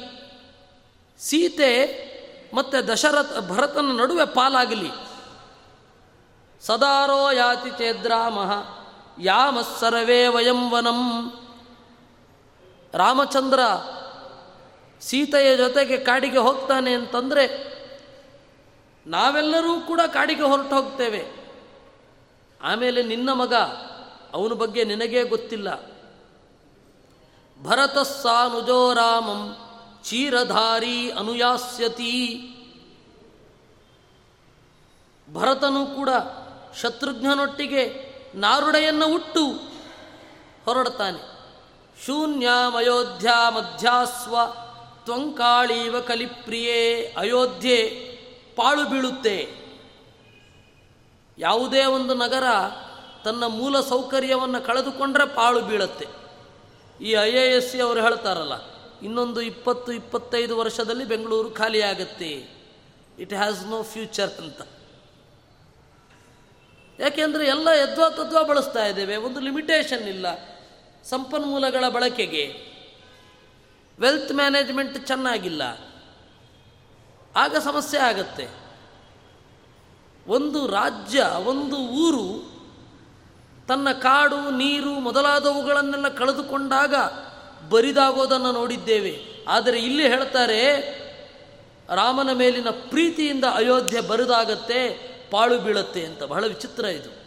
ಸೀತೆ 1.20 2.12
ಮತ್ತು 2.54 2.88
ದಶರಥ, 2.88 3.50
ಭರತನ 3.50 4.00
ನಡುವೆ 4.00 4.26
ಪಾಲಾಗಲಿ. 4.26 4.92
ಸದಾರೋ 6.62 7.32
ಯಾತಿ 7.32 7.70
ಚೇದ್ರಾಮ. 7.70 8.38
ಯಾಮ 9.20 9.62
ಸರ್ವೇ 9.62 10.28
ವಯಂ 10.28 10.72
ವನಂ 10.72 11.32
ರಾಮಚಂದ್ರ 12.94 13.60
ಸೀತೆಯ 15.02 15.58
ಜೊತೆಗೆ 15.58 15.98
ಕಾಡಿಗೆ 15.98 16.38
ಹೋಗ್ತಾನೆ 16.38 16.94
ಅಂತಂದರೆ 16.94 17.72
ನಾವೆಲ್ಲರೂ 19.08 19.82
ಕೂಡ 19.82 20.02
ಕಾಡಿಗೆ 20.08 20.42
ಹೊರಟು 20.42 20.76
ಹೋಗ್ತೇವೆ. 20.76 21.52
ಆಮೇಲೆ 22.62 23.04
ನಿನ್ನ 23.04 23.32
ಮಗ 23.32 23.54
ಅವನ 24.34 24.54
ಬಗ್ಗೆ 24.54 24.84
ನಿನಗೇ 24.84 25.24
ಗೊತ್ತಿಲ್ಲ. 25.24 25.86
ಭರತ 27.64 27.98
ಸಾನುಜೋ 27.98 28.94
ರಾಮಂ 28.94 29.58
ಚೀರಧಾರಿ 30.04 31.12
ಅನುಯಾಸ್ಯತಿ. 31.12 32.48
ಭರತನು 35.34 35.86
ಕೂಡ 35.86 36.10
ಶತ್ರುಘ್ನನೊಟ್ಟಿಗೆ 36.82 38.11
ನಾರುಡೆಯನ್ನು 38.36 39.08
ಹುಟ್ಟು 39.08 39.46
ಹೊರಡ್ತಾನೆ 40.66 41.32
ಶೂನ್ಯಾಮಯೋಧ್ಯ 42.06 43.30
ಮಧ್ಯಾಸ್ವ, 43.50 44.36
ತ್ವಂಕಾಳೀವ 45.04 46.00
ಕಲಿಪ್ರಿಯೇ 46.00 47.14
ಅಯೋಧ್ಯೆ 47.18 47.78
ಪಾಳು 48.56 48.90
ಬೀಳುತ್ತೆ. 48.90 49.38
ಯಾವುದೇ 51.38 51.86
ಒಂದು 51.86 52.14
ನಗರ 52.14 52.44
ತನ್ನ 53.24 53.44
ಮೂಲ 53.46 53.82
ಸೌಕರ್ಯವನ್ನು 53.82 54.66
ಕಳೆದುಕೊಂಡ್ರೆ 54.66 55.26
ಪಾಳು 55.36 55.62
ಬೀಳುತ್ತೆ. 55.62 56.08
ಈ 57.02 57.12
ಐ 57.12 57.32
ಎ 57.32 57.46
ಎಸ್ 57.58 57.72
ಸಿ 57.72 57.80
ಅವರು 57.80 58.02
ಹೇಳ್ತಾರಲ್ಲ, 58.02 58.54
ಇನ್ನೊಂದು 59.02 59.42
ಇಪ್ಪತ್ತು 59.42 59.92
ಇಪ್ಪತ್ತೈದು 59.92 60.58
ವರ್ಷದಲ್ಲಿ 60.58 61.06
ಬೆಂಗಳೂರು 61.06 61.52
ಖಾಲಿಯಾಗತ್ತೆ. 61.52 62.32
ಇಟ್ 63.20 63.34
ಹ್ಯಾಸ್ 63.34 63.64
ನೋ 63.64 63.84
ಫ್ಯೂಚರ್ 63.84 64.32
ಅಂತ. 64.32 64.62
ಯಾಕೆಂದರೆ 67.02 67.48
ಎಲ್ಲ 67.48 67.68
ಯದ್ವಾ 67.68 68.10
ತದ್ವಾ 68.10 68.42
ಬಳಸ್ತಾ 68.42 68.86
ಇದ್ದೇವೆ. 68.86 69.16
ಒಂದು 69.16 69.40
ಲಿಮಿಟೇಷನ್ 69.40 70.10
ಇಲ್ಲ. 70.10 70.26
ಸಂಪನ್ಮೂಲಗಳ 71.10 71.90
ಬಳಕೆಗೆ. 71.90 72.72
ವೆಲ್ತ್ 74.00 74.32
ಮ್ಯಾನೇಜ್ಮೆಂಟ್ 74.32 75.08
ಚೆನ್ನಾಗಿಲ್ಲ. 75.08 75.62
ಆಗ 77.36 77.56
ಸಮಸ್ಯೆ 77.58 78.02
ಆಗತ್ತೆ. 78.02 78.48
ಒಂದು 80.28 80.68
ರಾಜ್ಯ, 80.68 81.24
ಒಂದು 81.46 81.78
ಊರು 81.78 82.52
ತನ್ನ 83.68 83.92
ಕಾಡು, 83.92 84.58
ನೀರು 84.58 84.94
ಮೊದಲಾದವುಗಳನ್ನೆಲ್ಲ 85.00 86.08
ಕಳೆದುಕೊಂಡಾಗ 86.08 86.96
ಬರಿದಾಗೋದನ್ನು 87.70 88.52
ನೋಡಿದ್ದೇವೆ. 88.52 89.20
ಆದರೆ 89.48 89.80
ಇಲ್ಲಿ 89.80 90.08
ಹೇಳ್ತಾರೆ, 90.08 90.76
ರಾಮನ 91.90 92.32
ಮೇಲಿನ 92.32 92.70
ಪ್ರೀತಿಯಿಂದ 92.70 93.44
ಅಯೋಧ್ಯೆ 93.44 94.02
ಬರಿದಾಗತ್ತೆ. 94.02 95.11
ಪಾಳು 95.32 95.60
ಬೀಳತ್ತೆ 95.60 96.06
ಅಂತ 96.06 96.24
ಬಹಳ 96.24 96.46
ವಿಚಿತ್ರ 96.46 96.86
ಇದು. 96.86 97.22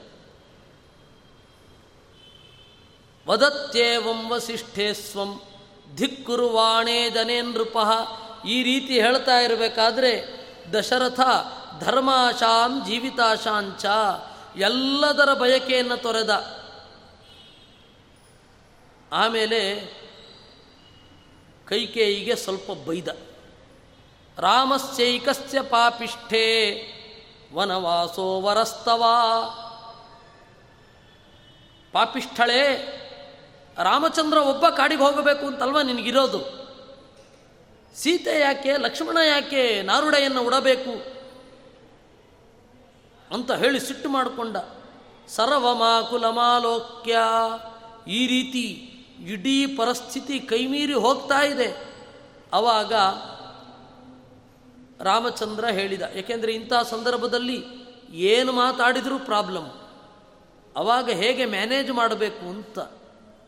ವದತ್ಯೇವಂ 3.29 4.31
ವಸಿಷ್ಠೇಸ್ವಂ 4.31 5.41
ಧಿಕ್ಕುರುವಾಣೇ 5.97 7.11
ದನೇ 7.11 7.43
ನೃಪ. 7.43 7.77
ಈ 8.47 8.63
ರೀತಿ 8.63 9.01
ಹೇಳ್ತಾ 9.01 9.41
ಇರಬೇಕಾದ್ರೆ 9.41 10.23
ದಶರಥ 10.73 11.21
ಧರ್ಮಾಶಾಂ 11.81 12.87
ಜೀವಿತಾಶಾಂಚ 12.87 13.85
ಎಲ್ಲದರ 14.57 15.35
ಬಯಕೆಯನ್ನು 15.35 15.97
ತೊರೆದ. 15.97 16.63
ಆಮೇಲೆ 19.13 19.61
ಕೈಕೇಯಿಗೆ 21.69 22.37
ಸ್ವಲ್ಪ 22.37 22.71
ಬೈದ. 22.87 23.09
ರಾಮಸ್ಯೈಕಸ್ಯ 24.39 25.63
ಪಾಪಿಷ್ಠೇ 25.63 26.47
ವನವಾಸೋ 27.55 28.41
ವರಸ್ತವ. 28.41 29.05
ಪಾಪಿಷ್ಠಳೆ, 31.93 32.63
ರಾಮಚಂದ್ರ 33.83 34.39
ಒಬ್ಬ 34.39 34.69
ಕಾಡಿಗೆ 34.69 35.03
ಹೋಗಬೇಕು 35.03 35.47
ಅಂತಲ್ವ 35.47 35.81
ನಿನಗಿರೋದು? 35.81 36.41
ಸೀತೆ 37.95 38.41
ಯಾಕೆ, 38.41 38.77
ಲಕ್ಷ್ಮಣ 38.77 39.19
ಯಾಕೆ 39.27 39.83
ನಾರುಡೆಯನ್ನು 39.83 40.41
ಉಡಬೇಕು 40.43 40.95
ಅಂತ 43.35 43.53
ಹೇಳಿ 43.53 43.81
ಸಿಟ್ಟು 43.81 44.09
ಮಾಡಿಕೊಂಡ. 44.09 44.57
ಸರ್ವಮಾಕುಲಮಾಲೋಕ್ಯ, 45.29 47.19
ಈ 48.09 48.27
ರೀತಿ 48.27 48.65
ಇಡೀ 49.33 49.67
ಪರಿಸ್ಥಿತಿ 49.67 50.41
ಕೈಮೀರಿ 50.41 50.95
ಹೋಗ್ತಾ 50.95 51.41
ಇದೆ. 51.43 51.69
ಆವಾಗ 52.53 52.93
ರಾಮಚಂದ್ರ 55.01 55.67
ಹೇಳಿದ. 55.67 56.03
ಏಕೆಂದರೆ 56.03 56.53
ಇಂಥ 56.55 56.73
ಸಂದರ್ಭದಲ್ಲಿ 56.91 57.65
ಏನು 58.11 58.53
ಮಾತಾಡಿದರೂ 58.53 59.19
ಪ್ರಾಬ್ಲಮ್. 59.19 59.71
ಅವಾಗ 60.77 61.11
ಹೇಗೆ 61.11 61.47
ಮ್ಯಾನೇಜ್ 61.47 61.91
ಮಾಡಬೇಕು 61.91 62.49
ಅಂತ 62.49 62.79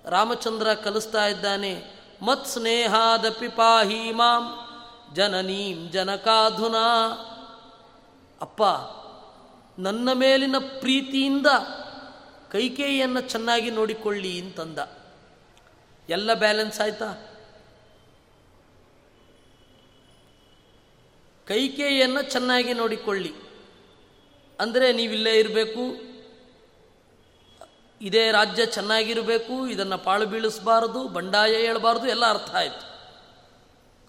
ರಾಮಚಂದ್ರ 0.04 0.74
ಕಲಿಸ್ತಾ 0.74 1.26
ಇದ್ದಾನೆ. 1.26 1.84
ಮತ್ 2.22 2.46
ಸ್ನೇಹಾದಪಿ 2.46 3.48
ಪಾಹಿ 3.48 4.12
ಮಾಂ, 4.12 4.58
ಜನನೀಂ 5.14 5.90
ಜನಕಾಧುನಾ. 5.90 7.08
ಅಪ್ಪ, 8.40 8.62
ನನ್ನ 9.80 10.12
ಮೇಲಿನ 10.12 10.56
ಪ್ರೀತಿಯಿಂದ 10.80 11.46
ಕೈಕೇಯಿಯನ್ನು 12.52 13.20
ಚೆನ್ನಾಗಿ 13.20 13.70
ನೋಡಿಕೊಳ್ಳಿ 13.70 14.40
ಅಂತಂದ. 14.40 14.78
ಎಲ್ಲ 16.08 16.34
ಬ್ಯಾಲೆನ್ಸ್ 16.34 16.80
ಆಯ್ತಾ? 16.80 17.26
ಕೈಕೇಯಿಯನ್ನು 21.48 22.22
ಚೆನ್ನಾಗಿ 22.34 22.72
ನೋಡಿಕೊಳ್ಳಿ. 22.72 23.32
ಅಂದರೆ 24.58 24.86
ನೀವಿಲ್ಲೇ 24.92 25.32
ಇರಬೇಕು, 25.40 25.84
ಇದೇ 28.00 28.24
ರಾಜ್ಯ 28.30 28.62
ಚೆನ್ನಾಗಿರಬೇಕು, 28.66 29.54
ಇದನ್ನು 29.68 29.98
ಪಾಳು 30.04 30.26
ಬೀಳಿಸಬಾರದು, 30.26 31.02
ಬಂಡಾಯ 31.08 31.52
ಹೇಳಬಾರ್ದು, 31.66 32.06
ಎಲ್ಲ 32.14 32.24
ಅರ್ಥ 32.34 32.50
ಆಯಿತು. 32.54 32.84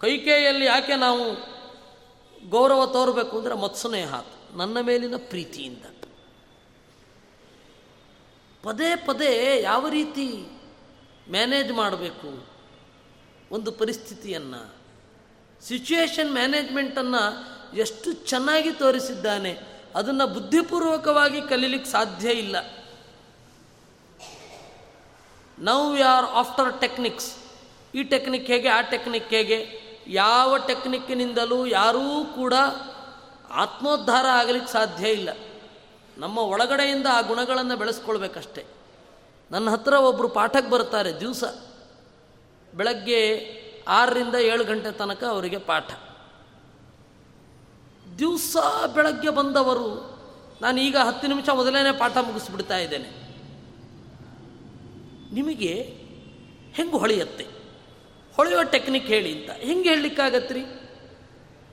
ಕೈಕೇಯಲ್ಲಿ 0.00 0.64
ಯಾಕೆ 0.64 0.96
ನಾವು 0.96 1.24
ಗೌರವ 2.48 2.82
ತೋರಬೇಕು 2.96 3.34
ಅಂದರೆ 3.38 3.54
ಮತ್ಸ್ನೇಹಾತ್ 3.62 4.34
ನನ್ನ 4.56 4.80
ಮೇಲಿನ 4.80 5.16
ಪ್ರೀತಿಯಿಂದ. 5.30 5.84
ಪದೇ 8.64 8.90
ಪದೇ 9.06 9.32
ಯಾವ 9.62 9.88
ರೀತಿ 9.88 10.26
ಮ್ಯಾನೇಜ್ 11.30 11.72
ಮಾಡಬೇಕು, 11.72 12.30
ಒಂದು 13.50 13.70
ಪರಿಸ್ಥಿತಿಯನ್ನು 13.72 14.60
ಸಿಚುವೇಶನ್ 15.62 16.32
ಮ್ಯಾನೇಜ್ಮೆಂಟನ್ನು 16.32 17.22
ಎಷ್ಟು 17.76 18.12
ಚೆನ್ನಾಗಿ 18.12 18.70
ತೋರಿಸಿದ್ದಾನೆ, 18.70 19.58
ಅದನ್ನು 19.94 20.26
ಬುದ್ಧಿಪೂರ್ವಕವಾಗಿ 20.26 21.40
ಕಲೀಲಿಕ್ಕೆ 21.42 21.90
ಸಾಧ್ಯ 21.90 22.30
ಇಲ್ಲ. 22.30 22.56
Now 25.58 25.90
we 25.90 26.00
are 26.00 26.24
after 26.24 26.80
techniques 26.80 27.34
ಈ 27.94 28.02
ಟೆಕ್ನಿಕ್ 28.02 28.46
ಹೇಗೆ, 28.46 28.68
ಆ 28.68 28.80
ಟೆಕ್ನಿಕ್ 28.80 29.28
ಹೇಗೆ? 29.28 29.88
ಯಾವ 30.06 30.56
ಟೆಕ್ನಿಕ್ಕಿನಿಂದಲೂ 30.56 31.66
ಯಾರೂ 31.66 32.24
ಕೂಡ 32.24 32.54
ಆತ್ಮೋದ್ಧಾರ 33.50 34.26
ಆಗಲಿಕ್ಕೆ 34.26 34.72
ಸಾಧ್ಯ 34.72 35.08
ಇಲ್ಲ. 35.08 35.28
ನಮ್ಮ 36.18 36.38
ಒಳಗಡೆಯಿಂದ 36.38 37.06
ಆ 37.12 37.20
ಗುಣಗಳನ್ನು 37.20 37.76
ಬೆಳೆಸ್ಕೊಳ್ಬೇಕಷ್ಟೆ. 37.76 38.64
ನನ್ನ 39.50 39.70
ಹತ್ರ 39.70 39.92
ಒಬ್ಬರು 39.92 40.28
ಪಾಠಕ್ಕೆ 40.28 40.70
ಬರ್ತಾರೆ 40.70 41.20
ದಿವಸ. 41.20 41.44
ಬೆಳಗ್ಗೆ 42.74 43.57
ಆರರಿಂದ 43.88 44.34
ಏಳು 44.34 44.64
ಗಂಟೆ 44.64 44.92
ತನಕ 44.92 45.24
ಅವರಿಗೆ 45.24 45.58
ಪಾಠ. 45.58 45.90
ದಿವಸ 48.18 48.56
ಬೆಳಗ್ಗೆ 48.94 49.30
ಬಂದವರು, 49.30 50.18
ನಾನು 50.62 50.80
ಈಗ 50.80 50.96
ಹತ್ತು 50.96 51.28
ನಿಮಿಷ 51.28 51.48
ಮೊದಲನೇ 51.48 51.98
ಪಾಠ 51.98 52.16
ಮುಗಿಸ್ಬಿಡ್ತಾ 52.16 52.76
ಇದ್ದೇನೆ. 52.76 53.28
ನಿಮಗೆ 55.34 55.74
ಹೆಂಗೆ 56.74 56.98
ಹೊಳೆಯತ್ತೆ? 56.98 57.46
ಹೊಳೆಯೋ 58.36 58.62
ಟೆಕ್ನಿಕ್ 58.62 59.06
ಹೇಳಿ 59.06 59.40
ಅಂತ. 59.40 59.50
ಹೆಂಗೆ 59.50 59.88
ಹೇಳಲಿಕ್ಕಾಗತ್ರಿ? 59.88 60.60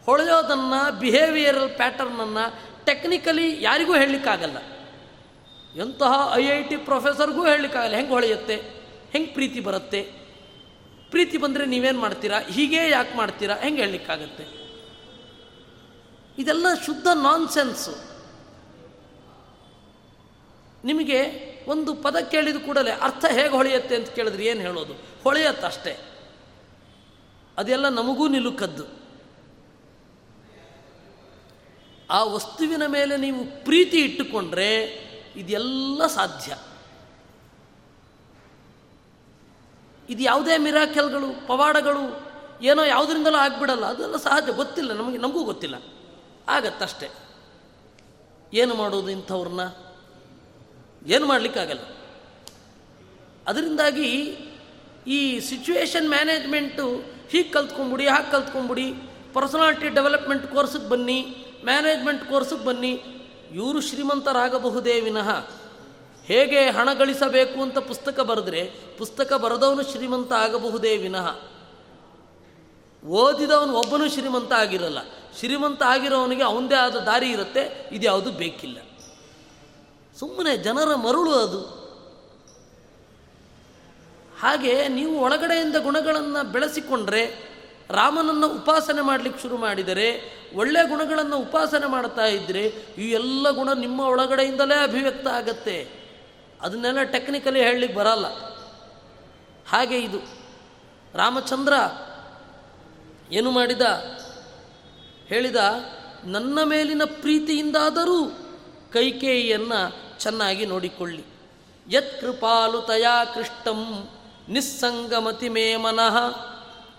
ಹೊಳೆಯೋದನ್ನು 0.06 1.00
ಬಿಹೇವಿಯರಲ್ 1.00 1.70
ಪ್ಯಾಟರ್ನನ್ನು 1.70 2.60
ಟೆಕ್ನಿಕಲಿ 2.86 3.64
ಯಾರಿಗೂ 3.64 3.96
ಹೇಳಲಿಕ್ಕಾಗಲ್ಲ. 3.96 4.58
ಎಂತಹ 5.76 6.32
ಐ 6.36 6.46
ಐ 6.46 6.64
ಟಿ 6.64 6.78
ಪ್ರೊಫೆಸರ್ಗೂ 6.78 7.46
ಹೇಳಲಿಕ್ಕಾಗಲ್ಲ. 7.46 7.96
ಹೆಂಗೆ 7.96 8.12
ಹೊಳೆಯುತ್ತೆ? 8.12 8.56
ಹೆಂಗೆ 9.12 9.30
ಪ್ರೀತಿ 9.30 9.60
ಬರುತ್ತೆ? 9.60 10.25
ಪ್ರೀತಿ 11.16 11.38
ಬಂದರೆ 11.38 11.66
ನೀವೇನು 11.66 12.00
ಮಾಡ್ತೀರಾ? 12.00 12.40
ಹೀಗೆ 12.40 12.90
ಯಾಕೆ 12.90 13.18
ಮಾಡ್ತೀರಾ? 13.18 13.56
ಹೆಂಗೆ 13.56 13.82
ಹೇಳಲಿಕ್ಕಾಗತ್ತೆ? 13.82 14.44
ಇದೆಲ್ಲ 16.38 16.66
ಶುದ್ಧ 16.86 17.08
ನಾನ್ಸೆನ್ಸು 17.14 17.92
ನಿಮಗೆ 20.86 21.22
ಒಂದು 21.68 21.96
ಪದ 21.96 22.16
ಕೇಳಿದ 22.32 22.56
ಕೂಡಲೇ 22.56 22.92
ಅರ್ಥ 22.92 23.26
ಹೇಗೆ 23.26 23.50
ಹೊಳೆಯುತ್ತೆ 23.50 23.96
ಅಂತ 23.96 24.10
ಕೇಳಿದ್ರೆ 24.10 24.46
ಏನು 24.46 24.60
ಹೇಳೋದು? 24.60 24.94
ಹೊಳೆಯತ್ತಷ್ಟೇ 25.24 25.98
ಅದೆಲ್ಲ 27.58 27.90
ನಮಗೂ 27.90 28.28
ನಿಲುಕದ್ದು. 28.28 28.84
ಆ 32.10 32.24
ವಸ್ತುವಿನ 32.24 32.86
ಮೇಲೆ 32.86 33.18
ನೀವು 33.18 33.64
ಪ್ರೀತಿ 33.64 33.98
ಇಟ್ಟುಕೊಂಡ್ರೆ 33.98 34.84
ಇದೆಲ್ಲ 35.36 36.08
ಸಾಧ್ಯ. 36.08 36.58
ಇದು 40.10 40.24
ಯಾವುದೇ 40.24 40.58
ಮಿರಾಕೆಲ್ಗಳು, 40.58 41.48
ಪವಾಡಗಳು, 41.48 42.26
ಏನೋ 42.62 42.84
ಯಾವುದರಿಂದಲೂ 42.84 43.36
ಆಗ್ಬಿಡಲ್ಲ. 43.36 43.86
ಅದೆಲ್ಲ 43.86 44.18
ಸಹಜ, 44.18 44.50
ಗೊತ್ತಿಲ್ಲ. 44.50 44.94
ನಮಗೆ, 44.94 45.18
ನಮಗೂ 45.18 45.44
ಗೊತ್ತಿಲ್ಲ. 45.44 45.76
ಆಗತ್ತಷ್ಟೆ. 46.48 47.10
ಏನು 48.54 48.76
ಮಾಡೋದು 48.76 49.10
ಇಂಥವ್ರನ್ನ? 49.10 49.60
ಏನು 51.06 51.26
ಮಾಡಲಿಕ್ಕಾಗಲ್ಲ. 51.26 51.80
ಅದರಿಂದಾಗಿ 53.48 54.38
ಈ 55.08 55.40
ಸಿಚುವೇಶನ್ 55.40 56.10
ಮ್ಯಾನೇಜ್ಮೆಂಟು 56.10 57.04
ಹೀಗೆ 57.30 57.50
ಕಲ್ತ್ಕೊಂಬಿಡಿ, 57.50 58.08
ಹಾಗೆ 58.08 58.32
ಕಲ್ತ್ಕೊಂಬಿಡಿ 58.32 58.94
ಪರ್ಸನಾಲಿಟಿ 59.34 59.90
ಡೆವಲಪ್ಮೆಂಟ್ 59.90 60.48
ಕೋರ್ಸಿಗೆ 60.48 60.90
ಬನ್ನಿ 60.90 61.46
ಮ್ಯಾನೇಜ್ಮೆಂಟ್ 61.64 62.26
ಕೋರ್ಸಿಗೆ 62.26 62.66
ಬನ್ನಿ, 62.66 63.04
ಇವರು 63.54 63.82
ಶ್ರೀಮಂತರಾಗಬಹುದೇ 63.82 65.02
ವಿನಃ. 65.02 65.50
ಹೇಗೆ 66.28 66.70
ಹಣ 66.70 66.94
ಗಳಿಸಬೇಕು 66.94 67.62
ಅಂತ 67.62 67.78
ಪುಸ್ತಕ 67.78 68.20
ಬರೆದ್ರೆ 68.20 68.72
ಪುಸ್ತಕ 68.98 69.34
ಬರೆದವನು 69.34 69.84
ಶ್ರೀಮಂತ 69.84 70.34
ಆಗಬಹುದೇ 70.34 70.98
ವಿನಃ? 70.98 71.40
ಓದಿದವನು 73.06 73.74
ಒಬ್ಬನು 73.74 74.10
ಶ್ರೀಮಂತ 74.10 74.54
ಆಗಿರಲ್ಲ. 74.54 74.98
ಶ್ರೀಮಂತ 75.40 75.84
ಆಗಿರೋವನಿಗೆ 75.84 76.44
ಅವನದೇ 76.44 76.76
ಆದ 76.76 76.96
ದಾರಿ 76.96 77.30
ಇರುತ್ತೆ 77.30 77.90
ಇದು 77.92 78.06
ಯಾವುದು 78.06 78.32
ಬೇಕಿಲ್ಲ. 78.32 78.78
ಸುಮ್ಮನೆ 80.20 80.58
ಜನರ 80.58 80.96
ಮರುಳು 80.96 81.32
ಅದು. 81.32 81.60
ಹಾಗೆ 84.40 84.88
ನೀವು 84.88 85.20
ಒಳಗಡೆಯಿಂದ 85.20 85.76
ಗುಣಗಳನ್ನು 85.76 86.52
ಬೆಳೆಸಿಕೊಂಡ್ರೆ, 86.52 87.56
ರಾಮನನ್ನು 87.90 88.48
ಉಪಾಸನೆ 88.48 89.02
ಮಾಡಲಿಕ್ಕೆ 89.02 89.42
ಶುರು 89.42 89.58
ಮಾಡಿದರೆ 89.58 90.36
ಒಳ್ಳೆಯ 90.56 90.90
ಗುಣಗಳನ್ನು 90.90 91.38
ಉಪಾಸನೆ 91.38 91.88
ಮಾಡ್ತಾ 91.88 92.26
ಇದ್ದರೆ 92.26 92.62
ಈ 92.98 93.12
ಎಲ್ಲ 93.12 93.50
ಗುಣ 93.50 93.74
ನಿಮ್ಮ 93.74 94.02
ಒಳಗಡೆಯಿಂದಲೇ 94.02 94.84
ಅಭಿವ್ಯಕ್ತ 94.84 95.28
ಆಗತ್ತೆ. 95.28 96.05
ಅದನ್ನೆಲ್ಲ 96.62 97.04
ಟೆಕ್ನಿಕಲಿ 97.04 97.60
ಹೇಳಲಿಕ್ಕೆ 97.64 97.98
ಬರಲ್ಲ. 97.98 98.26
ಹಾಗೆ 99.70 99.98
ಇದು. 99.98 100.18
ರಾಮಚಂದ್ರ 101.14 101.74
ಏನು 103.32 103.52
ಮಾಡಿದ? 103.52 103.82
ಹೇಳಿದ, 105.28 105.56
ನನ್ನ 106.24 106.60
ಮೇಲಿನ 106.64 107.02
ಪ್ರೀತಿಯಿಂದಾದರೂ 107.06 108.32
ಕೈಕೇಯಿಯನ್ನು 108.94 109.80
ಚೆನ್ನಾಗಿ 110.20 110.66
ನೋಡಿಕೊಳ್ಳಿ. 110.66 111.26
ಯತ್ 111.90 112.22
ಕೃಪಾಲು 112.22 112.82
ತಯಾ 112.82 113.26
ಕೃಷ್ಟಂ 113.26 114.10
ನಿಸ್ಸಂಗಮತಿ 114.50 115.50
ಮೇ 115.50 115.76
ಮನಃ 115.76 116.18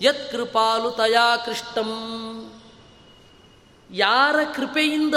ಯತ್ 0.01 0.31
ಕೃಪಾಲು 0.31 0.91
ತಯಾ 0.91 1.37
ಕೃಷ್ಟಂ 1.37 1.89
ಯಾರ 3.91 4.35
ಕೃಪೆಯಿಂದ? 4.55 5.15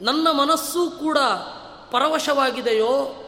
ನನ್ನ 0.00 0.30
ಮನಸ್ಸು 0.30 0.90
ಕೂಡ 0.90 1.18
ಪರವಶವಾಗಿದೆಯೋ? 1.90 3.22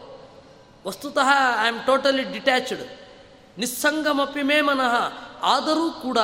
ವಸ್ತುತಃ 0.87 1.29
ಐ 1.65 1.69
ಆಮ್ 1.69 1.87
ಟೋಟಲಿ 1.87 2.23
ಡಿಟ್ಯಾಚ್ಡ್ 2.23 2.83
ನಿಸ್ಸಂಗಮಪಿ 3.59 4.43
ಮೇ 4.43 4.61
ಮನಃ. 4.61 4.95
ಆದರೂ 5.43 5.91
ಕೂಡ 5.91 6.19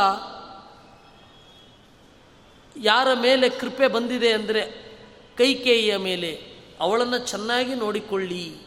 ಯಾರ 2.77 3.09
ಮೇಲೆ 3.15 3.49
ಕೃಪೆ 3.49 3.89
ಬಂದಿದೆ 3.89 4.33
ಅಂದರೆ 4.33 4.63
ಕೈಕೇಯಿಯ 5.37 5.97
ಮೇಲೆ, 5.97 6.33
ಅವಳನ್ನು 6.81 7.19
ಚೆನ್ನಾಗಿ 7.19 7.75
ನೋಡಿಕೊಳ್ಳಿ 7.75 8.61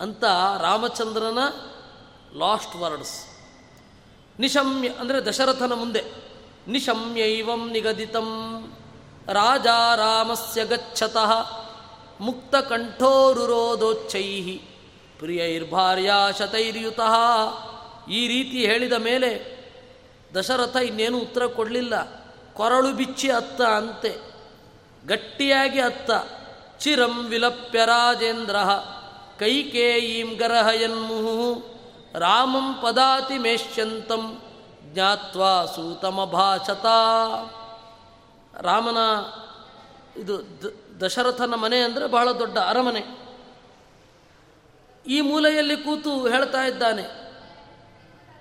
ಅಂತ 0.00 0.24
ರಾಮಚಂದ್ರನ 0.60 1.38
ಲಾಸ್ಟ್ 2.38 2.76
ವರ್ಡ್ಸ್. 2.76 3.37
ನಿಶಮ್ಯ, 4.38 4.88
ಅಂದರೆ 4.88 5.24
ದಶರಥನ 5.24 5.72
ಮುಂದೆ. 5.72 6.04
ನಿಶಮ್ಯೈವಂ 6.68 7.72
ನಿಗದಿತಂ. 7.72 8.72
ರಾಜ 9.32 9.66
ರಾಮಸ್ಯ 9.96 10.64
ಗಚ್ಚತಃ. 10.64 11.50
ಮುಕ್ತಕಂಠೋರುರೋಧೋಚ್ಚೈ 12.20 14.60
ಪ್ರಿಯೈರ್ಭಾರ್ಯಾ 15.18 16.30
ಶತೈರ್ಯುತಃ. 16.30 17.14
ಈ 18.10 18.28
ರೀತಿ 18.28 18.66
ಹೇಳಿದ 18.66 18.92
ಮೇಲೆ 18.92 19.58
ದಶರಥ 20.34 20.76
ಇನ್ನೇನು 20.76 21.18
ಉತ್ತರ 21.18 21.46
ಕೊಡಲಿಲ್ಲ. 21.46 22.24
ಕೊರಳು 22.54 22.92
ಬಿಚ್ಚಿ 22.92 23.30
ಅತ್ತ 23.30 23.60
ಅಂತೆ. 23.60 24.16
ಗಟ್ಟಿಯಾಗಿ 25.06 25.80
ಅತ್ತ. 25.80 26.10
ಚಿರಂ 26.78 27.28
ವಿಲಪ್ಯ 27.28 27.84
ರಾಜೇಂದ್ರ. 27.84 28.56
ಕೈಕೇಯೀಂ 29.38 30.34
ಗರಹಯನ್ಮುಹು 30.34 31.77
ರಾಮಂ 32.18 32.66
ಪದಾತಿ 32.82 33.38
ಮೇಶ್ಯಂತಂ 33.38 34.24
ಜ್ಞಾತ್ವಾ 34.82 35.52
ಸೂತಮಭಾಷತ 35.66 36.86
ರಾಮನ 38.60 39.00
ಇದು 40.16 40.34
ದಶರಥನ 41.00 41.54
ಮನೆ 41.54 41.78
ಅಂದರೆ 41.78 42.06
ಬಹಳ 42.06 42.28
ದೊಡ್ಡ 42.32 42.58
ಅರಮನೆ. 42.58 43.02
ಈ 45.06 45.20
ಮೂಲೆಯಲ್ಲಿ 45.20 45.76
ಕೂತು 45.76 46.12
ಹೇಳ್ತಾ 46.26 46.62
ಇದ್ದಾನೆ, 46.64 47.04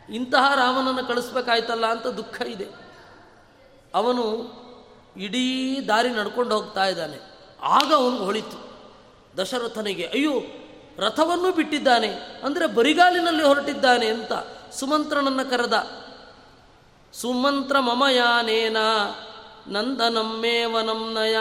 ಇಂತಹ 0.10 0.46
ರಾಮನನ್ನು 0.56 1.04
ಕಳಿಸ್ಬೇಕಾಯ್ತಲ್ಲ 1.08 1.86
ಅಂತ 1.86 2.08
ದುಃಖ 2.08 2.42
ಇದೆ. 2.42 2.68
ಅವನು 3.96 4.24
ಇಡೀ 5.18 5.46
ದಾರಿ 5.88 6.10
ನಡ್ಕೊಂಡು 6.10 6.56
ಹೋಗ್ತಾ 6.56 6.86
ಇದ್ದಾನೆ. 6.86 7.18
ಆಗ 7.62 7.94
ಅವನು 7.94 8.18
ಹೊಳಿತು. 8.18 8.58
ದಶರಥನಿಗೆ, 9.38 10.06
ಅಯ್ಯೋ 10.14 10.34
ರಥವನ್ನು 11.00 11.52
ಬಿಟ್ಟಿದ್ದಾನೆ. 11.52 12.10
ಅಂದರೆ 12.44 12.66
ಬರಿಗಾಲಿನಲ್ಲಿ 12.68 13.44
ಹೊರಟಿದ್ದಾನೆ 13.44 14.08
ಅಂತ 14.08 14.34
ಸುಮಂತ್ರನನ್ನು 14.74 15.50
ಕರೆದ. 15.50 15.78
ಸುಮಂತ್ರ 17.14 17.80
ಮಮಯಾನೇನ 17.80 18.78
ನಂದನಮ್ಮೇವನಂ 19.68 21.14
ನಯ 21.14 21.38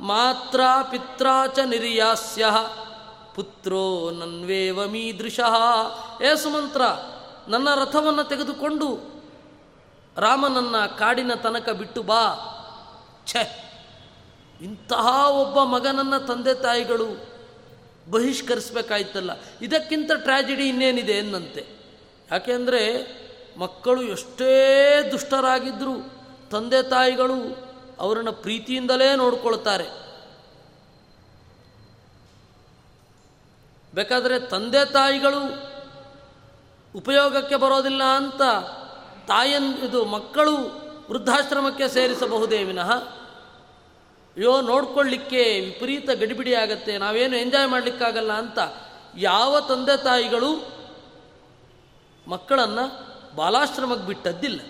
ಮಾತ್ರ 0.00 0.60
ಪಿತ್ರಾ 0.90 1.46
ಚ 1.46 1.58
ನಿರ್ಯಾಸ್ಯ 1.58 2.46
ಪುತ್ರೋ 3.34 4.10
ನನ್ವೇವ 4.10 4.86
ಮೀದೃಶಃ. 4.86 5.54
ಏ 6.22 6.34
ಸುಮಂತ್ರ, 6.34 6.82
ನನ್ನ 7.48 7.68
ರಥವನ್ನು 7.74 8.24
ತೆಗೆದುಕೊಂಡು 8.24 8.88
ರಾಮನನ್ನ 10.16 10.76
ಕಾಡಿನ 10.98 11.34
ತನಕ 11.34 11.68
ಬಿಟ್ಟು 11.70 12.02
ಬಾ. 12.02 12.22
ಛೆ, 13.26 13.42
ಇಂತಹ 14.60 15.06
ಒಬ್ಬ 15.30 15.62
ಮಗನನ್ನ 15.62 16.16
ತಂದೆ 16.18 16.54
ತಾಯಿಗಳು 16.54 17.37
ಬಹಿಷ್ಕರಿಸ್ಬೇಕಾಯ್ತಲ್ಲ. 18.10 19.30
ಇದಕ್ಕಿಂತ 19.62 20.10
ಟ್ರ್ಯಾಜಿಡಿ 20.16 20.68
ಇನ್ನೇನಿದೆ 20.68 21.12
ಎನ್ನಂತೆ 21.12 21.66
ಯಾಕೆಂದರೆ 22.30 22.82
ಮಕ್ಕಳು 23.58 24.02
ಎಷ್ಟೇ 24.02 25.08
ದುಷ್ಟರಾಗಿದ್ದರೂ 25.12 25.94
ತಂದೆ 26.50 26.82
ತಾಯಿಗಳು 26.82 27.68
ಅವರನ್ನು 27.98 28.32
ಪ್ರೀತಿಯಿಂದಲೇ 28.32 29.16
ನೋಡ್ಕೊಳ್ತಾರೆ. 29.16 30.08
ಬೇಕಾದರೆ 33.94 34.40
ತಂದೆ 34.40 34.92
ತಾಯಿಗಳು 34.92 35.68
ಉಪಯೋಗಕ್ಕೆ 36.94 37.56
ಬರೋದಿಲ್ಲ 37.56 38.02
ಅಂತ 38.02 38.42
ತಾಯನ್ 39.28 39.78
ಇದು 39.78 40.04
ಮಕ್ಕಳು 40.04 40.54
ವೃದ್ಧಾಶ್ರಮಕ್ಕೆ 41.10 41.88
ಸೇರಿಸಬಹುದೇ 41.88 42.64
ವಿನಃ? 42.64 43.17
ಅಯ್ಯೋ, 44.38 44.60
ನೋಡ್ಕೊಳ್ಳಿಕ್ಕೆ 44.60 45.60
ವಿಪರೀತ 45.60 46.10
ಗಡಿಬಿಡಿ 46.10 46.54
ಆಗತ್ತೆ, 46.54 46.98
ನಾವೇನು 46.98 47.36
ಎಂಜಾಯ್ 47.36 47.68
ಮಾಡಲಿಕ್ಕಾಗಲ್ಲ 47.68 48.32
ಅಂತ 48.32 48.58
ಯಾವ 49.16 49.60
ತಂದೆ 49.60 50.04
ತಾಯಿಗಳು 50.04 50.50
ಮಕ್ಕಳನ್ನು 52.28 52.84
ಬಾಲಾಶ್ರಮಕ್ಕೆ 53.36 54.06
ಬಿಟ್ಟದ್ದಿಲ್ಲ. 54.06 54.60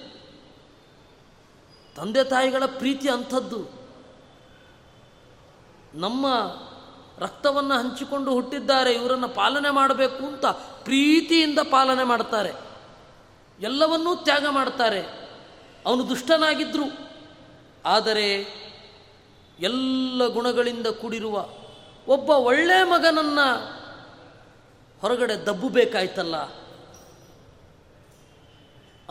ತಂದೆ 1.97 2.25
ತಾಯಿಗಳ 2.25 2.63
ಪ್ರೀತಿ 2.67 3.09
ಅಂಥದ್ದು. 3.09 3.59
ನಮ್ಮ 5.95 6.27
ರಕ್ತವನ್ನು 7.19 7.75
ಹಂಚಿಕೊಂಡು 7.75 8.31
ಹುಟ್ಟಿದ್ದಾರೆ, 8.31 8.93
ಇವರನ್ನು 8.93 9.29
ಪಾಲನೆ 9.29 9.71
ಮಾಡಬೇಕು 9.71 10.27
ಅಂತ 10.27 10.47
ಪ್ರೀತಿಯಿಂದ 10.85 11.59
ಪಾಲನೆ 11.59 12.05
ಮಾಡ್ತಾರೆ. 12.05 12.53
ಎಲ್ಲವನ್ನೂ 13.61 14.15
ತ್ಯಾಗ 14.15 14.47
ಮಾಡ್ತಾರೆ. 14.51 15.01
ಅವನು 15.87 16.09
ದುಷ್ಟನಾಗಿದ್ದರು 16.09 17.11
ಆದರೆ 17.85 18.59
ಎಲ್ಲ 19.59 20.27
ಗುಣಗಳಿಂದ 20.27 20.87
ಕೂಡಿರುವ 20.87 21.49
ಒಬ್ಬ 22.09 22.31
ಒಳ್ಳೆ 22.31 22.85
ಮಗನನ್ನು 22.85 23.79
ಹೊರಗಡೆ 25.01 25.47
ದಬ್ಬಬೇಕಾಯ್ತಲ್ಲ 25.47 26.37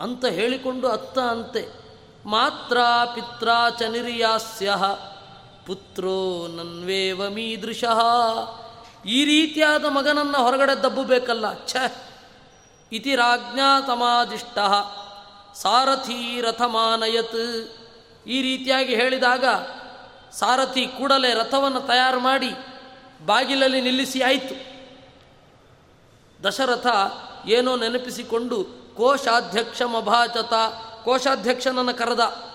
ಅಂತ 0.00 0.24
ಹೇಳಿಕೊಂಡು 0.24 0.88
ಅತ್ತ 0.88 1.18
ಅಂತೆ, 1.18 1.68
ಮಾತ್ರ 2.26 2.78
ಪಿತ್ರ 3.14 3.48
ಚ 3.78 3.82
ಪುತ್ರೋ 5.66 6.46
ನನ್ವೇವ 6.48 7.28
ಮೀದೃಶಃ. 7.28 8.00
ಈ 9.06 9.24
ರೀತಿಯಾದ 9.24 9.84
ಮಗನನ್ನು 9.84 10.42
ಹೊರಗಡೆ 10.42 10.82
ದಬ್ಬಬೇಕಲ್ಲ 10.82 11.66
ಛ! 11.66 11.76
ಇತಿ 12.92 13.14
ರಾಜ್ಞಾ 13.14 13.80
ತಮಾದಿಷ್ಟ 13.80 14.58
ಸಾರಥಿ 15.54 16.40
ರಥಮಾನಯತ್ 16.40 17.68
ಈ 18.26 18.42
ರೀತಿಯಾಗಿ 18.42 18.94
ಹೇಳಿದಾಗ 18.94 19.44
ಸಾರಥಿ 20.32 20.86
ಕೂಡಲೇ 20.86 21.34
ರಥವನ್ನು 21.34 21.80
ತಯಾರು 21.80 22.20
ಮಾಡಿ 22.20 22.50
ಬಾಗಿಲಲ್ಲಿ 23.26 23.80
ನಿಲ್ಲಿಸಿ 23.80 24.20
ಆಯಿತು. 24.20 24.68
ದಶರಥ 26.44 26.86
ಏನೋ 27.46 27.76
ನೆನಪಿಸಿಕೊಂಡು 27.76 28.64
ಕೋಶಾಧ್ಯಕ್ಷಮಭಾಚತ 28.96 30.52
ಕೋಶಾಧ್ಯಕ್ಷನನ್ನು 31.04 31.94
ಕರೆದ. 31.94 32.48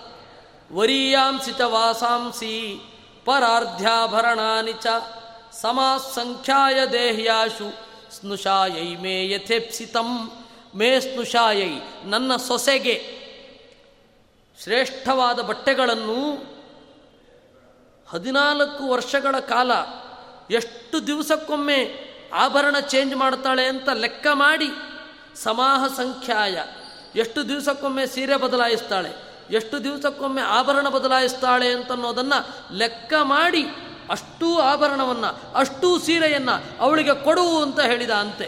ವರೀಯಾಂಸಿತ 0.74 1.62
ವಾಸಾಂಸಿ, 1.62 2.80
ಪರಾರ್ಧ್ಯಾಭರಣಾನಿ 3.26 4.74
ಚ, 4.74 4.88
ಸಮಾಸಂಖ್ಯಾಯ 5.52 6.86
ದೇಹ್ಯಾಶು, 6.86 7.70
ಸ್ನುಷಾಯೈ 8.20 8.96
ಮೇ 8.96 9.30
ಯಥೇಪ್ಸಿತಂ, 9.30 10.32
ಮೇ 10.76 11.00
ಸ್ನುಷಾಯೈ 11.00 11.72
ನನ್ನ 12.06 12.36
ಸೊಸೆಗೆ. 12.36 13.24
ಶ್ರೇಷ್ಠವಾದ 14.64 15.40
ಬಟ್ಟೆಗಳನ್ನು 15.40 16.53
ಹದಿನಾಲ್ಕು 18.14 18.88
ವರ್ಷಗಳ 18.88 19.40
ಕಾಲ 19.40 19.72
ಎಷ್ಟು 20.52 21.08
ದಿವಸಕ್ಕೊಮ್ಮೆ 21.08 21.80
ಆಭರಣ 22.34 22.80
ಚೇಂಜ್ 22.80 23.16
ಮಾಡ್ತಾಳೆ 23.16 23.66
ಅಂತ 23.66 23.90
ಲೆಕ್ಕ 23.90 24.28
ಮಾಡಿ 24.34 24.70
ಸಮಾಹ 25.36 25.88
ಸಂಖ್ಯಾಯ 25.88 26.58
ಎಷ್ಟು 27.16 27.50
ದಿವಸಕ್ಕೊಮ್ಮೆ 27.50 28.08
ಸೀರೆ 28.08 28.36
ಬದಲಾಯಿಸ್ತಾಳೆ, 28.36 29.12
ಎಷ್ಟು 29.50 29.84
ದಿವಸಕ್ಕೊಮ್ಮೆ 29.84 30.42
ಆಭರಣ 30.42 30.90
ಬದಲಾಯಿಸ್ತಾಳೆ 30.90 31.74
ಅಂತನ್ನೋದನ್ನು 31.74 32.78
ಲೆಕ್ಕ 32.78 33.14
ಮಾಡಿ 33.22 33.64
ಅಷ್ಟೂ 34.10 34.60
ಆಭರಣವನ್ನು, 34.60 35.54
ಅಷ್ಟೂ 35.54 36.00
ಸೀರೆಯನ್ನು 36.00 36.56
ಅವಳಿಗೆ 36.80 37.24
ಕೊಡು 37.24 37.62
ಅಂತ 37.62 37.80
ಹೇಳಿದ 37.80 38.10
ಅಂತೆ. 38.10 38.48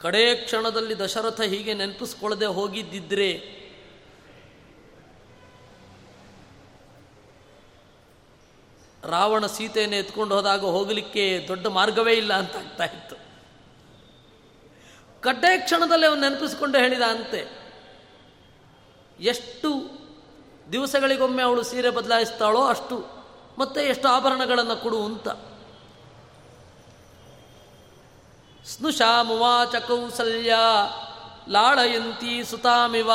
ಕಡೇ 0.00 0.34
ಕ್ಷಣದಲ್ಲಿ 0.34 0.98
ದಶರಥ 0.98 1.40
ಹೀಗೆ 1.40 1.74
ನೆನಪಿಸ್ಕೊಳ್ಳದೆ 1.74 2.46
ಹೋಗಿದ್ದಿದ್ರೆ 2.46 3.61
ರಾವಣ 9.04 9.46
ಸೀತೆಯನ್ನು 9.46 9.96
ಎತ್ಕೊಂಡು 9.96 10.34
ಹೋದಾಗ 10.34 10.60
ಹೋಗಲಿಕ್ಕೆ 10.60 11.44
ದೊಡ್ಡ 11.48 11.66
ಮಾರ್ಗವೇ 11.66 12.12
ಇಲ್ಲ 12.12 12.32
ಅಂತ 12.32 12.56
ಆಗ್ತಾ 12.56 12.84
ಇತ್ತು. 12.84 13.16
ಕಡ್ಡಾಯ 15.20 15.58
ಕ್ಷಣದಲ್ಲಿ 15.58 16.06
ಅವನು 16.06 16.20
ನೆನಪಿಸಿಕೊಂಡು 16.20 16.78
ಹೇಳಿದ 16.78 17.02
ಅಂತೆ, 17.02 17.40
ಎಷ್ಟು 19.20 19.70
ದಿವಸಗಳಿಗೊಮ್ಮೆ 20.72 21.42
ಅವಳು 21.42 21.62
ಸೀರೆ 21.62 21.90
ಬದಲಾಯಿಸ್ತಾಳೋ 21.90 22.62
ಅಷ್ಟು 22.64 23.06
ಮತ್ತೆ 23.58 23.80
ಎಷ್ಟು 23.80 24.08
ಆಭರಣಗಳನ್ನು 24.08 24.76
ಕೊಡು 24.76 25.04
ಅಂತ. 25.04 25.28
ಸ್ನುಷಾಮುವಾಚ 28.66 29.74
ಕೌಸಲ್ಯ, 29.76 30.54
ಲಾಳಯಂತಿ 31.48 32.44
ಸುತಾಮಿವ, 32.44 33.10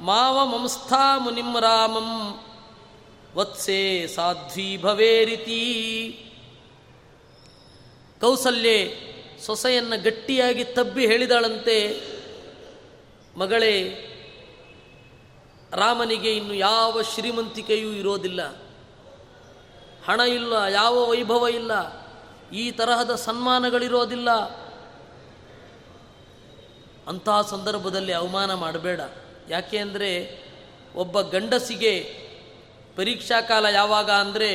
ಮಾವ 0.00 0.46
ಮಂಸ್ಥಾ 0.46 1.18
ಮುನಿಂ 1.18 1.60
ರಾಮಂ 1.60 2.10
ವತ್ಸೆ 3.36 4.06
ಸಾಧ್ವಿ 4.06 4.76
ಭವೇರಿತಿ. 4.76 5.62
ಕೌಸಲ್ಯೆ 8.20 9.06
ಸೊಸೆಯನ್ನು 9.46 10.02
ಗಟ್ಟಿಯಾಗಿ 10.02 10.64
ತಬ್ಬಿ 10.64 11.06
ಹೇಳಿದಾಳಂತೆ. 11.06 12.00
ಮಗಳೇ, 13.36 14.02
ರಾಮನಿಗೆ 15.72 16.36
ಇನ್ನು 16.36 16.54
ಯಾವ 16.54 17.02
ಶ್ರೀಮಂತಿಕೆಯೂ 17.02 17.92
ಇರೋದಿಲ್ಲ. 17.92 18.56
ಹಣ 20.06 20.20
ಇಲ್ಲ, 20.20 20.52
ಯಾವ 20.52 21.10
ವೈಭವ 21.10 21.46
ಇಲ್ಲ, 21.48 21.72
ಈ 22.50 22.70
ತರಹದ 22.70 23.14
ಸನ್ಮಾನಗಳಿರೋದಿಲ್ಲ. 23.14 24.30
ಅಂತಹ 27.06 27.42
ಸಂದರ್ಭದಲ್ಲಿ 27.42 28.12
ಅವಮಾನ 28.12 28.54
ಮಾಡಬೇಡ. 28.54 29.00
ಯಾಕೆ 29.48 29.78
ಅಂದರೆ, 29.78 30.42
ಒಬ್ಬ 30.94 31.20
ಗಂಡಸಿಗೆ 31.20 32.25
ಪರೀಕ್ಷಾ 32.96 33.40
ಕಾಲ 33.40 33.66
ಯಾವಾಗ 33.66 34.10
ಅಂದರೆ 34.10 34.50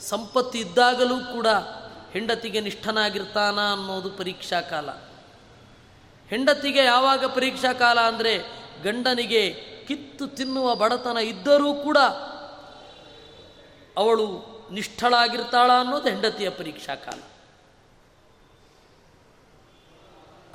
ಸಂಪತ್ತು 0.00 0.58
ಇದ್ದಾಗಲೂ 0.58 1.16
ಕೂಡ 1.32 1.46
ಹೆಂಡತಿಗೆ 2.12 2.60
ನಿಷ್ಠನಾಗಿರ್ತಾನ 2.60 3.72
ಅನ್ನೋದು 3.72 4.10
ಪರೀಕ್ಷಾ 4.10 4.60
ಕಾಲ. 4.60 4.90
ಹೆಂಡತಿಗೆ 6.28 6.84
ಯಾವಾಗ 6.84 7.24
ಪರೀಕ್ಷಾ 7.24 7.72
ಕಾಲ 7.72 8.00
ಅಂದರೆ 8.00 8.32
ಗಂಡನಿಗೆ 8.82 9.42
ಕಿತ್ತು 9.88 10.26
ತಿನ್ನುವ 10.26 10.74
ಬಡತನ 10.74 11.16
ಇದ್ದರೂ 11.16 11.74
ಕೂಡ 11.74 11.98
ಅವಳು 13.96 14.26
ನಿಷ್ಠಳಾಗಿರ್ತಾಳ 14.72 15.70
ಅನ್ನೋದು 15.80 16.08
ಹೆಂಡತಿಯ 16.08 16.50
ಪರೀಕ್ಷಾ 16.50 16.94
ಕಾಲ. 16.94 17.20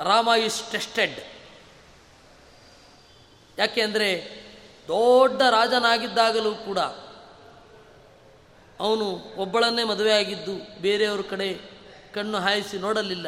ರಾಮ 0.03 0.29
ಇಸ್ 0.45 0.71
ಟೆಸ್ಟೆಡ್ 0.71 1.19
ಯಾಕೆ 3.57 3.81
ಅಂದರೆ 3.81 4.09
ದೊಡ್ಡ 4.87 5.41
ರಾಜನಾಗಿದ್ದಾಗಲೂ 5.41 6.55
ಕೂಡ 6.55 6.79
ಅವನು 8.79 9.35
ಒಬ್ಬಳನ್ನೇ 9.37 9.83
ಮದುವೆಯಾಗಿದ್ದು 9.83 10.81
ಬೇರೆಯವ್ರ 10.81 11.21
ಕಡೆ 11.21 11.59
ಕಣ್ಣು 12.13 12.37
ಹಾಯಿಸಿ 12.37 12.77
ನೋಡಲಿಲ್ಲ. 12.77 13.27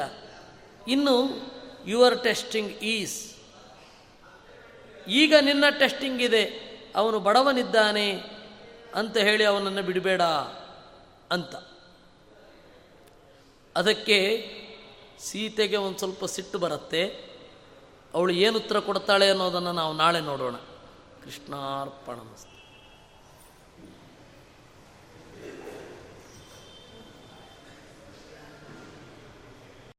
ಇನ್ನು 0.88 1.30
ಯುವರ್ 1.86 2.24
ಟೆಸ್ಟಿಂಗ್ 2.24 2.72
ಈಸ್ 2.72 3.36
ಈಗ 5.08 5.34
ನಿನ್ನ 5.42 5.64
ಟೆಸ್ಟಿಂಗ್ 5.80 6.22
ಇದೆ. 6.22 6.68
ಅವನು 6.96 7.20
ಬಡವನಿದ್ದಾನೆ 7.20 8.12
ಅಂತ 8.96 9.18
ಹೇಳಿ 9.18 9.44
ಅವನನ್ನು 9.44 9.84
ಬಿಡಬೇಡ 9.84 10.22
ಅಂತ. 11.32 11.56
ಅದಕ್ಕೆ 13.76 14.50
ಸೀತೆಗೆ 15.20 15.78
ಒಂದು 15.78 15.98
ಸ್ವಲ್ಪ 15.98 16.26
ಸಿಟ್ಟು 16.26 16.60
ಬರುತ್ತೆ. 16.60 17.06
ಅವಳು 18.14 18.34
ಏನು 18.34 18.58
ಉತ್ತರ 18.58 18.80
ಕೊಡ್ತಾಳೆ 18.80 19.30
ಅನ್ನೋದನ್ನು 19.30 19.72
ನಾವು 19.72 19.94
ನಾಳೆ 19.94 20.20
ನೋಡೋಣ. 20.20 20.56
ಕೃಷ್ಣಾರ್ಪಣ 21.24 22.16